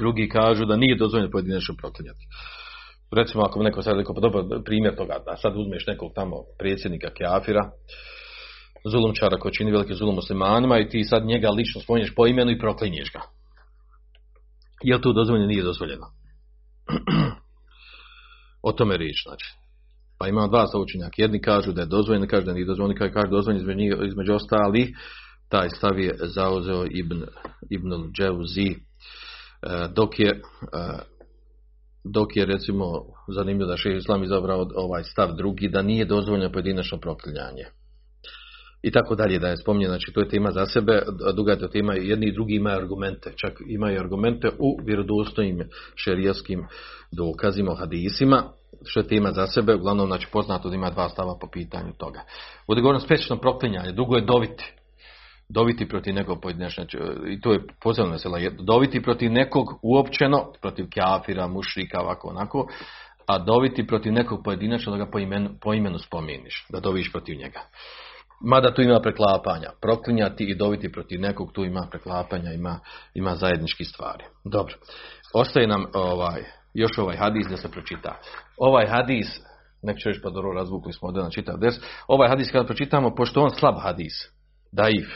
drugi 0.00 0.28
kažu 0.28 0.64
da 0.64 0.76
nije 0.76 0.96
dozvoljeno 0.96 1.30
pojedinačno 1.30 1.74
proklinjati. 1.78 2.24
Recimo 3.14 3.44
ako 3.44 3.62
neko 3.62 3.82
sad 3.82 3.96
rekao, 3.96 4.14
pa 4.14 4.20
dobro 4.20 4.62
primjer 4.64 4.96
toga, 4.96 5.16
da 5.26 5.36
sad 5.36 5.56
uzmeš 5.56 5.86
nekog 5.86 6.12
tamo 6.14 6.36
predsjednika 6.58 7.10
Kjafira, 7.10 7.70
zulumčara 8.84 9.38
koji 9.38 9.54
čini 9.54 9.70
veliki 9.70 9.94
zulum 9.94 10.14
muslimanima 10.14 10.78
i 10.78 10.88
ti 10.88 11.04
sad 11.04 11.24
njega 11.24 11.50
lično 11.50 11.80
spominješ 11.80 12.14
po 12.14 12.26
imenu 12.26 12.50
i 12.50 12.58
proklinješ 12.58 13.12
ga. 13.12 13.20
Je 14.82 14.94
li 14.96 15.02
to 15.02 15.12
dozvoljeno? 15.12 15.46
Nije 15.46 15.62
dozvoljeno. 15.62 16.06
o 18.68 18.72
tome 18.72 18.96
riječ, 18.96 19.16
znači. 19.26 19.46
Pa 20.18 20.28
ima 20.28 20.46
dva 20.46 20.66
saučenjaka. 20.66 21.14
Jedni 21.16 21.40
kažu 21.40 21.72
da 21.72 21.80
je 21.80 21.86
dozvoljeno, 21.86 22.26
kažu 22.26 22.46
da 22.46 22.52
nije 22.52 22.66
dozvoljeno, 22.66 22.98
kaže 22.98 23.12
kaže 23.12 23.30
dozvoljeno 23.30 23.60
između, 23.60 24.04
između 24.04 24.32
ostalih. 24.34 24.88
Taj 25.48 25.68
stav 25.70 25.98
je 25.98 26.14
zauzeo 26.18 26.84
Ibn, 26.90 27.24
Ibn 27.70 27.90
Dževzi, 28.12 28.70
e, 28.70 28.76
dok 29.94 30.18
je 30.18 30.30
e, 30.30 30.40
dok 32.04 32.36
je 32.36 32.46
recimo 32.46 33.02
zanimljivo 33.28 33.70
da 33.70 33.76
še 33.76 33.96
Islam 33.96 34.24
izabrao 34.24 34.66
ovaj 34.74 35.04
stav 35.04 35.34
drugi, 35.36 35.68
da 35.68 35.82
nije 35.82 36.04
dozvoljeno 36.04 36.52
pojedinačno 36.52 36.98
proklinjanje. 36.98 37.64
I 38.82 38.90
tako 38.90 39.14
dalje 39.14 39.38
da 39.38 39.48
je 39.48 39.56
spominje, 39.56 39.86
znači 39.86 40.12
to 40.12 40.20
je 40.20 40.28
tema 40.28 40.50
za 40.50 40.66
sebe, 40.66 41.02
duga 41.36 41.52
je 41.52 41.58
to 41.58 41.68
tema, 41.68 41.94
jedni 41.94 42.26
i 42.26 42.32
drugi 42.32 42.54
imaju 42.54 42.76
argumente, 42.76 43.32
čak 43.36 43.62
imaju 43.66 44.00
argumente 44.00 44.50
u 44.58 44.78
vjerodostojnim 44.86 45.68
šerijaskim 45.94 46.66
dokazima, 47.12 47.74
hadisima, 47.74 48.42
što 48.84 49.00
je 49.00 49.08
tema 49.08 49.32
za 49.32 49.46
sebe, 49.46 49.74
uglavnom 49.74 50.06
znači 50.06 50.26
poznato 50.32 50.68
da 50.68 50.74
ima 50.74 50.90
dva 50.90 51.08
stava 51.08 51.38
po 51.40 51.48
pitanju 51.52 51.92
toga. 51.98 52.20
Ovdje 52.66 52.82
govorim 52.82 53.38
proklinjanje, 53.40 53.92
drugo 53.92 54.16
je 54.16 54.26
doviti. 54.26 54.74
Doviti 55.48 55.88
protiv 55.88 56.14
nekog 56.14 56.40
pojedinačnog, 56.42 56.86
znači, 56.90 56.98
i 57.28 57.40
to 57.40 57.52
je 57.52 57.60
pozivno 57.82 58.10
mesela, 58.10 58.38
doviti 58.58 59.02
protiv 59.02 59.32
nekog 59.32 59.66
uopćeno, 59.82 60.52
protiv 60.60 60.86
kafira, 60.94 61.46
mušrika, 61.46 62.00
ovako, 62.00 62.28
onako, 62.28 62.66
a 63.26 63.38
doviti 63.38 63.86
protiv 63.86 64.12
nekog 64.12 64.40
pojedinačno 64.44 64.92
da 64.92 65.04
ga 65.04 65.10
po 65.10 65.18
imenu, 65.18 65.50
po 65.60 65.74
imenu 65.74 65.98
spomeniš, 65.98 66.66
da 66.70 66.80
doviš 66.80 67.12
protiv 67.12 67.36
njega. 67.38 67.60
Mada 68.40 68.74
tu 68.74 68.82
ima 68.82 69.00
preklapanja. 69.00 69.70
Proklinjati 69.80 70.44
i 70.44 70.54
doviti 70.54 70.92
protiv 70.92 71.20
nekog, 71.20 71.52
tu 71.52 71.64
ima 71.64 71.86
preklapanja, 71.90 72.52
ima, 72.52 72.80
ima 73.14 73.34
zajednički 73.34 73.84
stvari. 73.84 74.24
Dobro. 74.44 74.74
Ostaje 75.34 75.66
nam 75.66 75.84
ovaj, 75.94 76.42
još 76.74 76.98
ovaj 76.98 77.16
hadis 77.16 77.46
da 77.50 77.56
se 77.56 77.70
pročita. 77.70 78.20
Ovaj 78.56 78.86
hadis, 78.86 79.26
nek 79.82 79.98
ću 79.98 80.22
pa 80.22 80.30
dobro 80.30 80.52
razvukli 80.52 80.92
smo 80.92 81.08
ovdje 81.08 81.22
na 81.22 81.30
čitav 81.30 81.58
des, 81.58 81.74
ovaj 82.06 82.28
hadis 82.28 82.52
kada 82.52 82.66
pročitamo, 82.66 83.14
pošto 83.14 83.42
on 83.42 83.50
slab 83.50 83.74
hadis, 83.82 84.12
daif, 84.72 85.08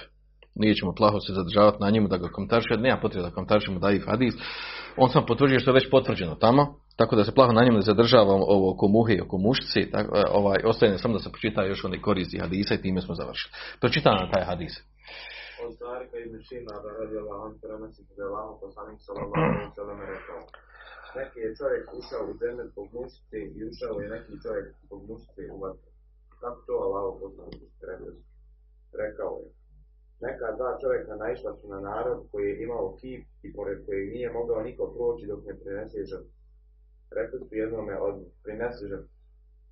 nije 0.59 0.75
ćemo 0.75 0.95
plaho 0.95 1.21
se 1.21 1.33
zadržavati 1.33 1.77
na 1.81 1.91
njemu 1.91 2.09
da 2.09 2.17
ga 2.17 2.29
komentariše, 2.29 2.77
nema 2.77 3.01
potrebe 3.01 3.29
da 3.29 3.35
komentarišemo 3.35 3.79
daif 3.79 4.07
hadis, 4.07 4.35
on 4.97 5.09
sam 5.11 5.27
potvrđuje 5.27 5.61
što 5.61 5.71
je 5.71 5.75
već 5.75 5.91
potvrđeno 5.91 6.35
tamo, 6.35 6.75
tako 6.97 7.17
da 7.17 7.25
se 7.25 7.35
plaho 7.35 7.53
na 7.53 7.65
njemu 7.65 7.77
ne 7.77 7.83
zadržavamo 7.83 8.45
ovo 8.55 8.73
oko 8.73 8.89
muhe 8.89 9.13
i 9.15 9.21
oko 9.21 9.39
mušci, 9.39 9.91
tako, 9.91 10.11
e, 10.19 10.23
ovaj, 10.31 10.59
ostaje 10.65 10.99
samo 10.99 11.15
da 11.15 11.21
se 11.21 11.31
pročita 11.33 11.65
još 11.65 11.85
oni 11.85 12.03
koristi 12.03 12.39
hadisa 12.39 12.75
i 12.75 12.83
time 12.83 13.01
smo 13.01 13.15
završili. 13.15 13.53
Pročitam 13.81 14.15
na 14.23 14.31
taj 14.33 14.45
hadis. 14.51 14.75
Da 18.19 18.27
poslanik 18.61 19.01
sallallahu 19.07 20.05
rekao. 20.17 20.41
Neki 21.19 21.39
je 21.45 21.57
čovjek 21.61 21.85
ušao 22.01 22.23
u 22.31 22.35
zemlju 22.43 22.65
zbog 22.73 22.89
mušice 22.97 23.39
i 23.57 23.59
ušao 23.71 23.95
je 24.01 24.09
neki 24.17 24.33
čovjek 24.45 24.67
zbog 24.85 25.01
mušice 25.09 25.43
u 25.55 25.57
vatru. 25.63 25.91
Kako 26.41 26.59
to 26.67 26.75
Allah 26.87 27.05
poslanik 27.23 27.73
rekao 29.03 29.33
je. 29.43 29.58
Neka 30.21 30.53
dva 30.57 30.79
čovjeka 30.81 31.17
naišla 31.17 31.53
su 31.57 31.69
na 31.69 31.81
narod 31.81 32.21
koji 32.31 32.49
je 32.49 32.63
imao 32.63 32.97
kip 33.01 33.25
i 33.43 33.53
pored 33.53 33.87
kojeg 33.87 34.13
nije 34.13 34.33
mogao 34.33 34.63
niko 34.63 34.93
proći 34.95 35.27
dok 35.27 35.45
ne 35.47 35.55
prinese 35.61 36.05
žrtvu. 36.11 36.35
Rekli 37.11 37.39
su 37.47 37.55
jednome 37.55 37.95
od 38.09 38.17
prinesi 38.45 38.87
žrtvu. 38.87 39.15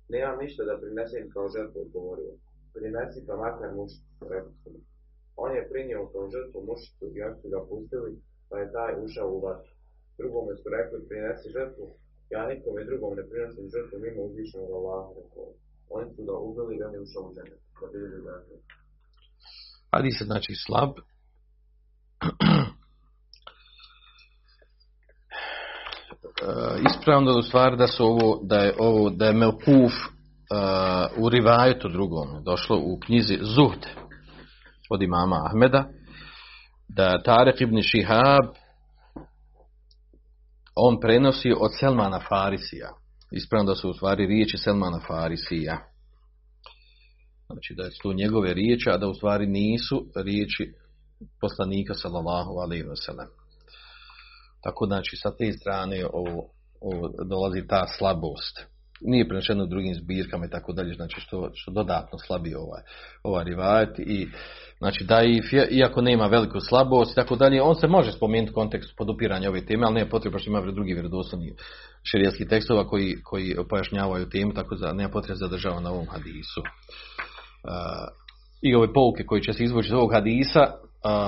Nemam 0.09 0.39
ništa 0.39 0.63
da 0.63 0.79
prinesem 0.81 1.29
kao 1.33 1.49
žrtvu, 1.55 1.81
odgovorio. 1.81 2.31
Prinesi 2.73 3.25
pa 3.27 3.35
makar 3.35 3.75
mušicu, 3.75 4.23
rekli 4.29 4.53
su 4.63 4.69
On 5.35 5.55
je 5.55 5.69
prinio 5.69 6.09
kao 6.11 6.29
žrtvu 6.29 6.59
mušicu 6.67 7.05
i 7.15 7.21
oni 7.21 7.35
su 7.41 7.49
ga 7.49 7.59
pustili, 7.69 8.11
pa 8.49 8.59
je 8.59 8.71
taj 8.71 8.91
ušao 9.05 9.29
u 9.31 9.39
vatru. 9.45 9.71
Drugome 10.17 10.55
su 10.55 10.69
rekli 10.69 11.07
prinesi 11.07 11.53
žrtvu, 11.57 11.85
ja 12.29 12.47
nikome 12.47 12.83
drugom 12.83 13.15
ne 13.15 13.23
prinosim 13.29 13.69
žrtvu 13.73 13.99
mimo 13.99 14.21
uzvišenog 14.23 14.71
Allaha, 14.71 15.09
rekao. 15.19 15.47
Oni 15.89 16.07
su 16.15 16.21
ga 16.25 16.35
ubili 16.49 16.75
i 16.75 16.83
on 16.83 16.93
je 16.93 16.99
ušao 17.01 17.23
u 17.23 17.33
zemlju. 17.33 17.57
Da 18.25 18.31
je 18.31 18.59
Hadis 19.97 20.21
je 20.21 20.25
znači 20.25 20.55
slab. 20.55 20.89
Ispravno 26.89 27.31
da 27.31 27.37
u 27.39 27.41
stvari 27.41 27.77
da 27.77 27.87
su 27.87 28.05
ovo, 28.05 28.39
da 28.43 28.55
je 28.55 28.75
ovo, 28.79 29.09
da 29.09 29.25
je 29.25 29.33
Melkuf 29.33 29.93
uh, 29.93 29.99
u 31.17 31.29
rivajetu 31.29 31.89
drugom 31.89 32.43
došlo 32.43 32.77
u 32.77 32.99
knjizi 33.05 33.39
Zuhd 33.41 33.85
od 34.89 35.01
imama 35.01 35.45
Ahmeda 35.45 35.89
da 36.87 37.23
Tarek 37.23 37.61
ibn 37.61 37.81
Šihab 37.81 38.45
on 40.75 40.99
prenosi 40.99 41.53
od 41.59 41.71
Selmana 41.79 42.19
Farisija. 42.29 42.89
Ispravno 43.31 43.71
da 43.71 43.75
su 43.75 43.89
u 43.89 43.93
stvari 43.93 44.25
riječi 44.25 44.57
Selmana 44.57 44.99
Farisija. 45.07 45.77
Znači 47.51 47.73
da 47.77 47.89
su 48.01 48.13
njegove 48.13 48.53
riječi, 48.53 48.89
a 48.89 48.97
da 48.97 49.07
u 49.07 49.13
stvari 49.13 49.47
nisu 49.47 50.05
riječi 50.15 50.73
poslanika 51.41 51.93
sallallahu 51.93 52.51
alaihi 52.51 52.83
wa 52.83 53.05
sallam. 53.05 53.27
Tako 54.63 54.85
znači 54.85 55.15
sa 55.15 55.31
te 55.37 55.51
strane 55.51 56.05
ovo, 56.13 56.49
ovo 56.81 57.09
dolazi 57.23 57.67
ta 57.67 57.87
slabost. 57.97 58.77
nije 59.01 59.27
prenešeno 59.27 59.65
drugim 59.65 59.95
zbirkama 59.95 60.45
i 60.45 60.49
tako 60.49 60.73
dalje, 60.73 60.93
znači 60.93 61.21
što, 61.21 61.49
što 61.53 61.71
dodatno 61.71 62.19
slabi 62.19 62.55
ovaj, 62.55 62.81
ovaj 63.23 63.43
rivajet 63.43 63.99
i 63.99 64.27
znači 64.77 65.03
da 65.03 65.21
i, 65.23 65.41
iako 65.71 66.01
nema 66.01 66.27
veliku 66.27 66.59
slabost 66.59 67.11
i 67.11 67.15
tako 67.15 67.35
dalje, 67.35 67.61
on 67.61 67.75
se 67.75 67.87
može 67.87 68.11
spomenuti 68.11 68.51
u 68.51 68.55
kontekstu 68.55 68.93
podupiranja 68.97 69.49
ove 69.49 69.65
teme, 69.65 69.85
ali 69.85 69.95
nema 69.95 70.09
potrebe 70.09 70.39
što 70.39 70.49
ima 70.49 70.71
drugi 70.71 70.93
vjerodostojni 70.93 71.53
širijskih 72.03 72.47
tekstova 72.49 72.87
koji, 72.87 73.15
koji 73.23 73.55
pojašnjavaju 73.69 74.29
temu, 74.29 74.53
tako 74.53 74.75
da 74.75 74.93
nema 74.93 75.09
potrebe 75.09 75.35
zadržava 75.35 75.79
na 75.79 75.91
ovom 75.91 76.07
hadisu. 76.07 76.61
I 78.61 78.75
ove 78.75 78.93
pouke 78.93 79.23
koje 79.25 79.41
će 79.41 79.53
se 79.53 79.63
izvući 79.63 79.87
iz 79.87 79.93
ovog 79.93 80.13
hadisa, 80.13 80.71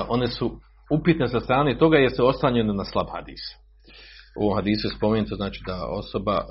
one 0.08 0.28
su 0.28 0.52
upitne 0.92 1.28
sa 1.28 1.40
strane 1.40 1.78
toga 1.78 1.98
jer 1.98 2.12
se 2.16 2.24
oslanjene 2.24 2.74
na 2.74 2.86
slab 2.86 3.08
hadis. 3.12 3.42
U 4.40 4.44
ovom 4.44 4.56
hadisu 4.56 4.88
je 4.88 4.96
spomenuto 4.98 5.36
znači 5.36 5.62
da 5.68 5.86
osoba 5.86 6.42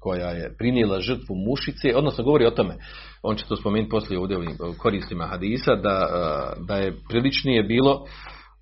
koja 0.00 0.30
je 0.30 0.56
prinijela 0.58 1.00
žrtvu 1.00 1.34
mušice, 1.34 1.96
odnosno 1.96 2.24
govori 2.24 2.46
o 2.46 2.50
tome, 2.50 2.76
on 3.22 3.36
će 3.36 3.44
to 3.48 3.56
spomenuti 3.56 3.90
poslije 3.90 4.20
ovdje 4.20 4.36
ovim 4.36 4.56
koristima 4.78 5.26
hadisa, 5.26 5.74
da, 5.74 6.08
da 6.68 6.76
je 6.76 6.96
priličnije 7.08 7.62
bilo 7.62 8.06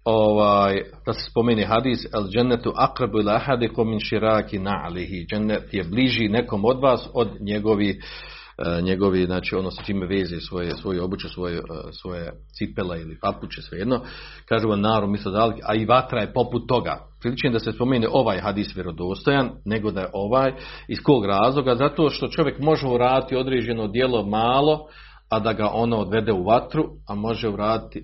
ovaj, 0.04 0.82
da 1.06 1.12
se 1.12 1.30
spomene 1.30 1.64
hadis 1.64 2.04
el 2.14 2.28
džennetu 2.28 2.72
akrabu 2.76 3.20
ila 3.20 3.40
min 3.86 4.00
širaki 4.00 4.58
na'alihi. 4.58 5.26
Džennet 5.30 5.74
je 5.74 5.84
bliži 5.84 6.28
nekom 6.28 6.64
od 6.64 6.80
vas 6.82 7.08
od 7.14 7.28
njegovi 7.40 7.90
E, 7.90 8.41
njegovi, 8.82 9.24
znači 9.26 9.54
ono 9.54 9.70
sa 9.70 9.82
čime 9.82 10.06
veze 10.06 10.40
svoje, 10.40 10.70
svoje 10.70 11.02
obuće, 11.02 11.28
svoje, 11.28 11.56
e, 11.56 11.60
svoje 11.92 12.32
cipele 12.58 13.00
ili 13.00 13.18
papuče, 13.20 13.62
svejedno, 13.62 14.00
kaže 14.48 14.66
vam 14.66 14.80
naru 14.80 15.06
misle 15.06 15.32
da 15.32 15.52
a 15.62 15.74
i 15.74 15.84
vatra 15.84 16.20
je 16.20 16.32
poput 16.32 16.68
toga. 16.68 16.98
Prilično 17.20 17.50
da 17.50 17.58
se 17.58 17.72
spomene 17.72 18.08
ovaj 18.10 18.40
hadis 18.40 18.76
vjerodostojan, 18.76 19.50
nego 19.64 19.90
da 19.90 20.00
je 20.00 20.10
ovaj, 20.12 20.52
iz 20.88 20.98
kog 21.02 21.24
razloga? 21.26 21.74
Zato 21.74 22.10
što 22.10 22.28
čovjek 22.28 22.58
može 22.58 22.86
uraditi 22.86 23.36
određeno 23.36 23.88
djelo 23.88 24.26
malo, 24.26 24.86
a 25.30 25.40
da 25.40 25.52
ga 25.52 25.70
ono 25.72 25.96
odvede 25.96 26.32
u 26.32 26.44
vatru, 26.44 26.84
a 27.08 27.14
može 27.14 27.48
uraditi 27.48 27.98
e, 27.98 28.02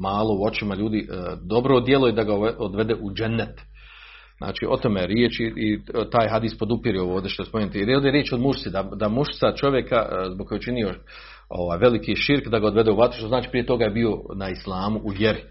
malo 0.00 0.34
u 0.34 0.46
očima 0.46 0.74
ljudi 0.74 1.08
dobro 1.42 1.80
djelo 1.80 2.08
i 2.08 2.12
da 2.12 2.24
ga 2.24 2.34
odvede 2.58 2.94
u 2.94 3.14
džennet. 3.14 3.69
Znači, 4.42 4.66
o 4.68 4.76
tome 4.76 5.00
je 5.00 5.06
riječ 5.06 5.40
i, 5.40 5.80
taj 6.10 6.28
hadis 6.28 6.58
podupire 6.58 7.00
ovo 7.00 7.14
ovdje 7.14 7.30
što 7.30 7.44
spomenuti. 7.44 7.78
Jer 7.78 7.88
je 7.88 7.96
ovdje 7.96 8.10
riječ 8.10 8.32
od 8.32 8.40
mušci, 8.40 8.70
da, 8.70 8.82
da 8.82 9.08
mušca 9.08 9.54
čovjeka 9.54 9.96
e, 9.96 10.30
zbog 10.30 10.46
koje 10.46 10.56
je 10.56 10.62
činio 10.62 10.94
ovaj, 11.48 11.78
veliki 11.78 12.16
širk, 12.16 12.48
da 12.48 12.58
ga 12.58 12.66
odvede 12.66 12.90
u 12.90 12.96
vatru, 12.96 13.18
što 13.18 13.28
znači 13.28 13.50
prije 13.50 13.66
toga 13.66 13.84
je 13.84 13.90
bio 13.90 14.10
na 14.36 14.50
islamu 14.50 15.00
u 15.04 15.08
vjeri. 15.08 15.42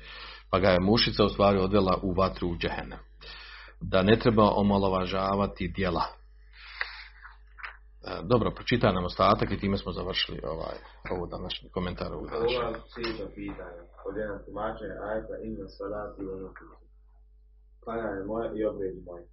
Pa 0.51 0.59
ga 0.59 0.69
je 0.69 0.79
mušica 0.79 1.25
u 1.25 1.29
stvari 1.29 1.59
odvela 1.59 1.99
u 2.03 2.13
vatru 2.13 2.47
u 2.47 2.57
džehene. 2.57 2.97
Da 3.81 4.01
ne 4.03 4.19
treba 4.19 4.51
omalovažavati 4.55 5.73
djela. 5.75 6.03
E, 8.07 8.21
dobro, 8.23 8.51
pročitaj 8.51 8.93
nam 8.93 9.05
ostatak 9.05 9.51
i 9.51 9.59
time 9.59 9.77
smo 9.77 9.91
završili 9.91 10.39
ovaj, 10.43 10.77
ovo 11.11 11.25
današnji 11.25 11.69
komentar. 11.69 12.13
Ovo 12.13 12.25
je 12.25 12.31
pitanje. 13.35 13.81
Od 14.07 14.15
jedna 14.17 14.39
tumačenja 14.45 14.95
ajta 15.13 15.35
ima 15.43 15.67
salati 15.67 16.21
klanjanje 17.89 18.23
moje 18.23 18.47
i 18.55 18.65
obredi 18.65 19.01
moje. 19.05 19.23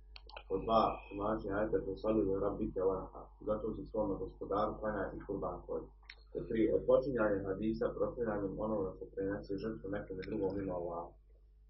Pod 0.49 0.61
dva, 0.65 0.83
tumačenje 1.09 1.55
ajte 1.55 1.79
posali 1.87 2.21
u 2.31 2.41
rabite 2.41 2.83
vanha. 2.83 3.23
Zato 3.47 3.75
se 3.75 3.83
svome 3.91 4.15
gospodaru 4.21 4.73
klanja 4.81 5.05
i 5.17 5.19
kurban 5.27 5.59
tvoj. 5.67 5.81
Pod 6.33 6.49
tri, 6.49 6.73
odpočinjanje 6.77 7.39
hadisa 7.47 7.95
proklinjanjem 7.97 8.61
onoga 8.61 8.91
ko 8.99 9.05
prenese 9.15 9.57
žrtvu 9.63 9.91
nekome 9.91 10.23
drugom 10.29 10.51
mimo 10.57 10.73
Allah. 10.79 11.05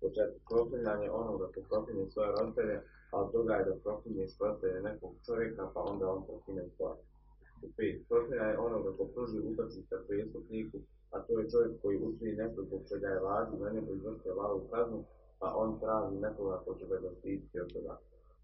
Pod 0.01 0.11
četiri, 0.14 0.41
proklinjanje 0.51 1.11
onoga 1.11 1.47
ko 1.55 1.61
proklinje 1.68 2.07
svoje 2.11 2.28
roditelje, 2.37 2.76
a 3.12 3.14
od 3.22 3.32
toga 3.32 3.55
je 3.55 3.64
da 3.64 3.74
proklinje 3.84 4.26
roditelje 4.41 4.82
nekog 4.89 5.12
čovjeka, 5.26 5.70
pa 5.74 5.80
onda 5.93 6.05
on 6.14 6.20
proklinje 6.26 6.64
svoje. 6.76 6.97
Pod 7.61 7.70
pet, 7.76 7.97
proklinjanje 8.09 8.57
onoga 8.59 8.91
ko 8.97 9.05
pruži 9.14 9.39
utočište 9.51 9.97
prijestupniku, 10.07 10.78
a 11.11 11.20
to 11.24 11.39
je 11.39 11.51
čovjek 11.51 11.82
koji 11.82 11.97
učini 12.09 12.32
nešto 12.43 12.62
zbog 12.62 12.80
čega 12.89 13.09
je 13.09 13.24
važno 13.28 13.57
na 13.59 13.70
njegu 13.70 13.95
izvršiti 13.95 14.30
Allahovu 14.30 14.68
kaznu, 14.70 15.05
pa 15.39 15.55
on 15.57 15.80
traži 15.80 16.16
nekoga 16.16 16.62
ko 16.64 16.74
će 16.74 16.87
ga 16.87 16.99
zaštititi 17.01 17.61
od 17.61 17.72
toga. 17.72 17.99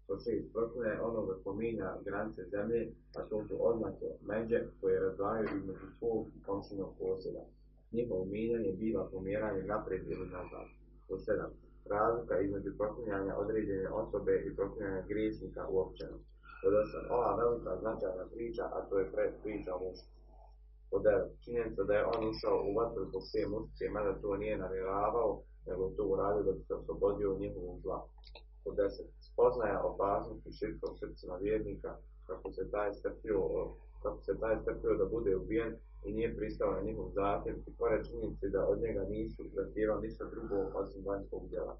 To 0.07 0.19
se 0.19 0.31
isprokne 0.35 1.01
onoga 1.01 1.33
ko 1.43 1.53
minja 1.53 1.97
granice 2.05 2.43
zemlje, 2.53 2.91
a 3.17 3.21
to 3.29 3.43
su 3.47 3.55
oznake 3.59 4.09
međe 4.21 4.59
koje 4.81 4.99
razdvajaju 4.99 5.49
između 5.57 5.87
svog 5.99 6.27
i 6.35 6.43
komšinog 6.43 6.91
posjeda. 6.99 7.43
Njihovo 7.91 8.25
minjanje 8.25 8.71
biva 8.71 9.03
pomjeranje 9.11 9.63
naprijed 9.63 10.03
ili 10.07 10.27
nazad. 10.35 10.67
To 11.07 11.19
sedam. 11.19 11.51
Razlika 11.85 12.39
između 12.39 12.71
proklinjanja 12.77 13.37
određene 13.37 13.89
osobe 13.89 14.43
i 14.45 14.55
proklinjanja 14.55 15.01
grijesnika 15.07 15.67
uopćeno. 15.69 16.17
Pod 16.63 16.73
osam. 16.81 17.03
Ova 17.17 17.35
velika 17.35 17.71
značajna 17.81 18.25
priča, 18.33 18.63
a 18.75 18.77
to 18.89 18.99
je 18.99 19.11
pred 19.11 19.31
priča 19.43 19.75
o 19.75 19.79
mušku. 19.83 20.07
Pod 20.91 21.03
devet. 21.03 21.31
Činjenica 21.43 21.83
da 21.83 21.93
je 21.93 22.05
on 22.05 22.29
ušao 22.29 22.65
u 22.69 22.73
vatru 22.77 23.05
zbog 23.09 23.23
sve 23.31 23.43
mušce, 23.53 23.89
mada 23.89 24.13
to 24.21 24.37
nije 24.37 24.57
namjeravao, 24.57 25.41
nego 25.67 25.89
to 25.97 26.03
uradio 26.03 26.43
da 26.43 26.51
bi 26.51 26.63
se 26.63 26.73
oslobodio 26.73 27.31
od 27.31 27.39
njihovog 27.39 27.79
zla. 27.81 28.07
Po 28.63 28.71
deset. 28.71 29.07
Spoznaja 29.19 29.83
opasnosti 29.83 30.51
širka 30.51 30.85
u 30.91 30.97
srcima 30.97 31.35
vjernika, 31.35 31.95
kako 32.27 32.51
se 32.51 32.71
taj 32.71 32.93
strpio, 32.93 33.39
kako 34.03 34.21
se 34.21 34.39
taj 34.39 34.55
strpio 34.61 34.93
da 34.95 35.05
bude 35.05 35.35
ubijen 35.35 35.75
i 36.05 36.13
nije 36.13 36.35
pristao 36.35 36.71
na 36.71 36.81
njihov 36.81 37.09
zahtjev 37.09 37.55
i 37.67 37.71
pored 37.77 38.05
činjenici 38.07 38.49
da 38.49 38.67
od 38.67 38.81
njega 38.81 39.03
nisu 39.03 39.43
zahtjevali 39.55 40.07
ništa 40.07 40.25
drugo 40.25 40.55
osim 40.73 41.05
vanjskog 41.05 41.49
djela. 41.49 41.77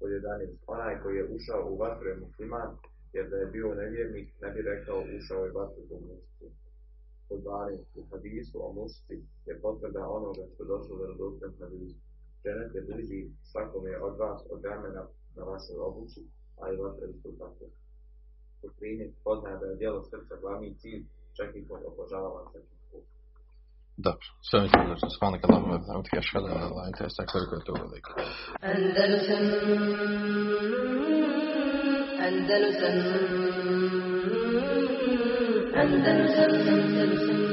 Pod 0.00 0.10
11. 0.10 0.48
Onaj 0.66 1.02
koji 1.02 1.16
je 1.16 1.28
ušao 1.36 1.68
u 1.70 1.76
vatru 1.76 2.08
je 2.08 2.16
musliman, 2.16 2.70
jer 3.12 3.30
da 3.30 3.36
je 3.36 3.46
bio 3.46 3.74
nevjernik, 3.74 4.28
ne 4.42 4.50
bi 4.50 4.62
rekao 4.62 5.04
ušao 5.18 5.44
je 5.44 5.52
vatru 5.52 5.82
zbog 5.86 6.00
mušci. 6.02 6.46
Pod 7.28 7.40
12. 7.42 7.78
U 7.96 8.02
hadisu 8.10 8.56
o 8.66 8.86
je 9.46 9.60
potvrda 9.60 10.08
onoga 10.08 10.42
što 10.54 10.64
došlo 10.64 10.96
da 10.96 11.06
rodostem 11.06 11.52
hadisu. 11.60 12.11
Dženet 12.42 12.74
je 12.74 12.82
bliži 12.88 13.20
svakome 13.50 13.92
od 14.06 14.14
vas 14.22 14.40
od 14.52 14.60
ramena 14.64 15.02
na 15.36 15.42
vašoj 15.50 15.78
obući, 15.88 16.20
a 16.60 16.62
i 16.72 16.76
vatra 16.82 17.04
isto 17.06 17.28
tako. 17.40 17.64
U 18.64 18.68
13 18.68 19.12
poznaje 19.24 19.56
da 19.60 19.66
je 19.66 19.76
djelo 19.76 20.00
srca 20.10 20.34
glavni 20.42 20.70
cilj, 20.80 21.02
čak 21.36 21.50
i 21.54 21.66
kod 21.68 21.80
obožavanja 21.90 22.50
srca. 22.52 22.72
Dobro, 23.96 24.26
sve 24.48 24.60
mi 24.60 24.68
ćemo 24.68 24.84
znači, 24.86 25.16
svanak 25.18 25.44
Allah, 25.44 25.62
me 25.68 25.84
znam 25.84 26.02
ti 26.04 26.10
kaš 26.14 26.30
kada 26.32 26.48
je 26.48 26.62
Allah, 26.66 26.86
te 26.98 27.04
sak 27.16 27.26
koliko 27.32 27.54
je 27.54 27.64
to 27.66 27.72
veliko. 27.82 28.10
Andalusen, 28.72 29.44
Andalusen, 32.28 32.96
Andalusen, 35.82 36.50
Andalusen, 36.74 37.51